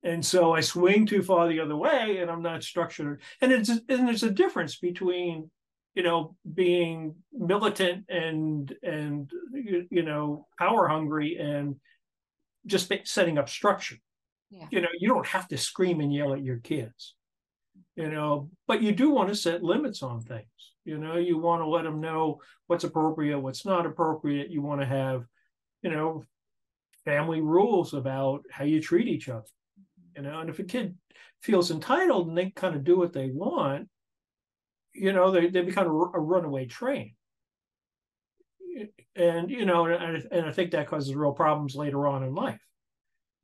and 0.05 0.23
so 0.23 0.53
I 0.53 0.61
swing 0.61 1.07
too 1.07 1.23
far 1.23 1.47
the 1.47 1.59
other 1.59 1.75
way, 1.75 2.19
and 2.19 2.29
I'm 2.29 2.43
not 2.43 2.63
structured. 2.63 3.21
And 3.41 3.51
it's 3.51 3.69
and 3.69 4.07
there's 4.07 4.21
a 4.21 4.29
difference 4.29 4.77
between, 4.77 5.49
you 5.95 6.03
know, 6.03 6.35
being 6.53 7.15
militant 7.33 8.05
and 8.07 8.71
and 8.83 9.31
you 9.51 10.03
know 10.03 10.47
power 10.59 10.87
hungry 10.87 11.37
and 11.37 11.77
just 12.67 12.93
setting 13.05 13.39
up 13.39 13.49
structure. 13.49 13.97
Yeah. 14.51 14.67
You 14.69 14.81
know, 14.81 14.89
you 14.99 15.09
don't 15.09 15.25
have 15.25 15.47
to 15.47 15.57
scream 15.57 15.99
and 16.01 16.13
yell 16.13 16.33
at 16.33 16.43
your 16.43 16.57
kids. 16.57 17.15
You 17.95 18.09
know, 18.09 18.51
but 18.67 18.83
you 18.83 18.91
do 18.91 19.09
want 19.09 19.29
to 19.29 19.35
set 19.35 19.63
limits 19.63 20.03
on 20.03 20.21
things. 20.21 20.45
You 20.83 20.99
know, 20.99 21.15
you 21.15 21.39
want 21.39 21.63
to 21.63 21.67
let 21.67 21.83
them 21.83 21.99
know 21.99 22.41
what's 22.67 22.83
appropriate, 22.83 23.39
what's 23.39 23.65
not 23.65 23.87
appropriate. 23.87 24.51
You 24.51 24.61
want 24.61 24.81
to 24.81 24.87
have, 24.87 25.25
you 25.81 25.89
know, 25.89 26.23
family 27.05 27.41
rules 27.41 27.95
about 27.95 28.43
how 28.51 28.65
you 28.65 28.79
treat 28.79 29.07
each 29.07 29.29
other 29.29 29.45
you 30.15 30.21
know 30.21 30.39
and 30.39 30.49
if 30.49 30.59
a 30.59 30.63
kid 30.63 30.95
feels 31.41 31.71
entitled 31.71 32.27
and 32.27 32.37
they 32.37 32.49
kind 32.49 32.75
of 32.75 32.83
do 32.83 32.97
what 32.97 33.13
they 33.13 33.29
want 33.29 33.87
you 34.95 35.13
know 35.13 35.31
they, 35.31 35.47
they 35.47 35.61
become 35.61 35.87
a, 35.87 35.91
runaway 35.91 36.65
train. 36.65 37.13
And 39.15 39.49
you 39.49 39.65
know 39.65 39.85
and, 39.85 40.27
and 40.31 40.45
i 40.45 40.51
think 40.51 40.71
that 40.71 40.87
causes 40.87 41.15
real 41.15 41.31
problems 41.31 41.75
later 41.75 42.07
on 42.07 42.23
in 42.23 42.33
life. 42.33 42.59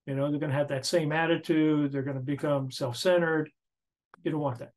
You 0.05 0.15
know 0.15 0.29
they're 0.29 0.39
going 0.39 0.51
to 0.51 0.57
have 0.57 0.69
that 0.69 0.86
same 0.86 1.12
attitude 1.12 1.91
they're 1.91 2.01
going 2.01 2.17
to 2.17 2.23
become 2.23 2.71
self-centered. 2.71 3.49
You 4.23 4.31
don't 4.31 4.41
want 4.41 4.60
that. 4.60 4.71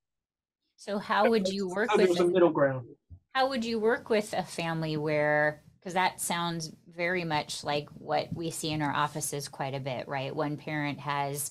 So 0.76 0.98
how 0.98 1.30
would 1.30 1.48
you 1.48 1.68
work 1.68 1.90
so 1.90 1.96
with 1.96 2.20
a 2.20 2.26
middle 2.26 2.50
ground. 2.50 2.86
how 3.34 3.48
would 3.48 3.64
you 3.64 3.78
work 3.78 4.10
with 4.10 4.32
a 4.32 4.44
family 4.44 4.96
where 4.96 5.62
because 5.80 5.94
that 5.94 6.20
sounds 6.20 6.72
very 6.96 7.24
much 7.24 7.64
like 7.64 7.88
what 7.94 8.28
we 8.32 8.50
see 8.50 8.70
in 8.70 8.80
our 8.80 8.94
offices 8.94 9.48
quite 9.48 9.74
a 9.74 9.80
bit 9.80 10.06
right? 10.08 10.34
One 10.34 10.56
parent 10.56 11.00
has 11.00 11.50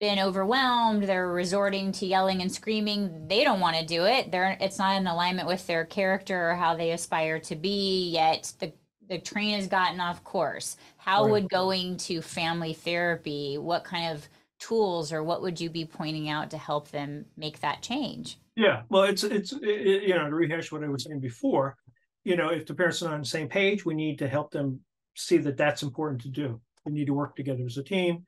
been 0.00 0.18
overwhelmed 0.18 1.02
they're 1.04 1.28
resorting 1.28 1.90
to 1.90 2.06
yelling 2.06 2.40
and 2.40 2.52
screaming 2.52 3.26
they 3.28 3.42
don't 3.44 3.60
want 3.60 3.76
to 3.76 3.84
do 3.84 4.04
it. 4.04 4.30
They're 4.30 4.56
it's 4.60 4.78
not 4.78 4.96
in 4.96 5.06
alignment 5.06 5.48
with 5.48 5.66
their 5.66 5.84
character 5.84 6.50
or 6.50 6.54
how 6.54 6.76
they 6.76 6.92
aspire 6.92 7.40
to 7.40 7.56
be 7.56 8.10
yet 8.10 8.52
the 8.60 8.72
the 9.08 9.18
train 9.18 9.54
has 9.54 9.66
gotten 9.66 10.00
off 10.00 10.22
course. 10.22 10.76
How 10.98 11.24
right. 11.24 11.30
would 11.32 11.48
going 11.48 11.96
to 11.98 12.20
family 12.20 12.74
therapy 12.74 13.56
what 13.56 13.82
kind 13.82 14.14
of 14.14 14.28
tools 14.60 15.12
or 15.12 15.22
what 15.22 15.40
would 15.40 15.60
you 15.60 15.70
be 15.70 15.84
pointing 15.84 16.28
out 16.28 16.50
to 16.50 16.58
help 16.58 16.90
them 16.90 17.24
make 17.36 17.60
that 17.60 17.82
change? 17.82 18.38
Yeah 18.56 18.82
well 18.88 19.04
it's 19.04 19.24
it's 19.24 19.52
it, 19.52 20.02
you 20.04 20.14
know 20.14 20.28
to 20.28 20.34
rehash 20.34 20.72
what 20.72 20.84
i 20.84 20.88
was 20.88 21.04
saying 21.04 21.20
before 21.20 21.76
you 22.24 22.36
know 22.36 22.48
if 22.48 22.66
the 22.66 22.74
parents 22.74 23.02
are 23.02 23.14
on 23.14 23.20
the 23.20 23.26
same 23.26 23.48
page 23.48 23.84
we 23.84 23.94
need 23.94 24.18
to 24.18 24.28
help 24.28 24.50
them 24.50 24.80
see 25.18 25.38
that 25.38 25.56
that's 25.56 25.82
important 25.82 26.22
to 26.22 26.28
do. 26.28 26.60
We 26.86 26.92
need 26.92 27.06
to 27.06 27.14
work 27.14 27.36
together 27.36 27.64
as 27.66 27.76
a 27.76 27.82
team 27.82 28.24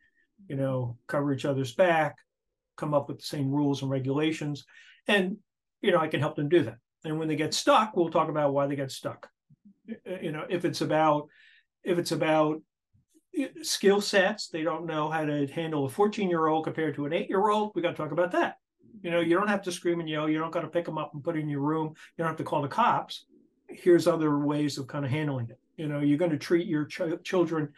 you 0.51 0.57
know, 0.57 0.97
cover 1.07 1.33
each 1.33 1.45
other's 1.45 1.73
back, 1.73 2.17
come 2.77 2.93
up 2.93 3.09
with 3.09 3.21
the 3.21 3.25
same 3.25 3.53
rules 3.53 3.83
and 3.83 3.91
regulations. 3.91 4.65
And, 5.07 5.37
you 5.81 5.93
know, 5.93 5.99
I 5.99 6.09
can 6.09 6.19
help 6.19 6.35
them 6.35 6.49
do 6.49 6.65
that. 6.65 6.79
And 7.05 7.21
when 7.21 7.29
they 7.29 7.37
get 7.37 7.55
stuck, 7.55 7.97
we'll 7.97 8.11
talk 8.11 8.29
about 8.29 8.53
why 8.53 8.67
they 8.67 8.75
get 8.75 8.91
stuck. 8.91 9.29
Uh, 9.89 10.19
you 10.21 10.33
know, 10.33 10.45
if 10.51 10.65
it's 10.65 10.81
about, 10.81 11.29
if 11.85 11.99
it's 11.99 12.11
about 12.11 12.61
eh, 13.39 13.47
skill 13.63 14.01
sets, 14.01 14.49
they 14.49 14.65
don't 14.65 14.87
know 14.87 15.09
how 15.09 15.25
to 15.25 15.47
handle 15.47 15.87
a 15.87 15.89
14 15.89 16.29
year 16.29 16.49
old 16.49 16.65
compared 16.65 16.97
to 16.97 17.07
an 17.07 17.13
eight 17.13 17.29
year 17.29 17.49
old, 17.49 17.71
we 17.77 17.81
got 17.81 17.91
to 17.91 17.97
talk 17.97 18.11
about 18.11 18.33
that. 18.33 18.57
You 19.03 19.13
know, 19.13 19.21
you 19.21 19.39
don't 19.39 19.49
have 19.49 19.63
to 19.63 19.73
scream 19.73 20.01
and 20.01 20.09
yell. 20.09 20.29
You 20.29 20.41
don't 20.41 20.51
got 20.51 20.63
to 20.63 20.69
pick 20.69 20.85
them 20.85 20.99
up 20.99 21.15
and 21.15 21.23
put 21.23 21.39
in 21.39 21.49
your 21.49 21.61
room. 21.61 21.91
You 21.91 22.25
don't 22.25 22.27
have 22.27 22.39
to 22.39 22.45
call 22.45 22.63
the 22.63 22.69
cops. 22.69 23.25
Here's 23.69 24.09
other 24.09 24.37
ways 24.37 24.79
of 24.79 24.89
kind 24.89 25.05
of 25.05 25.13
handling 25.13 25.49
it. 25.49 25.61
You 25.77 25.87
know, 25.87 26.01
you're 26.01 26.19
going 26.19 26.33
to 26.33 26.39
treat 26.39 26.67
your 26.67 26.87
ch- 26.87 27.23
children 27.23 27.73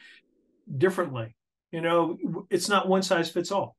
differently 0.78 1.36
you 1.72 1.80
know, 1.80 2.18
it's 2.50 2.68
not 2.68 2.88
one 2.88 3.02
size 3.02 3.30
fits 3.30 3.50
all. 3.50 3.76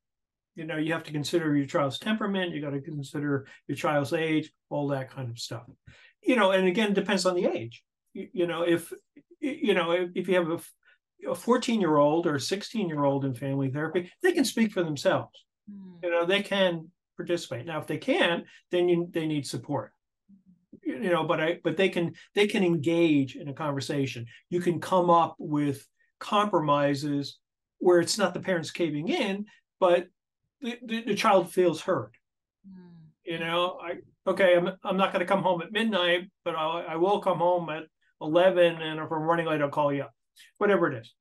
You 0.55 0.65
know, 0.65 0.77
you 0.77 0.93
have 0.93 1.03
to 1.03 1.11
consider 1.11 1.55
your 1.55 1.65
child's 1.65 1.99
temperament, 1.99 2.53
you 2.53 2.61
got 2.61 2.71
to 2.71 2.81
consider 2.81 3.47
your 3.67 3.77
child's 3.77 4.13
age, 4.13 4.51
all 4.69 4.87
that 4.89 5.09
kind 5.09 5.29
of 5.29 5.39
stuff. 5.39 5.63
You 6.21 6.35
know, 6.35 6.51
and 6.51 6.67
again, 6.67 6.89
it 6.89 6.95
depends 6.95 7.25
on 7.25 7.35
the 7.35 7.45
age. 7.45 7.83
You, 8.13 8.27
you 8.33 8.47
know, 8.47 8.63
if 8.63 8.91
you 9.39 9.73
know, 9.73 9.91
if, 9.91 10.09
if 10.15 10.27
you 10.27 10.35
have 10.35 10.49
a, 10.49 11.31
a 11.31 11.35
14 11.35 11.79
year 11.79 11.97
old 11.97 12.27
or 12.27 12.35
a 12.35 12.41
16 12.41 12.87
year 12.87 13.03
old 13.03 13.25
in 13.25 13.33
family 13.33 13.69
therapy, 13.69 14.11
they 14.21 14.33
can 14.33 14.45
speak 14.45 14.71
for 14.71 14.83
themselves. 14.83 15.45
Mm. 15.71 16.03
You 16.03 16.11
know, 16.11 16.25
they 16.25 16.41
can 16.41 16.89
participate. 17.15 17.65
Now, 17.65 17.79
if 17.79 17.87
they 17.87 17.97
can't, 17.97 18.45
then 18.71 18.89
you, 18.89 19.07
they 19.11 19.27
need 19.27 19.47
support 19.47 19.91
you 20.83 21.11
know 21.11 21.23
but 21.23 21.39
i 21.39 21.59
but 21.63 21.77
they 21.77 21.87
can 21.87 22.13
they 22.35 22.47
can 22.47 22.63
engage 22.63 23.35
in 23.35 23.47
a 23.47 23.53
conversation 23.53 24.25
you 24.49 24.59
can 24.59 24.81
come 24.81 25.09
up 25.09 25.35
with 25.37 25.87
compromises 26.19 27.37
where 27.83 27.99
it's 27.99 28.17
not 28.17 28.33
the 28.33 28.39
parents 28.39 28.71
caving 28.71 29.09
in, 29.09 29.45
but 29.77 30.07
the, 30.61 30.79
the, 30.85 31.03
the 31.03 31.15
child 31.15 31.51
feels 31.51 31.81
heard. 31.81 32.15
Mm. 32.65 33.11
You 33.25 33.39
know, 33.39 33.77
I 33.81 33.95
okay, 34.25 34.55
I'm 34.55 34.69
I'm 34.83 34.97
not 34.97 35.11
going 35.11 35.19
to 35.19 35.33
come 35.33 35.43
home 35.43 35.61
at 35.61 35.73
midnight, 35.73 36.31
but 36.45 36.55
I'll, 36.55 36.85
I 36.87 36.95
will 36.95 37.19
come 37.19 37.39
home 37.39 37.69
at 37.69 37.83
eleven, 38.21 38.81
and 38.81 38.99
if 38.99 39.11
I'm 39.11 39.23
running 39.23 39.47
late, 39.47 39.61
I'll 39.61 39.69
call 39.69 39.91
you 39.91 40.03
up. 40.03 40.13
Whatever 40.59 40.91
it 40.91 41.01
is, 41.01 41.13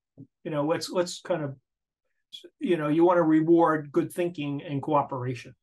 you 0.44 0.50
know, 0.52 0.64
let's 0.64 0.88
let's 0.88 1.20
kind 1.20 1.42
of, 1.42 1.56
you 2.60 2.76
know, 2.76 2.88
you 2.88 3.04
want 3.04 3.18
to 3.18 3.22
reward 3.22 3.90
good 3.90 4.12
thinking 4.12 4.62
and 4.62 4.80
cooperation. 4.80 5.54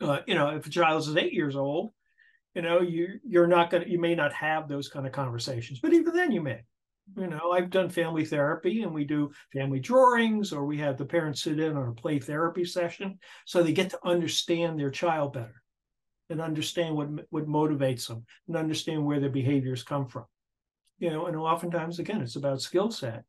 Uh, 0.00 0.20
you 0.26 0.34
know, 0.34 0.48
if 0.50 0.66
a 0.66 0.70
child 0.70 1.00
is 1.00 1.16
eight 1.16 1.32
years 1.32 1.56
old, 1.56 1.92
you 2.54 2.60
know, 2.60 2.82
you 2.82 3.18
you're 3.24 3.46
not 3.46 3.70
gonna, 3.70 3.86
you 3.86 3.98
may 3.98 4.14
not 4.14 4.32
have 4.34 4.68
those 4.68 4.88
kind 4.88 5.06
of 5.06 5.12
conversations, 5.12 5.80
but 5.80 5.94
even 5.94 6.14
then, 6.14 6.30
you 6.32 6.42
may 6.42 6.60
you 7.14 7.22
mm-hmm. 7.22 7.30
know 7.30 7.52
i've 7.52 7.70
done 7.70 7.88
family 7.88 8.24
therapy 8.24 8.82
and 8.82 8.92
we 8.92 9.04
do 9.04 9.30
family 9.52 9.78
drawings 9.78 10.52
or 10.52 10.64
we 10.64 10.78
have 10.78 10.96
the 10.96 11.04
parents 11.04 11.42
sit 11.42 11.60
in 11.60 11.76
on 11.76 11.88
a 11.88 11.92
play 11.92 12.18
therapy 12.18 12.64
session 12.64 13.18
so 13.44 13.62
they 13.62 13.72
get 13.72 13.90
to 13.90 13.98
understand 14.04 14.78
their 14.78 14.90
child 14.90 15.32
better 15.32 15.62
and 16.30 16.40
understand 16.40 16.94
what 16.94 17.08
what 17.30 17.46
motivates 17.46 18.08
them 18.08 18.24
and 18.48 18.56
understand 18.56 19.04
where 19.04 19.20
their 19.20 19.30
behaviors 19.30 19.82
come 19.82 20.06
from. 20.06 20.24
You 20.98 21.10
know 21.10 21.26
and 21.26 21.36
oftentimes 21.36 21.98
again 21.98 22.22
it's 22.22 22.36
about 22.36 22.62
skill 22.62 22.90
set. 22.90 23.24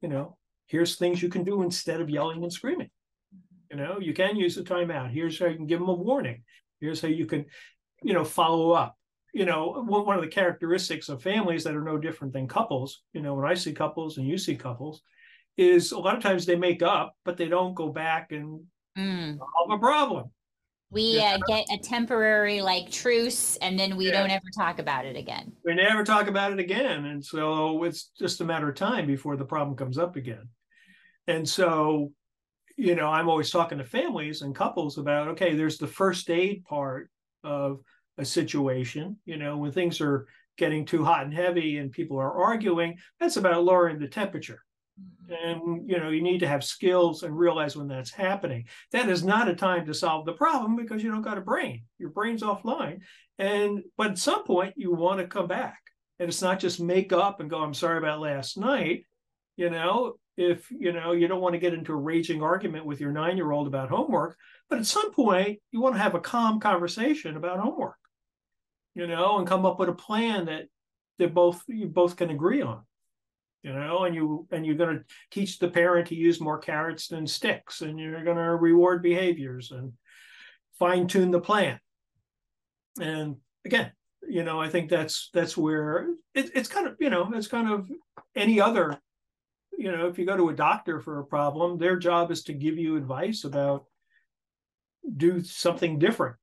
You 0.00 0.08
know 0.08 0.36
here's 0.66 0.96
things 0.96 1.22
you 1.22 1.28
can 1.28 1.44
do 1.44 1.62
instead 1.62 2.00
of 2.00 2.10
yelling 2.10 2.42
and 2.42 2.52
screaming. 2.52 2.90
Mm-hmm. 3.34 3.78
You 3.78 3.84
know 3.84 3.98
you 4.00 4.12
can 4.12 4.36
use 4.36 4.56
a 4.58 4.64
timeout. 4.64 5.12
Here's 5.12 5.38
how 5.38 5.46
you 5.46 5.56
can 5.56 5.66
give 5.66 5.80
them 5.80 5.88
a 5.88 5.94
warning. 5.94 6.42
Here's 6.80 7.00
how 7.00 7.08
you 7.08 7.26
can 7.26 7.46
you 8.02 8.12
know 8.12 8.24
follow 8.24 8.72
up 8.72 8.96
you 9.32 9.46
know, 9.46 9.82
one 9.86 10.16
of 10.16 10.22
the 10.22 10.28
characteristics 10.28 11.08
of 11.08 11.22
families 11.22 11.64
that 11.64 11.74
are 11.74 11.82
no 11.82 11.96
different 11.96 12.32
than 12.32 12.46
couples, 12.46 13.00
you 13.12 13.22
know, 13.22 13.34
when 13.34 13.46
I 13.46 13.54
see 13.54 13.72
couples 13.72 14.18
and 14.18 14.26
you 14.26 14.36
see 14.36 14.56
couples, 14.56 15.02
is 15.56 15.92
a 15.92 15.98
lot 15.98 16.16
of 16.16 16.22
times 16.22 16.44
they 16.44 16.56
make 16.56 16.82
up, 16.82 17.14
but 17.24 17.36
they 17.36 17.48
don't 17.48 17.74
go 17.74 17.88
back 17.88 18.32
and 18.32 18.60
mm. 18.96 19.38
solve 19.38 19.70
a 19.70 19.78
problem. 19.78 20.30
We 20.90 21.18
uh, 21.20 21.38
get 21.48 21.64
a 21.72 21.78
temporary 21.78 22.60
like 22.60 22.90
truce, 22.90 23.56
and 23.56 23.78
then 23.78 23.96
we 23.96 24.08
yeah. 24.08 24.20
don't 24.20 24.30
ever 24.30 24.44
talk 24.54 24.78
about 24.78 25.06
it 25.06 25.16
again. 25.16 25.52
We 25.64 25.74
never 25.74 26.04
talk 26.04 26.26
about 26.26 26.52
it 26.52 26.58
again, 26.58 27.06
and 27.06 27.24
so 27.24 27.84
it's 27.84 28.10
just 28.18 28.42
a 28.42 28.44
matter 28.44 28.68
of 28.68 28.74
time 28.74 29.06
before 29.06 29.38
the 29.38 29.44
problem 29.44 29.74
comes 29.74 29.96
up 29.96 30.16
again. 30.16 30.46
And 31.26 31.48
so, 31.48 32.12
you 32.76 32.94
know, 32.94 33.08
I'm 33.08 33.30
always 33.30 33.50
talking 33.50 33.78
to 33.78 33.84
families 33.84 34.42
and 34.42 34.54
couples 34.54 34.98
about 34.98 35.28
okay, 35.28 35.54
there's 35.54 35.78
the 35.78 35.86
first 35.86 36.28
aid 36.28 36.64
part 36.64 37.08
of 37.42 37.80
a 38.18 38.24
situation. 38.24 39.16
You 39.24 39.36
know, 39.36 39.56
when 39.56 39.72
things 39.72 40.00
are 40.00 40.26
getting 40.58 40.84
too 40.84 41.04
hot 41.04 41.24
and 41.24 41.34
heavy 41.34 41.78
and 41.78 41.90
people 41.90 42.18
are 42.18 42.32
arguing, 42.44 42.98
that's 43.18 43.36
about 43.36 43.64
lowering 43.64 43.98
the 43.98 44.08
temperature. 44.08 44.62
Mm-hmm. 45.00 45.32
And 45.32 45.90
you 45.90 45.98
know, 45.98 46.10
you 46.10 46.22
need 46.22 46.40
to 46.40 46.48
have 46.48 46.64
skills 46.64 47.22
and 47.22 47.36
realize 47.36 47.76
when 47.76 47.88
that's 47.88 48.10
happening. 48.10 48.66
That 48.92 49.08
is 49.08 49.24
not 49.24 49.48
a 49.48 49.54
time 49.54 49.86
to 49.86 49.94
solve 49.94 50.26
the 50.26 50.32
problem 50.32 50.76
because 50.76 51.02
you 51.02 51.10
don't 51.10 51.22
got 51.22 51.38
a 51.38 51.42
brain. 51.42 51.84
Your 51.98 52.10
brain's 52.10 52.42
offline. 52.42 53.00
And 53.38 53.82
but 53.96 54.12
at 54.12 54.18
some 54.18 54.44
point 54.44 54.74
you 54.76 54.92
want 54.92 55.20
to 55.20 55.26
come 55.26 55.46
back. 55.46 55.78
And 56.18 56.28
it's 56.28 56.42
not 56.42 56.60
just 56.60 56.80
make 56.80 57.12
up 57.12 57.40
and 57.40 57.50
go, 57.50 57.60
I'm 57.62 57.74
sorry 57.74 57.98
about 57.98 58.20
last 58.20 58.56
night. 58.56 59.06
You 59.56 59.70
know, 59.70 60.14
if 60.36 60.70
you 60.70 60.92
know 60.92 61.12
you 61.12 61.28
don't 61.28 61.40
want 61.40 61.54
to 61.54 61.58
get 61.60 61.74
into 61.74 61.92
a 61.92 61.96
raging 61.96 62.42
argument 62.42 62.86
with 62.86 63.00
your 63.00 63.12
nine-year-old 63.12 63.66
about 63.66 63.90
homework, 63.90 64.36
but 64.68 64.78
at 64.78 64.86
some 64.86 65.12
point 65.12 65.58
you 65.70 65.80
want 65.80 65.94
to 65.94 66.00
have 66.00 66.14
a 66.14 66.20
calm 66.20 66.60
conversation 66.60 67.36
about 67.36 67.58
homework 67.58 67.96
you 68.94 69.06
know, 69.06 69.38
and 69.38 69.46
come 69.46 69.64
up 69.64 69.78
with 69.78 69.88
a 69.88 69.94
plan 69.94 70.46
that 70.46 70.66
that 71.18 71.34
both 71.34 71.62
you 71.66 71.86
both 71.86 72.16
can 72.16 72.30
agree 72.30 72.62
on. 72.62 72.82
You 73.62 73.72
know, 73.72 74.04
and 74.04 74.14
you 74.14 74.46
and 74.50 74.66
you're 74.66 74.74
going 74.74 74.98
to 74.98 75.04
teach 75.30 75.58
the 75.58 75.68
parent 75.68 76.08
to 76.08 76.16
use 76.16 76.40
more 76.40 76.58
carrots 76.58 77.08
than 77.08 77.26
sticks, 77.26 77.80
and 77.80 77.98
you're 77.98 78.24
going 78.24 78.36
to 78.36 78.56
reward 78.56 79.02
behaviors 79.02 79.70
and 79.70 79.92
fine 80.78 81.06
tune 81.06 81.30
the 81.30 81.40
plan. 81.40 81.78
And 83.00 83.36
again, 83.64 83.92
you 84.28 84.42
know, 84.42 84.60
I 84.60 84.68
think 84.68 84.90
that's 84.90 85.30
that's 85.32 85.56
where 85.56 86.08
it, 86.34 86.50
it's 86.54 86.68
kind 86.68 86.88
of 86.88 86.96
you 86.98 87.08
know 87.08 87.30
it's 87.34 87.48
kind 87.48 87.70
of 87.70 87.88
any 88.34 88.60
other. 88.60 88.98
You 89.78 89.90
know, 89.90 90.06
if 90.08 90.18
you 90.18 90.26
go 90.26 90.36
to 90.36 90.50
a 90.50 90.54
doctor 90.54 91.00
for 91.00 91.18
a 91.18 91.24
problem, 91.24 91.78
their 91.78 91.96
job 91.96 92.30
is 92.30 92.42
to 92.44 92.52
give 92.52 92.78
you 92.78 92.96
advice 92.96 93.44
about 93.44 93.86
do 95.16 95.42
something 95.42 95.98
different 95.98 96.36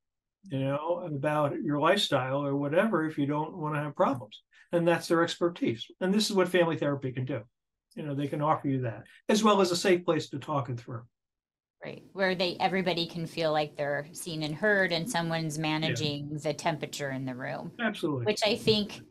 you 0.44 0.60
know, 0.60 1.04
about 1.06 1.62
your 1.62 1.80
lifestyle 1.80 2.46
or 2.46 2.56
whatever 2.56 3.06
if 3.06 3.18
you 3.18 3.26
don't 3.26 3.58
want 3.58 3.76
to 3.76 3.82
have 3.82 3.96
problems. 3.96 4.42
And 4.72 4.88
that's 4.88 5.08
their 5.08 5.24
expertise. 5.24 5.86
And 6.00 6.14
this 6.14 6.30
is 6.30 6.36
what 6.36 6.48
family 6.48 6.78
therapy 6.78 7.12
can 7.12 7.26
do. 7.26 7.42
You 7.96 8.04
know, 8.04 8.16
they 8.16 8.28
can 8.28 8.42
offer 8.42 8.68
you 8.68 8.82
that 8.82 9.04
as 9.28 9.44
well 9.44 9.62
as 9.62 9.72
a 9.72 9.76
safe 9.76 10.06
place 10.06 10.30
to 10.30 10.40
talk 10.40 10.70
it 10.70 10.80
through. 10.80 11.04
Right. 11.84 12.04
Where 12.12 12.36
they 12.36 12.58
everybody 12.60 13.08
can 13.08 13.26
feel 13.26 13.52
like 13.52 13.76
they're 13.76 14.08
seen 14.12 14.44
and 14.44 14.54
heard 14.54 14.92
and 14.92 15.10
someone's 15.10 15.58
managing 15.58 16.30
yeah. 16.32 16.38
the 16.44 16.54
temperature 16.54 17.12
in 17.12 17.26
the 17.26 17.36
room. 17.36 17.72
Absolutely. 17.80 18.26
Which 18.26 18.42
I 18.46 18.56
think 18.56 19.02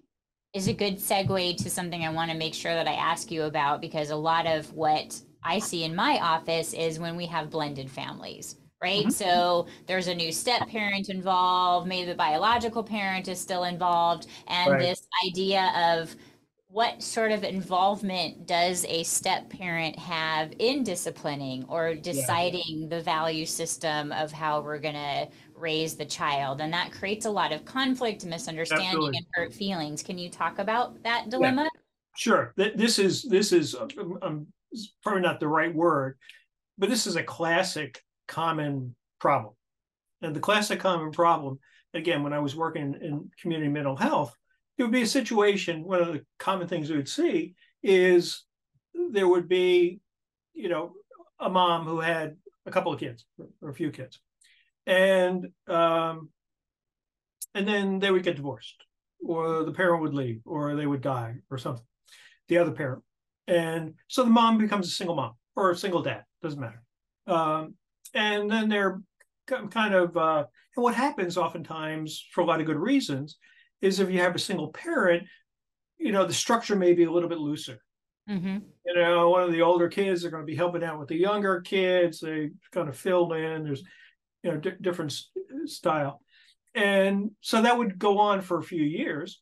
is 0.54 0.68
a 0.68 0.74
good 0.74 0.96
segue 0.98 1.56
to 1.56 1.70
something 1.70 2.04
I 2.04 2.10
want 2.10 2.30
to 2.30 2.36
make 2.36 2.54
sure 2.54 2.74
that 2.74 2.88
I 2.88 2.92
ask 2.92 3.30
you 3.30 3.44
about 3.44 3.80
because 3.80 4.10
a 4.10 4.16
lot 4.16 4.46
of 4.46 4.72
what 4.72 5.20
I 5.42 5.58
see 5.58 5.84
in 5.84 5.94
my 5.94 6.18
office 6.20 6.72
is 6.74 6.98
when 6.98 7.16
we 7.16 7.26
have 7.26 7.50
blended 7.50 7.90
families 7.90 8.56
right? 8.82 9.02
Mm-hmm. 9.02 9.10
So 9.10 9.66
there's 9.86 10.08
a 10.08 10.14
new 10.14 10.32
step 10.32 10.68
parent 10.68 11.08
involved, 11.08 11.86
maybe 11.88 12.06
the 12.06 12.14
biological 12.14 12.82
parent 12.82 13.28
is 13.28 13.40
still 13.40 13.64
involved, 13.64 14.26
and 14.46 14.72
right. 14.72 14.80
this 14.80 15.06
idea 15.26 15.72
of 15.76 16.14
what 16.70 17.02
sort 17.02 17.32
of 17.32 17.44
involvement 17.44 18.46
does 18.46 18.84
a 18.88 19.02
step 19.02 19.48
parent 19.48 19.98
have 19.98 20.52
in 20.58 20.82
disciplining 20.84 21.64
or 21.66 21.94
deciding 21.94 22.82
yeah. 22.82 22.88
the 22.88 23.00
value 23.00 23.46
system 23.46 24.12
of 24.12 24.30
how 24.30 24.60
we're 24.60 24.78
going 24.78 24.94
to 24.94 25.26
raise 25.54 25.96
the 25.96 26.04
child 26.04 26.60
and 26.60 26.72
that 26.72 26.92
creates 26.92 27.24
a 27.24 27.30
lot 27.30 27.52
of 27.52 27.64
conflict 27.64 28.24
misunderstanding 28.26 28.86
Absolutely. 28.86 29.16
and 29.16 29.26
hurt 29.32 29.52
feelings 29.52 30.02
can 30.02 30.18
you 30.18 30.28
talk 30.28 30.58
about 30.58 31.02
that 31.02 31.30
dilemma 31.30 31.62
yeah. 31.62 31.80
sure 32.16 32.54
this 32.56 32.98
is 32.98 33.22
this 33.22 33.50
is 33.50 33.74
um, 33.74 34.18
um, 34.22 34.46
probably 35.02 35.22
not 35.22 35.40
the 35.40 35.48
right 35.48 35.74
word 35.74 36.16
but 36.76 36.90
this 36.90 37.06
is 37.06 37.16
a 37.16 37.22
classic 37.22 38.02
common 38.28 38.94
problem. 39.18 39.54
And 40.22 40.34
the 40.34 40.40
classic 40.40 40.80
common 40.80 41.10
problem, 41.10 41.58
again, 41.94 42.22
when 42.22 42.32
I 42.32 42.38
was 42.38 42.54
working 42.54 42.94
in 43.00 43.30
community 43.40 43.70
mental 43.70 43.96
health, 43.96 44.34
it 44.76 44.84
would 44.84 44.92
be 44.92 45.02
a 45.02 45.06
situation, 45.06 45.82
one 45.82 46.00
of 46.00 46.08
the 46.08 46.24
common 46.38 46.68
things 46.68 46.88
we 46.88 46.96
would 46.96 47.08
see 47.08 47.54
is 47.82 48.44
there 49.12 49.26
would 49.26 49.48
be, 49.48 50.00
you 50.54 50.68
know, 50.68 50.92
a 51.40 51.48
mom 51.48 51.84
who 51.84 52.00
had 52.00 52.36
a 52.66 52.70
couple 52.70 52.92
of 52.92 53.00
kids 53.00 53.24
or 53.60 53.70
a 53.70 53.74
few 53.74 53.90
kids, 53.90 54.20
and 54.86 55.48
um, 55.66 56.30
and 57.54 57.66
then 57.66 57.98
they 57.98 58.10
would 58.10 58.24
get 58.24 58.36
divorced, 58.36 58.84
or 59.24 59.64
the 59.64 59.72
parent 59.72 60.02
would 60.02 60.14
leave, 60.14 60.40
or 60.44 60.74
they 60.74 60.86
would 60.86 61.00
die, 61.00 61.36
or 61.50 61.58
something. 61.58 61.84
The 62.48 62.58
other 62.58 62.72
parent, 62.72 63.02
and 63.46 63.94
so 64.08 64.24
the 64.24 64.30
mom 64.30 64.58
becomes 64.58 64.86
a 64.86 64.90
single 64.90 65.16
mom 65.16 65.34
or 65.56 65.70
a 65.70 65.76
single 65.76 66.02
dad, 66.02 66.24
doesn't 66.42 66.60
matter. 66.60 66.82
Um, 67.26 67.74
and 68.14 68.50
then 68.50 68.68
they're 68.68 69.00
kind 69.46 69.94
of 69.94 70.16
uh, 70.16 70.44
and 70.76 70.82
what 70.82 70.94
happens 70.94 71.36
oftentimes 71.36 72.24
for 72.32 72.42
a 72.42 72.44
lot 72.44 72.60
of 72.60 72.66
good 72.66 72.76
reasons 72.76 73.36
is 73.80 74.00
if 74.00 74.10
you 74.10 74.20
have 74.20 74.34
a 74.34 74.38
single 74.38 74.68
parent 74.68 75.24
you 75.98 76.12
know 76.12 76.24
the 76.24 76.32
structure 76.32 76.76
may 76.76 76.92
be 76.92 77.04
a 77.04 77.10
little 77.10 77.28
bit 77.28 77.38
looser. 77.38 77.78
Mm-hmm. 78.28 78.58
you 78.84 78.94
know 78.94 79.30
one 79.30 79.42
of 79.42 79.52
the 79.52 79.62
older 79.62 79.88
kids 79.88 80.22
are 80.22 80.30
going 80.30 80.42
to 80.42 80.46
be 80.46 80.54
helping 80.54 80.84
out 80.84 80.98
with 80.98 81.08
the 81.08 81.16
younger 81.16 81.62
kids 81.62 82.20
they 82.20 82.50
kind 82.72 82.90
of 82.90 82.96
fill 82.96 83.32
in 83.32 83.64
there's 83.64 83.82
you 84.42 84.50
know 84.50 84.58
d- 84.58 84.72
different 84.80 85.18
style. 85.64 86.20
And 86.74 87.30
so 87.40 87.62
that 87.62 87.76
would 87.76 87.98
go 87.98 88.18
on 88.18 88.42
for 88.42 88.58
a 88.58 88.62
few 88.62 88.82
years 88.82 89.40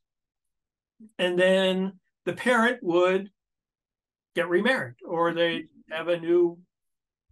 and 1.18 1.38
then 1.38 1.94
the 2.24 2.32
parent 2.32 2.78
would 2.82 3.30
get 4.34 4.48
remarried 4.48 4.94
or 5.06 5.34
they 5.34 5.64
have 5.90 6.08
a 6.08 6.18
new 6.18 6.58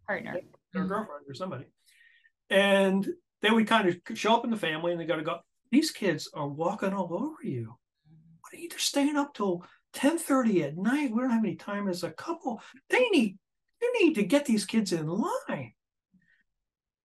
partner 0.06 0.40
or 0.74 0.80
mm-hmm. 0.80 0.88
girlfriend 0.88 1.24
or 1.28 1.34
somebody. 1.34 1.64
And 2.50 3.08
they 3.42 3.50
would 3.50 3.66
kind 3.66 3.88
of 3.88 4.18
show 4.18 4.34
up 4.34 4.44
in 4.44 4.50
the 4.50 4.56
family 4.56 4.92
and 4.92 5.00
they 5.00 5.06
got 5.06 5.16
to 5.16 5.22
go 5.22 5.38
these 5.70 5.90
kids 5.90 6.28
are 6.34 6.48
walking 6.48 6.92
all 6.92 7.12
over 7.12 7.42
you. 7.42 7.74
What 8.40 8.52
are 8.52 8.56
you 8.56 8.68
they're 8.68 8.78
staying 8.78 9.16
up 9.16 9.34
till 9.34 9.64
10 9.94 10.18
30 10.18 10.64
at 10.64 10.76
night. 10.76 11.10
We 11.10 11.20
don't 11.20 11.30
have 11.30 11.44
any 11.44 11.56
time 11.56 11.88
as 11.88 12.02
a 12.02 12.10
couple. 12.10 12.60
They 12.90 13.08
need 13.10 13.38
you 13.82 14.04
need 14.04 14.14
to 14.14 14.24
get 14.24 14.44
these 14.44 14.64
kids 14.64 14.92
in 14.92 15.06
line. 15.06 15.72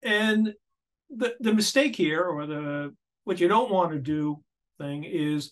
And 0.02 0.54
the 1.10 1.34
the 1.40 1.54
mistake 1.54 1.96
here 1.96 2.22
or 2.22 2.46
the 2.46 2.94
what 3.24 3.40
you 3.40 3.48
don't 3.48 3.70
want 3.70 3.92
to 3.92 3.98
do 3.98 4.42
thing 4.78 5.04
is 5.04 5.50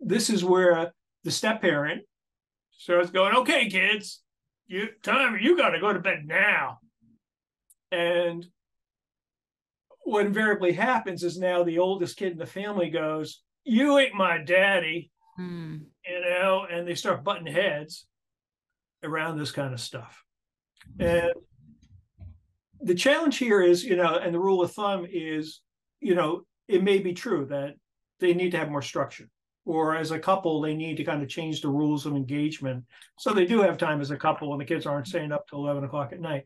this 0.00 0.30
is 0.30 0.44
where 0.44 0.92
the 1.24 1.30
step 1.30 1.60
parent 1.60 2.02
starts 2.72 3.10
going 3.10 3.36
okay 3.36 3.68
kids 3.68 4.22
you 4.66 4.88
time 5.02 5.38
you 5.40 5.56
got 5.56 5.70
to 5.70 5.80
go 5.80 5.92
to 5.92 6.00
bed 6.00 6.24
now 6.26 6.78
and 7.92 8.46
what 10.04 10.26
invariably 10.26 10.72
happens 10.72 11.22
is 11.22 11.38
now 11.38 11.62
the 11.62 11.78
oldest 11.78 12.16
kid 12.16 12.32
in 12.32 12.38
the 12.38 12.46
family 12.46 12.88
goes, 12.90 13.42
"You 13.64 13.98
ain't 13.98 14.14
my 14.14 14.38
daddy," 14.38 15.10
mm. 15.38 15.80
you 16.06 16.20
know, 16.20 16.66
and 16.70 16.86
they 16.88 16.94
start 16.94 17.24
butting 17.24 17.52
heads 17.52 18.06
around 19.02 19.38
this 19.38 19.52
kind 19.52 19.74
of 19.74 19.80
stuff. 19.80 20.24
And 20.98 21.30
the 22.80 22.94
challenge 22.94 23.36
here 23.38 23.60
is, 23.60 23.84
you 23.84 23.96
know, 23.96 24.16
and 24.16 24.34
the 24.34 24.40
rule 24.40 24.62
of 24.62 24.72
thumb 24.72 25.06
is, 25.10 25.60
you 26.00 26.14
know, 26.14 26.42
it 26.68 26.82
may 26.82 26.98
be 26.98 27.12
true 27.12 27.46
that 27.46 27.74
they 28.20 28.34
need 28.34 28.50
to 28.52 28.58
have 28.58 28.70
more 28.70 28.82
structure, 28.82 29.28
or 29.66 29.96
as 29.96 30.10
a 30.10 30.18
couple, 30.18 30.60
they 30.60 30.74
need 30.74 30.96
to 30.96 31.04
kind 31.04 31.22
of 31.22 31.28
change 31.28 31.60
the 31.60 31.68
rules 31.68 32.06
of 32.06 32.16
engagement 32.16 32.84
so 33.18 33.32
they 33.32 33.44
do 33.44 33.60
have 33.60 33.76
time 33.76 34.00
as 34.00 34.10
a 34.10 34.16
couple, 34.16 34.52
and 34.52 34.60
the 34.60 34.64
kids 34.64 34.86
aren't 34.86 35.06
staying 35.06 35.32
up 35.32 35.46
till 35.46 35.58
eleven 35.58 35.84
o'clock 35.84 36.12
at 36.12 36.20
night. 36.20 36.44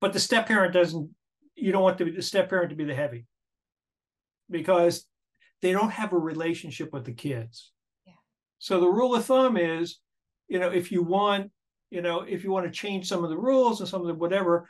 But 0.00 0.12
the 0.12 0.20
step 0.20 0.46
parent 0.46 0.72
doesn't 0.72 1.10
you 1.56 1.72
don't 1.72 1.82
want 1.82 1.98
the, 1.98 2.10
the 2.10 2.22
step 2.22 2.50
parent 2.50 2.70
to 2.70 2.76
be 2.76 2.84
the 2.84 2.94
heavy 2.94 3.26
because 4.50 5.06
they 5.62 5.72
don't 5.72 5.90
have 5.90 6.12
a 6.12 6.18
relationship 6.18 6.92
with 6.92 7.04
the 7.04 7.14
kids. 7.14 7.72
Yeah. 8.06 8.12
So 8.58 8.78
the 8.78 8.88
rule 8.88 9.14
of 9.14 9.24
thumb 9.24 9.56
is, 9.56 9.98
you 10.48 10.58
know, 10.58 10.70
if 10.70 10.92
you 10.92 11.02
want, 11.02 11.50
you 11.90 12.02
know, 12.02 12.20
if 12.20 12.44
you 12.44 12.50
want 12.50 12.66
to 12.66 12.72
change 12.72 13.08
some 13.08 13.24
of 13.24 13.30
the 13.30 13.38
rules 13.38 13.80
and 13.80 13.88
some 13.88 14.02
of 14.02 14.06
the 14.06 14.14
whatever, 14.14 14.68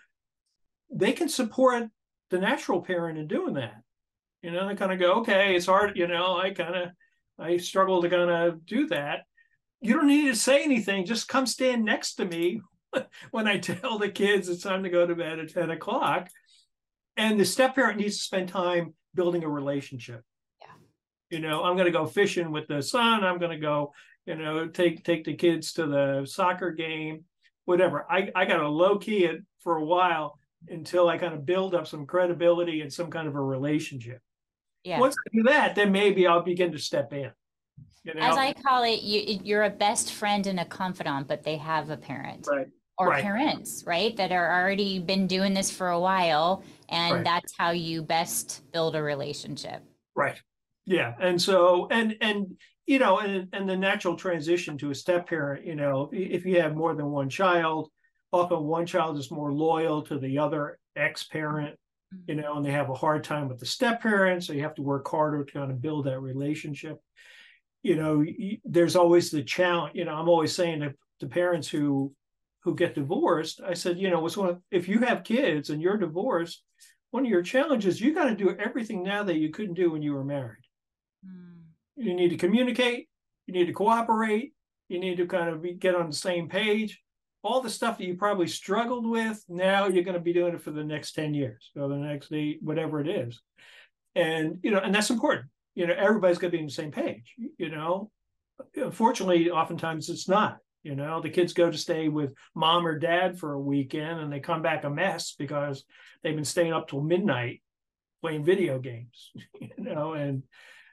they 0.90 1.12
can 1.12 1.28
support 1.28 1.88
the 2.30 2.38
natural 2.38 2.80
parent 2.80 3.18
in 3.18 3.26
doing 3.26 3.54
that. 3.54 3.82
You 4.42 4.52
know, 4.52 4.68
they 4.68 4.76
kind 4.76 4.92
of 4.92 5.00
go, 5.00 5.14
okay, 5.14 5.56
it's 5.56 5.66
hard, 5.66 5.96
you 5.96 6.06
know, 6.06 6.38
I 6.38 6.50
kind 6.50 6.76
of 6.76 6.90
I 7.38 7.56
struggle 7.56 8.00
to 8.00 8.08
kind 8.08 8.30
of 8.30 8.64
do 8.64 8.86
that. 8.88 9.24
You 9.80 9.94
don't 9.94 10.06
need 10.06 10.28
to 10.28 10.36
say 10.36 10.62
anything, 10.62 11.04
just 11.04 11.28
come 11.28 11.46
stand 11.46 11.84
next 11.84 12.14
to 12.14 12.24
me 12.24 12.60
when 13.30 13.46
I 13.46 13.58
tell 13.58 13.98
the 13.98 14.08
kids 14.08 14.48
it's 14.48 14.62
time 14.62 14.82
to 14.82 14.90
go 14.90 15.06
to 15.06 15.14
bed 15.14 15.38
at 15.38 15.52
10 15.52 15.70
o'clock. 15.70 16.28
And 17.16 17.40
the 17.40 17.44
step 17.44 17.74
parent 17.74 17.98
needs 17.98 18.18
to 18.18 18.24
spend 18.24 18.48
time 18.48 18.94
building 19.16 19.42
a 19.42 19.48
relationship. 19.48 20.22
Yeah. 20.60 20.68
You 21.30 21.40
know 21.40 21.64
i'm 21.64 21.74
going 21.74 21.86
to 21.86 21.98
go 21.98 22.06
fishing 22.06 22.52
with 22.52 22.68
the 22.68 22.82
son 22.82 23.24
i'm 23.24 23.38
going 23.38 23.50
to 23.50 23.58
go 23.58 23.92
you 24.26 24.36
know 24.36 24.68
take 24.68 25.02
take 25.02 25.24
the 25.24 25.34
kids 25.34 25.72
to 25.72 25.86
the 25.86 26.26
soccer 26.26 26.70
game 26.70 27.24
whatever. 27.64 28.06
I 28.08 28.30
i 28.36 28.44
got 28.44 28.58
to 28.58 28.68
low 28.68 28.98
key 28.98 29.24
it 29.24 29.42
for 29.58 29.78
a 29.78 29.84
while 29.84 30.38
until 30.68 31.08
i 31.08 31.18
kind 31.18 31.34
of 31.34 31.44
build 31.44 31.74
up 31.74 31.88
some 31.88 32.06
credibility 32.06 32.80
and 32.80 32.92
some 32.92 33.10
kind 33.10 33.26
of 33.26 33.34
a 33.34 33.40
relationship. 33.40 34.20
Yeah. 34.84 35.00
Once 35.00 35.16
i 35.26 35.36
do 35.36 35.42
that 35.44 35.74
then 35.74 35.90
maybe 35.90 36.26
i'll 36.26 36.42
begin 36.42 36.70
to 36.72 36.78
step 36.78 37.12
in. 37.12 37.30
You 38.04 38.14
know? 38.14 38.20
as 38.20 38.36
i 38.36 38.52
call 38.52 38.84
it 38.84 39.02
you, 39.02 39.40
you're 39.42 39.64
a 39.64 39.70
best 39.70 40.12
friend 40.12 40.46
and 40.46 40.60
a 40.60 40.64
confidant 40.64 41.26
but 41.26 41.42
they 41.42 41.56
have 41.56 41.90
a 41.90 41.96
parent. 41.96 42.46
Right 42.48 42.68
or 42.98 43.08
right. 43.08 43.22
parents, 43.22 43.84
right? 43.86 44.16
That 44.16 44.32
are 44.32 44.60
already 44.60 44.98
been 44.98 45.26
doing 45.26 45.54
this 45.54 45.70
for 45.70 45.90
a 45.90 46.00
while. 46.00 46.62
And 46.88 47.16
right. 47.16 47.24
that's 47.24 47.52
how 47.56 47.70
you 47.70 48.02
best 48.02 48.62
build 48.72 48.96
a 48.96 49.02
relationship. 49.02 49.82
Right. 50.14 50.40
Yeah. 50.86 51.14
And 51.20 51.40
so, 51.40 51.88
and, 51.90 52.16
and, 52.20 52.56
you 52.86 52.98
know, 52.98 53.18
and, 53.18 53.48
and 53.52 53.68
the 53.68 53.76
natural 53.76 54.16
transition 54.16 54.78
to 54.78 54.90
a 54.90 54.94
step 54.94 55.28
parent, 55.28 55.66
you 55.66 55.74
know, 55.74 56.08
if 56.12 56.46
you 56.46 56.60
have 56.60 56.76
more 56.76 56.94
than 56.94 57.10
one 57.10 57.28
child, 57.28 57.90
often 58.32 58.62
one 58.62 58.86
child 58.86 59.18
is 59.18 59.30
more 59.30 59.52
loyal 59.52 60.02
to 60.02 60.18
the 60.18 60.38
other 60.38 60.78
ex 60.94 61.24
parent, 61.24 61.76
you 62.26 62.34
mm-hmm. 62.34 62.42
know, 62.42 62.56
and 62.56 62.64
they 62.64 62.70
have 62.70 62.88
a 62.88 62.94
hard 62.94 63.24
time 63.24 63.48
with 63.48 63.58
the 63.58 63.66
step 63.66 64.00
parent. 64.00 64.44
So 64.44 64.52
you 64.52 64.62
have 64.62 64.76
to 64.76 64.82
work 64.82 65.06
harder 65.08 65.44
to 65.44 65.52
kind 65.52 65.70
of 65.70 65.82
build 65.82 66.06
that 66.06 66.20
relationship. 66.20 66.98
You 67.82 67.96
know, 67.96 68.24
there's 68.64 68.96
always 68.96 69.30
the 69.30 69.42
challenge, 69.42 69.96
you 69.96 70.04
know, 70.04 70.14
I'm 70.14 70.28
always 70.28 70.54
saying 70.54 70.80
to, 70.80 70.94
to 71.20 71.26
parents 71.26 71.68
who 71.68 72.12
who 72.66 72.74
get 72.74 72.96
divorced, 72.96 73.60
I 73.64 73.74
said, 73.74 73.96
you 73.96 74.10
know, 74.10 74.18
what's 74.18 74.36
one 74.36 74.48
of, 74.48 74.60
if 74.72 74.88
you 74.88 74.98
have 74.98 75.22
kids 75.22 75.70
and 75.70 75.80
you're 75.80 75.96
divorced, 75.96 76.64
one 77.12 77.24
of 77.24 77.30
your 77.30 77.40
challenges, 77.40 78.00
you 78.00 78.12
got 78.12 78.24
to 78.24 78.34
do 78.34 78.56
everything 78.58 79.04
now 79.04 79.22
that 79.22 79.36
you 79.36 79.50
couldn't 79.50 79.74
do 79.74 79.92
when 79.92 80.02
you 80.02 80.12
were 80.12 80.24
married. 80.24 80.64
Mm. 81.24 81.60
You 81.94 82.12
need 82.12 82.30
to 82.30 82.36
communicate, 82.36 83.08
you 83.46 83.54
need 83.54 83.66
to 83.66 83.72
cooperate, 83.72 84.52
you 84.88 84.98
need 84.98 85.16
to 85.18 85.26
kind 85.26 85.48
of 85.48 85.62
be, 85.62 85.74
get 85.74 85.94
on 85.94 86.08
the 86.08 86.16
same 86.16 86.48
page. 86.48 87.00
All 87.44 87.60
the 87.60 87.70
stuff 87.70 87.98
that 87.98 88.04
you 88.04 88.16
probably 88.16 88.48
struggled 88.48 89.06
with, 89.06 89.44
now 89.48 89.86
you're 89.86 90.02
going 90.02 90.14
to 90.14 90.20
be 90.20 90.32
doing 90.32 90.54
it 90.54 90.60
for 90.60 90.72
the 90.72 90.82
next 90.82 91.12
10 91.12 91.34
years 91.34 91.70
or 91.76 91.88
the 91.88 91.94
next 91.94 92.32
eight, 92.32 92.58
whatever 92.62 93.00
it 93.00 93.06
is. 93.06 93.40
And, 94.16 94.58
you 94.64 94.72
know, 94.72 94.80
and 94.80 94.92
that's 94.92 95.10
important. 95.10 95.46
You 95.76 95.86
know, 95.86 95.94
everybody's 95.96 96.38
got 96.38 96.48
to 96.48 96.50
be 96.50 96.58
on 96.58 96.64
the 96.64 96.72
same 96.72 96.90
page, 96.90 97.32
you 97.58 97.70
know. 97.70 98.10
Unfortunately, 98.74 99.50
oftentimes 99.50 100.08
it's 100.08 100.28
not 100.28 100.58
you 100.86 100.94
know, 100.94 101.20
the 101.20 101.30
kids 101.30 101.52
go 101.52 101.68
to 101.68 101.76
stay 101.76 102.08
with 102.08 102.32
mom 102.54 102.86
or 102.86 102.96
dad 102.96 103.40
for 103.40 103.54
a 103.54 103.60
weekend 103.60 104.20
and 104.20 104.32
they 104.32 104.38
come 104.38 104.62
back 104.62 104.84
a 104.84 104.90
mess 104.90 105.34
because 105.36 105.84
they've 106.22 106.36
been 106.36 106.44
staying 106.44 106.72
up 106.72 106.88
till 106.88 107.00
midnight 107.00 107.60
playing 108.22 108.44
video 108.44 108.78
games, 108.78 109.32
you 109.60 109.70
know, 109.78 110.12
and 110.12 110.44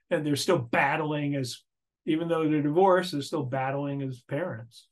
and 0.10 0.26
they're 0.26 0.36
still 0.36 0.58
battling 0.58 1.36
as 1.36 1.62
even 2.08 2.28
though 2.28 2.50
they're 2.50 2.64
divorced, 2.64 3.12
they're 3.12 3.22
still 3.22 3.44
battling 3.44 4.02
as 4.02 4.20
parents. 4.22 4.88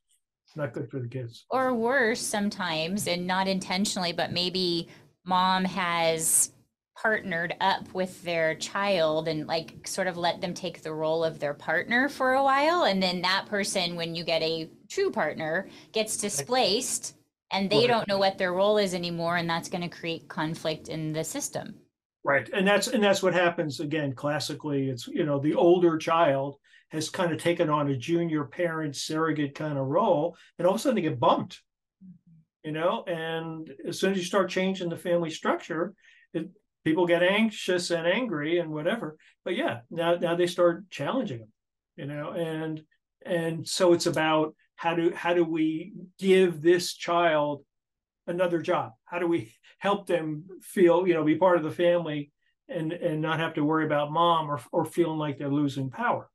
It's 0.45 0.55
not 0.55 0.71
good 0.71 0.91
for 0.91 0.99
the 0.99 1.07
kids. 1.07 1.45
Or 1.49 1.73
worse 1.73 2.21
sometimes, 2.21 3.07
and 3.07 3.25
not 3.25 3.47
intentionally, 3.47 4.13
but 4.13 4.31
maybe 4.31 4.87
mom 5.25 5.65
has 5.65 6.51
partnered 6.95 7.55
up 7.59 7.91
with 7.95 8.21
their 8.23 8.53
child 8.53 9.27
and 9.27 9.47
like 9.47 9.87
sort 9.87 10.05
of 10.05 10.17
let 10.17 10.41
them 10.41 10.53
take 10.53 10.83
the 10.83 10.93
role 10.93 11.23
of 11.23 11.39
their 11.39 11.55
partner 11.55 12.07
for 12.07 12.33
a 12.33 12.43
while 12.43 12.83
and 12.83 13.01
then 13.01 13.21
that 13.21 13.45
person 13.47 13.95
when 13.95 14.13
you 14.13 14.23
get 14.23 14.41
a 14.43 14.69
true 14.91 15.09
partner 15.09 15.69
gets 15.93 16.17
displaced 16.17 17.15
and 17.51 17.69
they 17.69 17.87
don't 17.87 18.07
know 18.07 18.17
what 18.17 18.37
their 18.37 18.53
role 18.53 18.77
is 18.77 18.93
anymore 18.93 19.37
and 19.37 19.49
that's 19.49 19.69
going 19.69 19.81
to 19.81 19.89
create 19.89 20.27
conflict 20.27 20.89
in 20.89 21.13
the 21.13 21.23
system. 21.23 21.75
Right 22.23 22.47
and 22.53 22.67
that's 22.67 22.87
and 22.87 23.03
that's 23.03 23.23
what 23.23 23.33
happens 23.33 23.79
again 23.79 24.13
classically. 24.13 24.89
It's 24.89 25.07
you 25.07 25.23
know 25.23 25.39
the 25.39 25.55
older 25.55 25.97
child 25.97 26.57
has 26.89 27.09
kind 27.09 27.31
of 27.31 27.39
taken 27.39 27.69
on 27.69 27.89
a 27.89 27.97
junior 27.97 28.43
parent 28.43 28.95
surrogate 28.95 29.55
kind 29.55 29.77
of 29.77 29.87
role 29.87 30.37
and 30.59 30.67
all 30.67 30.73
of 30.73 30.79
a 30.79 30.83
sudden 30.83 30.95
they 30.95 31.01
get 31.01 31.19
bumped. 31.19 31.61
Mm-hmm. 32.03 32.67
you 32.67 32.73
know 32.73 33.03
and 33.07 33.71
as 33.87 33.99
soon 33.99 34.11
as 34.11 34.17
you 34.17 34.23
start 34.25 34.49
changing 34.49 34.89
the 34.89 34.97
family 34.97 35.29
structure 35.29 35.93
it, 36.33 36.49
people 36.83 37.07
get 37.07 37.23
anxious 37.23 37.91
and 37.91 38.05
angry 38.05 38.59
and 38.59 38.69
whatever 38.71 39.17
but 39.45 39.55
yeah 39.55 39.79
now 39.89 40.15
now 40.15 40.35
they 40.35 40.47
start 40.47 40.89
challenging 40.91 41.39
them 41.39 41.51
you 41.95 42.05
know 42.05 42.31
and 42.31 42.83
and 43.25 43.67
so 43.67 43.93
it's 43.93 44.07
about 44.07 44.55
how 44.81 44.95
do 44.95 45.13
how 45.13 45.35
do 45.35 45.43
we 45.43 45.93
give 46.17 46.59
this 46.59 46.95
child 46.95 47.63
another 48.25 48.59
job? 48.59 48.93
How 49.05 49.19
do 49.19 49.27
we 49.27 49.53
help 49.77 50.07
them 50.07 50.45
feel 50.63 51.07
you 51.07 51.13
know 51.13 51.23
be 51.23 51.35
part 51.35 51.57
of 51.57 51.63
the 51.63 51.69
family 51.69 52.31
and 52.67 52.91
and 52.91 53.21
not 53.21 53.39
have 53.39 53.53
to 53.53 53.63
worry 53.63 53.85
about 53.85 54.11
mom 54.11 54.49
or 54.49 54.59
or 54.71 54.85
feeling 54.85 55.19
like 55.19 55.37
they're 55.37 55.49
losing 55.49 55.91
power? 55.91 56.27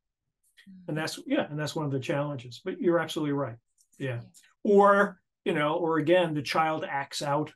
And 0.67 0.77
mm-hmm. 0.77 0.95
that's 0.95 1.19
yeah 1.27 1.45
and 1.51 1.59
that's 1.59 1.75
one 1.75 1.87
of 1.87 1.91
the 1.91 1.99
challenges 1.99 2.61
but 2.65 2.81
you're 2.81 3.01
absolutely 3.01 3.33
right. 3.33 3.57
Yeah. 3.99 4.21
Or 4.63 5.21
you 5.45 5.53
know 5.53 5.75
or 5.75 5.99
again 5.99 6.33
the 6.33 6.43
child 6.43 6.87
acts 6.89 7.23
out 7.23 7.53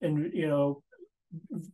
and 0.00 0.32
you 0.32 0.46
know 0.46 0.84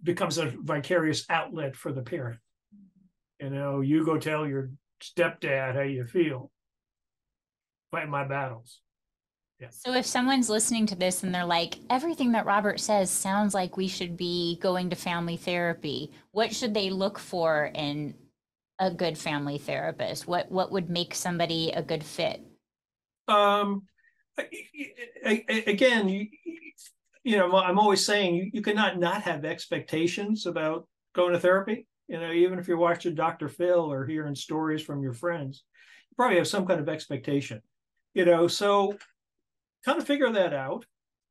becomes 0.02 0.38
a 0.38 0.46
vicarious 0.46 1.26
outlet 1.28 1.76
for 1.76 1.92
the 1.92 2.02
parent. 2.02 2.38
Mm-hmm. 2.74 3.44
You 3.44 3.60
know, 3.60 3.82
you 3.82 4.06
go 4.06 4.16
tell 4.16 4.46
your 4.46 4.70
stepdad 5.02 5.74
how 5.74 5.82
you 5.82 6.06
feel. 6.06 6.50
Fight 7.94 8.08
my 8.08 8.24
battles. 8.24 8.80
Yeah. 9.60 9.68
So 9.70 9.94
if 9.94 10.04
someone's 10.04 10.50
listening 10.50 10.86
to 10.86 10.96
this 10.96 11.22
and 11.22 11.32
they're 11.32 11.44
like, 11.44 11.76
everything 11.88 12.32
that 12.32 12.44
Robert 12.44 12.80
says 12.80 13.08
sounds 13.08 13.54
like 13.54 13.76
we 13.76 13.86
should 13.86 14.16
be 14.16 14.58
going 14.60 14.90
to 14.90 14.96
family 14.96 15.36
therapy, 15.36 16.10
what 16.32 16.52
should 16.52 16.74
they 16.74 16.90
look 16.90 17.20
for 17.20 17.70
in 17.72 18.14
a 18.80 18.90
good 18.90 19.16
family 19.16 19.58
therapist? 19.58 20.26
What 20.26 20.50
what 20.50 20.72
would 20.72 20.90
make 20.90 21.14
somebody 21.14 21.70
a 21.70 21.82
good 21.82 22.02
fit? 22.02 22.42
Um, 23.28 23.82
again, 25.24 26.08
you, 26.08 26.26
you 27.22 27.36
know, 27.38 27.56
I'm 27.56 27.78
always 27.78 28.04
saying 28.04 28.34
you, 28.34 28.50
you 28.52 28.60
cannot 28.60 28.98
not 28.98 29.22
have 29.22 29.44
expectations 29.44 30.46
about 30.46 30.88
going 31.14 31.32
to 31.32 31.38
therapy. 31.38 31.86
You 32.08 32.18
know, 32.18 32.32
even 32.32 32.58
if 32.58 32.66
you're 32.66 32.76
watching 32.76 33.14
Dr. 33.14 33.48
Phil 33.48 33.92
or 33.92 34.04
hearing 34.04 34.34
stories 34.34 34.82
from 34.82 35.00
your 35.00 35.14
friends, 35.14 35.62
you 36.10 36.16
probably 36.16 36.38
have 36.38 36.48
some 36.48 36.66
kind 36.66 36.80
of 36.80 36.88
expectation. 36.88 37.62
You 38.14 38.24
know, 38.24 38.46
so 38.48 38.96
kind 39.84 39.98
of 39.98 40.06
figure 40.06 40.30
that 40.32 40.54
out. 40.54 40.86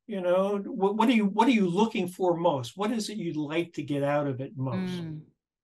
You 0.05 0.21
know, 0.21 0.57
what, 0.57 0.95
what 0.95 1.07
are 1.07 1.13
you 1.13 1.25
what 1.25 1.47
are 1.47 1.51
you 1.51 1.67
looking 1.67 2.07
for 2.07 2.35
most? 2.35 2.73
What 2.75 2.91
is 2.91 3.09
it 3.09 3.17
you'd 3.17 3.37
like 3.37 3.73
to 3.73 3.83
get 3.83 4.03
out 4.03 4.27
of 4.27 4.41
it 4.41 4.51
most? 4.55 4.91
Mm. 4.91 5.21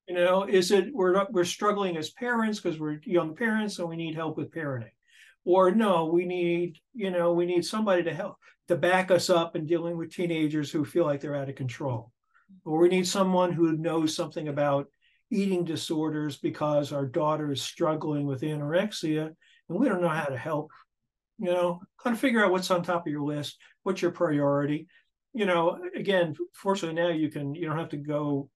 You 0.08 0.16
know, 0.16 0.46
is 0.46 0.72
it 0.72 0.94
we're 0.94 1.26
we're 1.30 1.44
struggling 1.44 1.98
as 1.98 2.12
parents 2.12 2.60
because 2.60 2.80
we're 2.80 3.00
young 3.04 3.36
parents 3.36 3.80
and 3.80 3.90
we 3.90 3.98
need 3.98 4.16
help 4.16 4.38
with 4.38 4.52
parenting, 4.52 4.92
or 5.44 5.72
no, 5.72 6.06
we 6.06 6.26
need 6.26 6.78
you 6.94 7.12
know 7.12 7.34
we 7.34 7.46
need 7.46 7.66
somebody 7.66 8.04
to 8.04 8.14
help 8.14 8.38
to 8.70 8.78
back 8.78 9.12
us 9.12 9.30
up 9.30 9.56
in 9.56 9.66
dealing 9.66 9.98
with 9.98 10.14
teenagers 10.14 10.72
who 10.72 10.86
feel 10.86 11.06
like 11.06 11.20
they're 11.20 11.36
out 11.36 11.50
of 11.50 11.56
control, 11.56 12.12
or 12.64 12.80
we 12.80 12.88
need 12.88 13.08
someone 13.08 13.52
who 13.52 13.78
knows 13.78 14.16
something 14.16 14.48
about 14.48 14.88
eating 15.32 15.64
disorders 15.64 16.38
because 16.38 16.92
our 16.92 17.06
daughter 17.06 17.52
is 17.52 17.62
struggling 17.62 18.26
with 18.26 18.42
anorexia 18.42 19.30
and 19.70 19.80
we 19.80 19.88
don't 19.88 20.02
know 20.02 20.08
how 20.08 20.26
to 20.26 20.38
help 20.38 20.72
you 21.40 21.52
know 21.52 21.80
kind 22.02 22.14
of 22.14 22.20
figure 22.20 22.44
out 22.44 22.52
what's 22.52 22.72
on 22.72 22.84
top 22.84 23.06
of 23.06 23.12
your 23.12 23.24
list 23.24 23.58
what's 23.84 24.02
your 24.02 24.12
priority. 24.12 24.88
You 25.34 25.46
know 25.46 25.80
again 25.96 26.36
fortunately 26.54 27.02
now 27.02 27.10
you 27.10 27.30
can 27.30 27.56
you 27.56 27.68
don't 27.68 27.78
have 27.78 27.90
to 27.90 27.98
go 27.98 28.50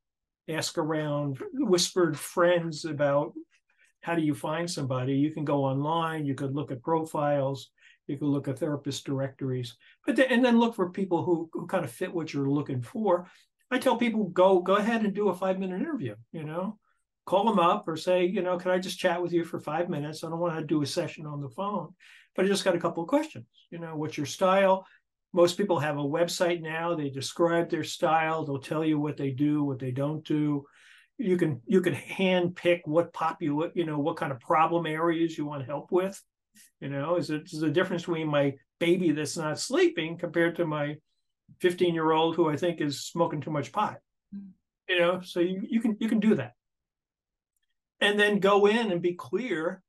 ask 0.50 0.78
around 0.78 1.39
whispered 1.54 2.17
friends 2.17 2.86
about 2.86 3.34
how 4.02 4.15
do 4.15 4.22
you 4.22 4.36
find 4.36 4.69
somebody. 4.69 5.13
You 5.13 5.32
can 5.32 5.46
go 5.46 5.63
online 5.63 6.26
you 6.26 6.36
could 6.36 6.54
look 6.54 6.72
at 6.72 6.84
profiles 6.84 7.69
you 8.08 8.17
could 8.17 8.28
look 8.28 8.50
at 8.50 8.60
therapist 8.60 9.06
directories 9.06 9.78
but 10.06 10.17
then, 10.17 10.28
and 10.30 10.43
then 10.43 10.60
look 10.60 10.76
for 10.76 10.89
people 10.89 11.24
who, 11.24 11.50
who 11.54 11.65
kind 11.67 11.86
of 11.86 11.91
fit 11.91 12.13
what 12.13 12.34
you're 12.34 12.50
looking 12.50 12.82
for. 12.82 13.28
I 13.72 13.80
tell 13.80 13.96
people 13.98 14.26
go 14.26 14.60
go 14.60 14.76
ahead 14.76 15.04
and 15.04 15.13
do 15.13 15.30
a 15.30 15.36
five 15.36 15.58
minute 15.58 15.82
interview. 15.82 16.15
You 16.32 16.43
know, 16.43 16.78
call 17.25 17.45
them 17.45 17.59
up 17.59 17.88
or 17.88 17.95
say, 17.95 18.25
you 18.25 18.41
know, 18.41 18.57
can 18.57 18.71
I 18.71 18.79
just 18.79 18.99
chat 18.99 19.21
with 19.21 19.31
you 19.31 19.43
for 19.43 19.59
five 19.59 19.89
minutes? 19.89 20.23
I 20.23 20.29
don't 20.29 20.39
want 20.39 20.57
to 20.57 20.65
do 20.65 20.81
a 20.81 20.86
session 20.86 21.25
on 21.25 21.41
the 21.41 21.49
phone, 21.49 21.93
but 22.36 22.45
I 22.45 22.47
just 22.47 22.65
got 22.65 22.75
a 22.75 22.79
couple 22.79 23.03
of 23.03 23.09
questions. 23.09 23.45
You 23.69 23.79
know, 23.79 23.95
what's 23.95 24.17
your 24.17 24.25
style? 24.25 24.86
Most 25.33 25.57
people 25.57 25.79
have 25.79 25.97
a 25.97 26.03
website 26.03 26.62
now. 26.62 26.95
They 26.95 27.09
describe 27.09 27.69
their 27.69 27.83
style. 27.83 28.45
They'll 28.45 28.59
tell 28.59 28.86
you 28.86 28.99
what 28.99 29.17
they 29.17 29.31
do, 29.31 29.63
what 29.63 29.79
they 29.79 29.91
don't 29.91 30.23
do. 30.25 30.65
You 31.17 31.38
can 31.38 31.62
you 31.65 31.81
can 31.81 31.93
hand 31.93 32.55
pick 32.55 32.81
what 32.86 33.13
popular, 33.13 33.71
you 33.73 33.86
know, 33.86 33.99
what 33.99 34.17
kind 34.17 34.31
of 34.31 34.39
problem 34.39 34.86
areas 34.86 35.38
you 35.38 35.45
want 35.45 35.65
help 35.65 35.91
with. 35.91 36.21
You 36.81 36.89
know, 36.89 37.15
is 37.15 37.29
it 37.29 37.43
is 37.51 37.62
the 37.62 37.69
difference 37.69 38.03
between 38.03 38.27
my 38.27 38.53
baby 38.79 39.12
that's 39.12 39.38
not 39.38 39.59
sleeping 39.59 40.17
compared 40.17 40.55
to 40.57 40.65
my 40.65 40.97
15 41.62 41.93
year 41.93 42.12
old 42.12 42.36
who 42.36 42.49
I 42.49 42.57
think 42.57 42.81
is 42.81 43.05
smoking 43.05 43.41
too 43.41 43.51
much 43.51 43.71
pot. 43.71 43.97
Mm. 44.36 44.49
You 44.89 44.99
know, 44.99 45.21
so 45.21 45.39
you, 45.39 45.62
you 45.67 45.81
can 45.81 45.97
you 45.99 46.09
can 46.09 46.19
do 46.19 46.36
that. 46.36 46.53
And 48.03 48.19
then 48.19 48.39
go 48.39 48.65
in 48.65 48.91
and 48.91 49.01
be 49.01 49.13
clear. 49.13 49.81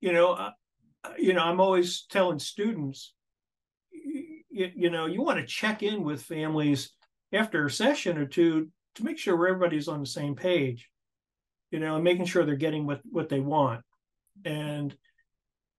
You 0.00 0.12
know, 0.12 0.32
uh, 0.32 0.50
uh 1.04 1.12
you 1.16 1.32
know, 1.32 1.42
I'm 1.42 1.60
always 1.60 2.06
telling 2.10 2.40
students, 2.40 3.14
you, 3.92 4.70
you 4.74 4.90
know, 4.90 5.06
you 5.06 5.22
want 5.22 5.38
to 5.38 5.46
check 5.46 5.84
in 5.84 6.02
with 6.02 6.22
families 6.22 6.90
after 7.32 7.64
a 7.64 7.70
session 7.70 8.18
or 8.18 8.26
two 8.26 8.68
to 8.96 9.04
make 9.04 9.16
sure 9.16 9.34
everybody's 9.34 9.86
on 9.86 10.00
the 10.00 10.06
same 10.06 10.34
page. 10.34 10.88
You 11.70 11.78
know, 11.78 11.94
and 11.94 12.04
making 12.04 12.26
sure 12.26 12.44
they're 12.44 12.56
getting 12.56 12.84
what 12.84 13.00
what 13.08 13.28
they 13.28 13.40
want. 13.40 13.82
And 14.44 14.94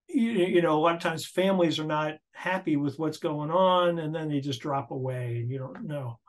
you, 0.07 0.31
you 0.31 0.61
know, 0.61 0.77
a 0.77 0.81
lot 0.81 0.95
of 0.95 1.01
times 1.01 1.25
families 1.25 1.79
are 1.79 1.85
not 1.85 2.15
happy 2.33 2.77
with 2.77 2.97
what's 2.97 3.17
going 3.17 3.51
on, 3.51 3.99
and 3.99 4.15
then 4.15 4.29
they 4.29 4.39
just 4.39 4.61
drop 4.61 4.91
away, 4.91 5.39
and 5.41 5.51
you 5.51 5.59
don't 5.59 5.85
know. 5.85 6.19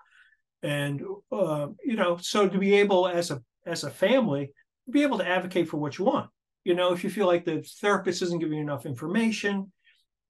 And 0.63 1.03
uh, 1.31 1.69
you 1.85 1.97
know, 1.97 2.17
so 2.17 2.49
to 2.49 2.59
be 2.59 2.75
able 2.75 3.07
as 3.07 3.31
a 3.31 3.41
as 3.67 3.85
a 3.85 3.91
family, 3.91 4.53
be 4.91 5.03
able 5.03 5.19
to 5.19 5.29
advocate 5.29 5.69
for 5.69 5.79
what 5.79 5.99
you 5.99 6.05
want. 6.05 6.31
You 6.65 6.75
know, 6.75 6.93
if 6.93 7.05
you 7.05 7.11
feel 7.11 7.27
like 7.27 7.45
the 7.45 7.63
therapist 7.81 8.23
isn't 8.23 8.39
giving 8.39 8.59
you 8.59 8.63
enough 8.63 8.87
information, 8.87 9.71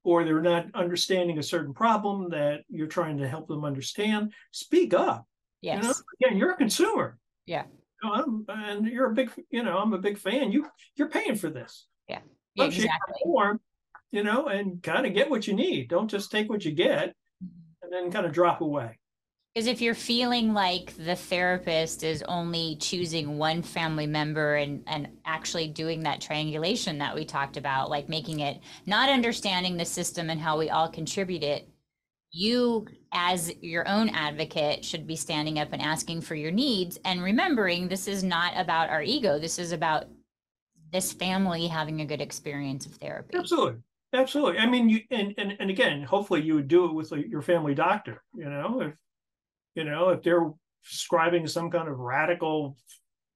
or 0.03 0.23
they're 0.23 0.41
not 0.41 0.67
understanding 0.73 1.39
a 1.39 1.43
certain 1.43 1.73
problem 1.73 2.29
that 2.29 2.61
you're 2.69 2.87
trying 2.87 3.17
to 3.17 3.27
help 3.27 3.47
them 3.47 3.65
understand, 3.65 4.33
speak 4.51 4.93
up. 4.93 5.25
Yes. 5.61 5.81
You 5.81 5.87
know, 5.87 5.95
again, 6.21 6.37
you're 6.37 6.51
a 6.51 6.57
consumer. 6.57 7.17
Yeah. 7.45 7.63
You 8.03 8.09
know, 8.09 8.45
and 8.49 8.85
you're 8.85 9.11
a 9.11 9.13
big, 9.13 9.31
you 9.49 9.63
know, 9.63 9.77
I'm 9.77 9.93
a 9.93 9.97
big 9.97 10.17
fan. 10.17 10.51
You 10.51 10.67
you're 10.95 11.09
paying 11.09 11.35
for 11.35 11.49
this. 11.49 11.87
Yeah 12.07 12.19
yeah, 12.55 12.65
exactly. 12.65 13.15
form, 13.23 13.59
you 14.11 14.23
know, 14.23 14.47
and 14.47 14.81
kind 14.81 15.05
of 15.05 15.13
get 15.13 15.29
what 15.29 15.47
you 15.47 15.53
need. 15.53 15.89
Don't 15.89 16.09
just 16.09 16.31
take 16.31 16.49
what 16.49 16.65
you 16.65 16.71
get 16.71 17.09
mm-hmm. 17.43 17.83
and 17.83 17.93
then 17.93 18.11
kind 18.11 18.25
of 18.25 18.31
drop 18.31 18.61
away. 18.61 18.97
Because 19.55 19.67
if 19.67 19.79
you're 19.79 19.95
feeling 19.95 20.53
like 20.53 20.93
the 20.97 21.15
therapist 21.15 22.03
is 22.03 22.21
only 22.23 22.75
choosing 22.75 23.37
one 23.37 23.61
family 23.61 24.05
member 24.05 24.55
and, 24.55 24.83
and 24.85 25.07
actually 25.23 25.69
doing 25.69 26.03
that 26.03 26.19
triangulation 26.19 26.97
that 26.97 27.15
we 27.15 27.23
talked 27.23 27.55
about, 27.55 27.89
like 27.89 28.09
making 28.09 28.41
it 28.41 28.59
not 28.85 29.07
understanding 29.07 29.77
the 29.77 29.85
system 29.85 30.29
and 30.29 30.41
how 30.41 30.57
we 30.57 30.69
all 30.69 30.89
contribute 30.89 31.41
it, 31.41 31.69
you 32.31 32.85
as 33.13 33.49
your 33.61 33.87
own 33.87 34.09
advocate 34.09 34.83
should 34.83 35.07
be 35.07 35.15
standing 35.15 35.57
up 35.57 35.69
and 35.71 35.81
asking 35.81 36.19
for 36.19 36.35
your 36.35 36.51
needs 36.51 36.99
and 37.05 37.23
remembering 37.23 37.87
this 37.87 38.09
is 38.09 38.25
not 38.25 38.51
about 38.57 38.89
our 38.89 39.03
ego. 39.03 39.39
This 39.39 39.57
is 39.57 39.71
about 39.71 40.07
this 40.91 41.13
family 41.13 41.67
having 41.67 42.01
a 42.01 42.05
good 42.05 42.19
experience 42.19 42.85
of 42.85 42.95
therapy. 42.95 43.37
Absolutely. 43.37 43.79
Absolutely. 44.11 44.59
I 44.59 44.65
mean, 44.65 44.89
you 44.89 44.99
and, 45.11 45.33
and 45.37 45.55
and 45.59 45.69
again, 45.69 46.03
hopefully 46.03 46.41
you 46.41 46.55
would 46.55 46.67
do 46.67 46.85
it 46.85 46.93
with 46.93 47.11
your 47.11 47.41
family 47.41 47.73
doctor. 47.73 48.21
You 48.33 48.49
know, 48.49 48.81
if 48.81 48.93
you 49.75 49.83
know 49.83 50.09
if 50.09 50.23
they're 50.23 50.51
prescribing 50.83 51.47
some 51.47 51.69
kind 51.69 51.87
of 51.87 51.99
radical 51.99 52.77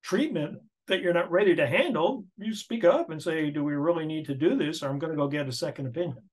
treatment 0.03 0.59
that 0.87 1.01
you're 1.01 1.13
not 1.13 1.31
ready 1.31 1.55
to 1.55 1.67
handle, 1.67 2.25
you 2.37 2.53
speak 2.53 2.83
up 2.83 3.11
and 3.11 3.21
say, 3.21 3.49
"Do 3.49 3.63
we 3.63 3.73
really 3.73 4.05
need 4.05 4.25
to 4.25 4.35
do 4.35 4.55
this?" 4.55 4.81
Or 4.81 4.89
I'm 4.89 4.99
going 4.99 5.11
to 5.11 5.17
go 5.17 5.27
get 5.27 5.47
a 5.47 5.51
second 5.51 5.87
opinion. 5.87 6.23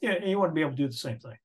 Yeah, 0.00 0.12
and 0.12 0.28
you 0.28 0.38
want 0.38 0.50
to 0.50 0.54
be 0.54 0.60
able 0.60 0.70
to 0.70 0.76
do 0.76 0.88
the 0.88 0.94
same 0.94 1.18
thing. 1.18 1.36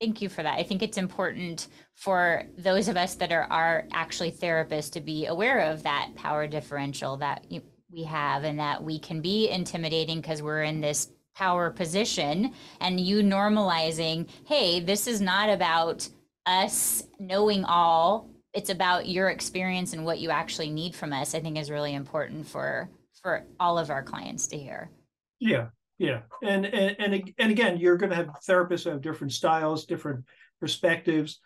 Thank 0.00 0.22
you 0.22 0.28
for 0.28 0.44
that. 0.44 0.58
I 0.58 0.62
think 0.62 0.82
it's 0.82 0.98
important 0.98 1.68
for 1.96 2.44
those 2.56 2.86
of 2.88 2.96
us 2.96 3.16
that 3.16 3.32
are 3.32 3.48
are 3.50 3.86
actually 3.92 4.30
therapists 4.30 4.92
to 4.92 5.00
be 5.00 5.26
aware 5.26 5.60
of 5.60 5.82
that 5.82 6.10
power 6.14 6.46
differential 6.46 7.16
that 7.18 7.50
you 7.50 7.62
we 7.90 8.04
have 8.04 8.44
and 8.44 8.58
that 8.58 8.82
we 8.82 8.98
can 8.98 9.20
be 9.20 9.48
intimidating 9.48 10.20
because 10.20 10.42
we're 10.42 10.62
in 10.62 10.80
this 10.80 11.10
power 11.34 11.70
position 11.70 12.52
and 12.80 13.00
you 13.00 13.22
normalizing 13.22 14.28
hey 14.44 14.80
this 14.80 15.06
is 15.06 15.20
not 15.20 15.48
about 15.48 16.06
us 16.48 17.02
knowing 17.18 17.64
all 17.64 18.30
it's 18.54 18.70
about 18.70 19.06
your 19.08 19.28
experience 19.28 19.92
and 19.92 20.04
what 20.04 20.18
you 20.18 20.30
actually 20.30 20.70
need 20.70 20.94
from 20.94 21.12
us 21.12 21.34
i 21.34 21.40
think 21.40 21.58
is 21.58 21.70
really 21.70 21.94
important 21.94 22.46
for 22.46 22.88
for 23.22 23.46
all 23.60 23.78
of 23.78 23.90
our 23.90 24.02
clients 24.02 24.46
to 24.46 24.58
hear 24.58 24.90
yeah 25.38 25.66
yeah 25.98 26.20
and 26.42 26.64
and 26.66 26.96
and, 26.98 27.32
and 27.38 27.50
again 27.50 27.76
you're 27.76 27.96
going 27.96 28.10
to 28.10 28.16
have 28.16 28.30
therapists 28.48 28.84
who 28.84 28.90
have 28.90 29.02
different 29.02 29.32
styles 29.32 29.84
different 29.84 30.24
perspectives 30.60 31.40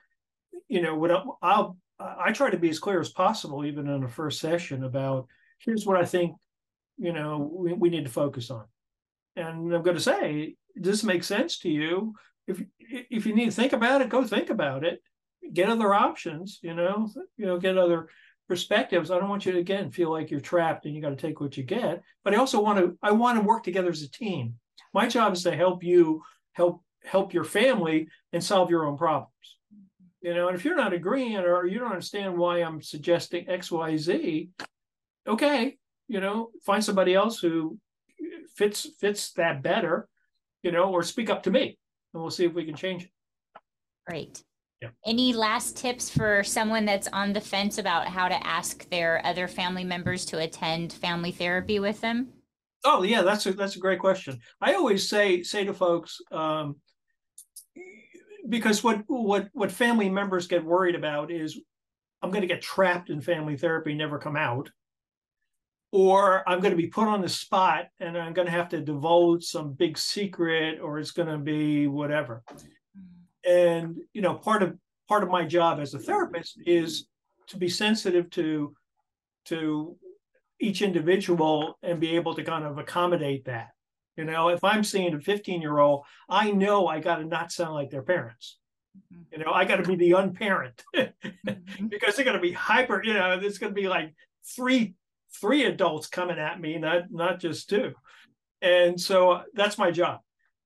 you 0.69 0.81
know 0.81 0.95
what 0.95 1.11
I'll, 1.11 1.39
I'll 1.43 1.77
i 1.99 2.33
try 2.33 2.51
to 2.51 2.57
be 2.57 2.71
as 2.71 2.79
clear 2.79 3.01
as 3.01 3.11
possible 3.11 3.65
even 3.65 3.89
in 3.89 4.05
a 4.05 4.09
first 4.09 4.41
session 4.41 4.85
about 4.85 5.27
here's 5.65 5.87
what 5.87 5.97
I 5.97 6.05
think, 6.05 6.37
you 6.99 7.13
know, 7.13 7.51
we, 7.53 7.73
we 7.73 7.91
need 7.91 8.05
to 8.05 8.11
focus 8.11 8.51
on. 8.51 8.65
And 9.37 9.73
I'm 9.73 9.83
going 9.83 9.97
to 9.97 10.01
say, 10.01 10.57
does 10.81 11.01
this 11.01 11.05
make 11.05 11.25
sense 11.25 11.59
to 11.61 11.71
you? 11.71 12.15
If 12.47 12.63
if 12.89 13.27
you 13.27 13.35
need 13.35 13.47
to 13.47 13.53
think 13.53 13.73
about 13.73 14.03
it, 14.03 14.09
go 14.09 14.25
think 14.25 14.51
about 14.51 14.85
it. 14.85 15.01
Get 15.53 15.69
other 15.69 15.93
options, 15.95 16.59
you 16.63 16.75
know, 16.75 17.09
you 17.37 17.47
know, 17.47 17.59
get 17.59 17.79
other 17.79 18.09
perspectives. 18.49 19.11
I 19.11 19.19
don't 19.19 19.29
want 19.29 19.47
you 19.47 19.53
to 19.53 19.59
again 19.59 19.91
feel 19.91 20.11
like 20.11 20.31
you're 20.31 20.41
trapped 20.41 20.87
and 20.87 20.95
you 20.95 21.03
got 21.03 21.11
to 21.11 21.17
take 21.17 21.41
what 21.41 21.57
you 21.57 21.63
get. 21.63 22.03
But 22.25 22.35
I 22.35 22.39
also 22.39 22.61
want 22.61 22.79
to 22.79 22.99
I 23.03 23.13
want 23.13 23.39
to 23.39 23.45
work 23.45 23.63
together 23.63 23.91
as 23.91 24.03
a 24.03 24.11
team. 24.11 24.55
My 24.93 25.09
job 25.09 25.33
is 25.33 25.43
to 25.45 25.57
help 25.57 25.83
you 25.83 26.23
help 26.53 26.83
help 27.05 27.35
your 27.35 27.45
family 27.45 28.09
and 28.33 28.43
solve 28.43 28.71
your 28.71 28.87
own 28.87 28.97
problems. 28.97 29.31
You 30.21 30.35
know, 30.35 30.49
and 30.49 30.57
if 30.57 30.65
you're 30.65 30.77
not 30.77 30.93
agreeing 30.93 31.39
or 31.39 31.67
you 31.67 31.79
don't 31.79 31.91
understand 31.91 32.39
why 32.39 32.59
I'm 32.59 32.81
suggesting 32.81 33.49
X, 33.49 33.73
Y, 33.73 33.97
Z, 33.97 34.51
okay, 35.27 35.77
you 36.07 36.21
know, 36.21 36.51
find 36.65 36.85
somebody 36.85 37.15
else 37.15 37.41
who 37.41 37.79
fits 38.55 38.87
fits 39.01 39.33
that 39.33 39.63
better, 39.63 40.09
you 40.63 40.71
know, 40.71 40.93
or 40.93 41.03
speak 41.03 41.31
up 41.31 41.43
to 41.45 41.51
me, 41.51 41.79
and 42.13 42.23
we'll 42.23 42.31
see 42.31 42.45
if 42.45 42.55
we 42.55 42.65
can 42.65 42.77
change 42.77 43.05
it. 43.05 43.11
Great. 44.07 44.43
Yeah. 44.81 44.89
Any 45.07 45.33
last 45.33 45.77
tips 45.77 46.11
for 46.11 46.43
someone 46.43 46.85
that's 46.85 47.09
on 47.13 47.33
the 47.33 47.41
fence 47.41 47.79
about 47.79 48.09
how 48.09 48.27
to 48.27 48.47
ask 48.47 48.89
their 48.91 49.25
other 49.25 49.47
family 49.47 49.85
members 49.85 50.25
to 50.27 50.39
attend 50.39 50.93
family 50.93 51.31
therapy 51.31 51.79
with 51.79 52.01
them? 52.01 52.33
Oh 52.85 53.05
yeah, 53.05 53.23
that's 53.23 53.47
a 53.47 53.53
that's 53.53 53.77
a 53.77 53.81
great 53.81 54.01
question. 54.01 54.41
I 54.61 54.75
always 54.75 55.09
say 55.09 55.45
say 55.45 55.65
to 55.65 55.73
folks, 55.73 56.19
um, 56.33 56.77
because 58.49 58.83
what 58.83 59.05
what 59.07 59.49
what 59.53 59.71
family 59.71 60.09
members 60.09 60.49
get 60.49 60.65
worried 60.65 60.97
about 60.97 61.31
is 61.31 61.61
I'm 62.23 62.31
going 62.31 62.43
to 62.43 62.49
get 62.49 62.61
trapped 62.61 63.09
in 63.09 63.21
family 63.21 63.57
therapy, 63.57 63.95
never 63.95 64.19
come 64.19 64.37
out, 64.37 64.69
or 65.93 66.49
I'm 66.49 66.61
going 66.61 66.73
to 66.73 66.83
be 66.83 66.89
put 66.89 67.07
on 67.07 67.21
the 67.21 67.29
spot 67.29 67.89
and 68.01 68.17
I'm 68.17 68.33
going 68.33 68.47
to 68.47 68.53
have 68.53 68.71
to 68.71 68.81
divulge 68.81 69.45
some 69.45 69.75
big 69.75 69.99
secret, 69.99 70.81
or 70.81 70.99
it's 70.99 71.11
going 71.11 71.29
to 71.29 71.39
be 71.39 71.87
whatever. 71.87 72.43
And 73.47 73.99
you 74.13 74.23
know, 74.23 74.35
part 74.35 74.63
of 74.63 74.77
part 75.09 75.23
of 75.23 75.29
my 75.29 75.45
job 75.45 75.79
as 75.79 75.95
a 75.95 75.99
therapist 75.99 76.59
is 76.67 77.07
to 77.49 77.59
be 77.59 77.69
sensitive 77.69 78.31
to 78.31 78.75
to 79.47 79.97
each 80.61 80.81
individual 80.81 81.79
and 81.83 82.01
be 82.01 82.17
able 82.17 82.35
to 82.35 82.45
kind 82.45 82.65
of 82.65 82.79
accommodate 82.79 83.45
that. 83.45 83.71
You 84.17 84.25
know, 84.25 84.49
if 84.49 84.63
I'm 84.63 84.85
seeing 84.85 85.13
a 85.15 85.21
15 85.21 85.61
year 85.61 85.79
old, 85.79 86.05
I 86.29 86.53
know 86.53 86.87
I 86.87 87.01
got 87.01 87.17
to 87.17 87.25
not 87.25 87.53
sound 87.53 87.75
like 87.75 87.91
their 87.91 88.03
parents. 88.03 88.59
Mm-hmm. 88.97 89.23
You 89.33 89.45
know, 89.45 89.53
I 89.53 89.65
got 89.65 89.77
to 89.77 89.83
be 89.83 89.97
the 89.97 90.13
unparent 90.13 90.83
mm-hmm. 90.95 91.87
because 91.89 92.17
they're 92.17 92.25
going 92.25 92.37
to 92.37 92.43
be 92.43 92.53
hyper. 92.53 93.03
You 93.03 93.15
know, 93.15 93.39
it's 93.43 93.59
going 93.59 93.75
to 93.75 93.81
be 93.81 93.89
like 93.89 94.15
three 94.45 94.95
three 95.41 95.65
adults 95.65 96.07
coming 96.09 96.39
at 96.39 96.61
me, 96.61 96.79
not 96.79 97.11
not 97.11 97.41
just 97.41 97.69
two. 97.69 97.93
And 98.61 99.01
so 99.01 99.33
uh, 99.33 99.43
that's 99.55 99.79
my 99.79 99.91
job. 99.91 100.21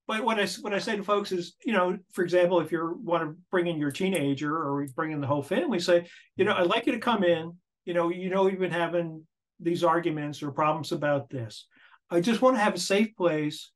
But 0.07 0.23
what 0.23 0.39
I 0.39 0.47
what 0.61 0.75
I 0.75 0.79
say 0.79 0.97
to 0.97 1.03
folks 1.03 1.33
is, 1.33 1.55
you 1.65 1.73
know, 1.73 1.99
for 2.13 2.23
example, 2.23 2.61
if 2.61 2.71
you 2.71 2.99
want 3.03 3.25
to 3.25 3.37
bring 3.51 3.67
in 3.67 3.79
your 3.79 3.91
teenager 3.91 4.55
or 4.55 4.87
bring 4.95 5.13
in 5.13 5.21
the 5.21 5.27
whole 5.27 5.43
family, 5.43 5.81
say, 5.81 6.07
you 6.37 6.45
know, 6.45 6.55
I'd 6.55 6.69
like 6.69 6.87
you 6.87 6.93
to 6.93 6.99
come 6.99 7.25
in. 7.25 7.53
You 7.85 7.95
know, 7.95 8.11
you 8.11 8.31
know, 8.31 8.49
you've 8.49 8.61
been 8.61 8.71
having 8.71 9.27
these 9.61 9.83
arguments 9.83 10.43
or 10.43 10.51
problems 10.51 10.93
about 10.93 11.31
this. 11.31 11.67
I 12.11 12.21
just 12.21 12.43
want 12.43 12.57
to 12.57 12.63
have 12.63 12.75
a 12.75 12.79
safe 12.79 13.17
place 13.17 13.71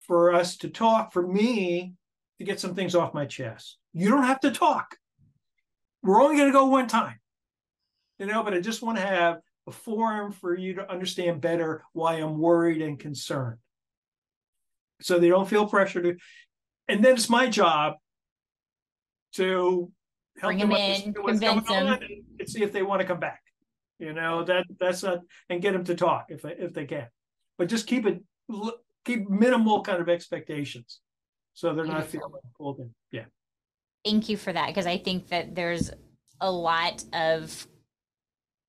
for 0.00 0.34
us 0.34 0.56
to 0.58 0.68
talk, 0.68 1.12
for 1.12 1.24
me 1.24 1.94
to 2.38 2.44
get 2.44 2.58
some 2.58 2.74
things 2.74 2.94
off 2.94 3.14
my 3.14 3.26
chest. 3.26 3.78
You 3.92 4.10
don't 4.10 4.24
have 4.24 4.40
to 4.40 4.50
talk. 4.50 4.96
We're 6.02 6.20
only 6.20 6.36
going 6.36 6.48
to 6.48 6.58
go 6.58 6.66
one 6.66 6.88
time, 6.88 7.20
you 8.18 8.26
know, 8.26 8.42
but 8.42 8.54
I 8.54 8.60
just 8.60 8.82
want 8.82 8.98
to 8.98 9.06
have 9.06 9.38
a 9.66 9.72
forum 9.72 10.32
for 10.32 10.56
you 10.56 10.74
to 10.74 10.90
understand 10.90 11.40
better 11.40 11.82
why 11.92 12.14
I'm 12.14 12.38
worried 12.38 12.82
and 12.82 12.98
concerned. 12.98 13.58
So 15.00 15.18
they 15.18 15.28
don't 15.28 15.48
feel 15.48 15.66
pressure 15.66 16.02
to, 16.02 16.16
and 16.88 17.04
then 17.04 17.14
it's 17.14 17.28
my 17.28 17.48
job 17.48 17.94
to 19.34 19.90
help 20.38 20.50
Bring 20.50 20.58
them, 20.58 20.72
in, 20.72 21.14
convince 21.14 21.68
them, 21.68 21.98
and 22.38 22.48
see 22.48 22.62
if 22.62 22.72
they 22.72 22.82
want 22.82 23.00
to 23.00 23.06
come 23.06 23.20
back. 23.20 23.40
You 23.98 24.12
know 24.12 24.42
that 24.44 24.64
that's 24.80 25.04
not 25.04 25.20
and 25.48 25.62
get 25.62 25.74
them 25.74 25.84
to 25.84 25.94
talk 25.94 26.26
if 26.28 26.44
if 26.44 26.72
they 26.72 26.86
can, 26.86 27.06
but 27.56 27.68
just 27.68 27.86
keep 27.86 28.04
it 28.04 28.20
keep 29.04 29.30
minimal 29.30 29.82
kind 29.82 30.00
of 30.00 30.08
expectations, 30.08 31.00
so 31.54 31.72
they're 31.72 31.84
not 31.84 32.06
feeling 32.06 32.32
pulled 32.58 32.80
in. 32.80 32.90
Yeah. 33.12 33.26
Thank 34.04 34.28
you 34.28 34.36
for 34.36 34.52
that 34.52 34.66
because 34.66 34.86
I 34.86 34.98
think 34.98 35.28
that 35.28 35.54
there's 35.54 35.92
a 36.40 36.50
lot 36.50 37.04
of 37.12 37.66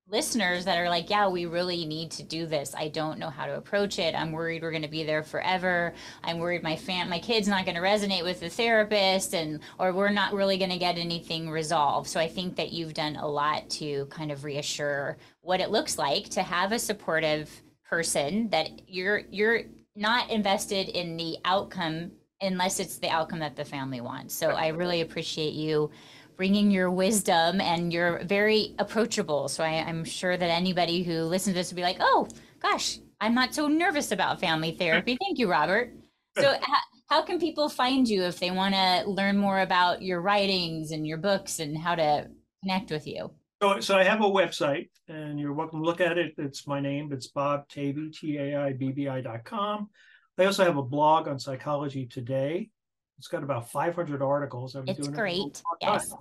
listeners 0.08 0.66
that 0.66 0.78
are 0.78 0.90
like, 0.90 1.10
yeah, 1.10 1.28
we 1.28 1.46
really 1.46 1.86
need 1.86 2.12
to 2.12 2.24
do 2.24 2.46
this. 2.46 2.76
I 2.78 2.90
don't 2.90 3.20
know 3.20 3.30
how 3.30 3.46
to 3.46 3.56
approach 3.56 4.00
it. 4.00 4.14
I'm 4.14 4.32
worried 4.32 4.62
we're 4.62 4.72
going 4.72 4.84
to 4.84 4.90
be 4.90 5.04
there 5.04 5.24
forever. 5.24 5.94
I'm 6.24 6.40
worried 6.40 6.62
my 6.62 6.76
fam 6.76 7.10
my 7.10 7.20
kid's 7.20 7.48
not 7.48 7.66
going 7.66 7.76
to 7.76 7.82
resonate 7.82 8.24
with 8.24 8.40
the 8.40 8.50
therapist 8.50 9.34
and 9.34 9.62
or 9.80 9.94
we're 9.94 10.10
not 10.10 10.34
really 10.34 10.58
going 10.58 10.72
to 10.72 10.78
get 10.78 10.98
anything 10.98 11.50
resolved. 11.50 12.10
So 12.10 12.20
I 12.20 12.28
think 12.28 12.56
that 12.58 12.74
you've 12.74 12.94
done 12.94 13.16
a 13.16 13.28
lot 13.28 13.70
to 13.72 14.06
kind 14.08 14.32
of 14.32 14.44
reassure 14.44 15.18
what 15.42 15.62
it 15.62 15.72
looks 15.72 15.98
like 15.98 16.30
to 16.30 16.44
have 16.44 16.72
a 16.72 16.80
supportive 16.80 17.50
person 17.90 18.50
that 18.50 18.70
you're 18.88 19.22
you're 19.30 19.62
not 19.96 20.30
invested 20.30 20.90
in 20.90 21.16
the 21.18 21.38
outcome 21.46 22.12
unless 22.42 22.80
it's 22.80 22.98
the 22.98 23.10
outcome 23.10 23.40
that 23.40 23.56
the 23.56 23.64
family 23.64 24.02
wants. 24.02 24.34
So 24.34 24.50
I 24.50 24.68
really 24.68 25.02
appreciate 25.02 25.54
you 25.54 25.90
bringing 26.36 26.72
your 26.72 26.90
wisdom 26.90 27.62
and 27.62 27.92
you're 27.92 28.24
very 28.24 28.76
approachable. 28.80 29.48
So 29.48 29.64
I, 29.64 29.70
am 29.70 30.04
sure 30.04 30.36
that 30.36 30.50
anybody 30.50 31.04
who 31.04 31.24
listens 31.24 31.54
to 31.54 31.60
this 31.60 31.72
will 31.72 31.78
be 31.78 31.82
like, 31.84 31.98
oh, 32.00 32.28
gosh, 32.62 33.00
I'm 33.22 33.36
not 33.36 33.54
so 33.54 33.68
nervous 33.68 34.12
about 34.12 34.40
family 34.40 34.72
therapy. 34.72 35.18
Thank 35.22 35.40
you, 35.40 35.50
Robert. 35.50 35.94
So, 36.38 36.56
how, 36.62 36.78
how 37.10 37.22
can 37.22 37.40
people 37.40 37.70
find 37.70 38.08
you 38.08 38.24
if 38.24 38.40
they 38.40 38.52
want 38.52 38.76
to 38.76 39.04
learn 39.10 39.38
more 39.38 39.62
about 39.62 40.02
your 40.02 40.22
writings 40.22 40.92
and 40.92 41.06
your 41.06 41.18
books 41.18 41.60
and 41.60 41.78
how 41.78 41.96
to 41.96 42.28
connect 42.64 42.92
with 42.92 43.08
you? 43.08 43.32
So, 43.62 43.80
so 43.80 43.98
I 43.98 44.04
have 44.04 44.22
a 44.22 44.26
website 44.26 44.90
and 45.08 45.40
you're 45.40 45.54
welcome 45.54 45.80
to 45.80 45.86
look 45.86 46.02
at 46.02 46.18
it. 46.18 46.34
It's 46.38 46.68
my 46.68 46.80
name. 46.80 47.14
It's 47.14 47.28
Bob 47.28 47.70
Taibbi, 47.70 48.14
T 48.14 48.38
A 48.38 48.56
I 48.60 48.74
B 48.74 48.92
B 48.92 49.08
I 49.08 49.22
dot 49.22 49.46
com. 49.46 49.90
I 50.38 50.46
also 50.46 50.64
have 50.64 50.78
a 50.78 50.84
blog 50.84 51.28
on 51.28 51.38
Psychology 51.40 52.08
Today. 52.08 52.72
It's 53.18 53.28
got 53.28 53.44
about 53.44 53.70
500 53.72 54.22
articles. 54.22 54.76
I've 54.76 54.86
been 54.86 54.96
it's 54.96 55.08
doing 55.08 55.16
great. 55.16 55.40
It 55.40 55.62
yes. 55.82 56.14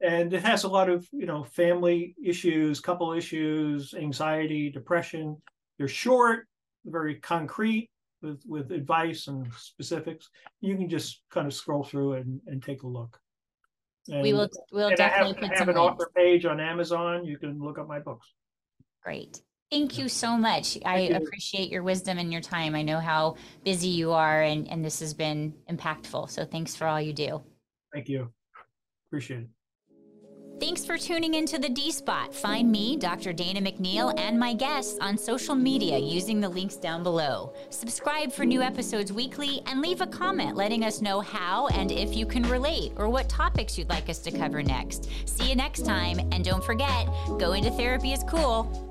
And 0.00 0.32
it 0.32 0.42
has 0.42 0.64
a 0.64 0.68
lot 0.68 0.88
of, 0.88 1.08
you 1.12 1.26
know, 1.26 1.44
family 1.44 2.14
issues, 2.24 2.80
couple 2.80 3.12
issues, 3.12 3.94
anxiety, 3.94 4.70
depression. 4.70 5.36
They're 5.76 5.88
short, 5.88 6.46
very 6.84 7.16
concrete 7.16 7.90
with, 8.22 8.40
with 8.46 8.70
advice 8.70 9.26
and 9.26 9.46
specifics. 9.56 10.30
You 10.60 10.76
can 10.76 10.88
just 10.88 11.22
kind 11.30 11.46
of 11.46 11.54
scroll 11.54 11.84
through 11.84 12.14
and, 12.14 12.40
and 12.46 12.62
take 12.62 12.82
a 12.82 12.86
look. 12.86 13.18
And, 14.08 14.22
we 14.22 14.32
will 14.32 14.48
we'll 14.72 14.90
definitely 14.90 15.36
I 15.42 15.46
have, 15.46 15.52
I 15.52 15.58
have 15.58 15.68
an 15.68 15.74
links. 15.74 15.92
author 15.92 16.10
page 16.16 16.46
on 16.46 16.60
Amazon. 16.60 17.24
You 17.24 17.38
can 17.38 17.58
look 17.58 17.78
up 17.78 17.88
my 17.88 17.98
books. 17.98 18.26
Great. 19.02 19.42
Thank 19.70 19.98
you 19.98 20.08
so 20.08 20.36
much. 20.36 20.74
Thank 20.74 20.86
I 20.86 20.98
you. 21.00 21.16
appreciate 21.16 21.70
your 21.70 21.82
wisdom 21.82 22.18
and 22.18 22.32
your 22.32 22.40
time. 22.40 22.74
I 22.74 22.82
know 22.82 23.00
how 23.00 23.36
busy 23.64 23.88
you 23.88 24.12
are, 24.12 24.42
and, 24.42 24.66
and 24.68 24.82
this 24.82 25.00
has 25.00 25.12
been 25.12 25.52
impactful. 25.70 26.30
So 26.30 26.44
thanks 26.44 26.74
for 26.74 26.86
all 26.86 27.00
you 27.00 27.12
do. 27.12 27.42
Thank 27.92 28.08
you. 28.08 28.32
Appreciate 29.08 29.40
it. 29.40 29.48
Thanks 30.60 30.84
for 30.84 30.98
tuning 30.98 31.34
into 31.34 31.56
the 31.56 31.68
D 31.68 31.92
Spot. 31.92 32.34
Find 32.34 32.72
me, 32.72 32.96
Dr. 32.96 33.32
Dana 33.32 33.60
McNeil, 33.60 34.18
and 34.18 34.40
my 34.40 34.54
guests 34.54 34.98
on 35.00 35.16
social 35.16 35.54
media 35.54 35.98
using 35.98 36.40
the 36.40 36.48
links 36.48 36.74
down 36.74 37.04
below. 37.04 37.54
Subscribe 37.70 38.32
for 38.32 38.44
new 38.44 38.60
episodes 38.60 39.12
weekly 39.12 39.62
and 39.66 39.80
leave 39.80 40.00
a 40.00 40.06
comment 40.06 40.56
letting 40.56 40.82
us 40.82 41.00
know 41.00 41.20
how 41.20 41.68
and 41.68 41.92
if 41.92 42.16
you 42.16 42.26
can 42.26 42.42
relate 42.42 42.92
or 42.96 43.08
what 43.08 43.28
topics 43.28 43.78
you'd 43.78 43.88
like 43.88 44.08
us 44.08 44.18
to 44.18 44.32
cover 44.32 44.60
next. 44.60 45.08
See 45.26 45.48
you 45.48 45.54
next 45.54 45.84
time, 45.84 46.18
and 46.32 46.44
don't 46.44 46.64
forget 46.64 47.06
go 47.38 47.52
into 47.52 47.70
therapy 47.70 48.12
is 48.12 48.24
cool. 48.28 48.87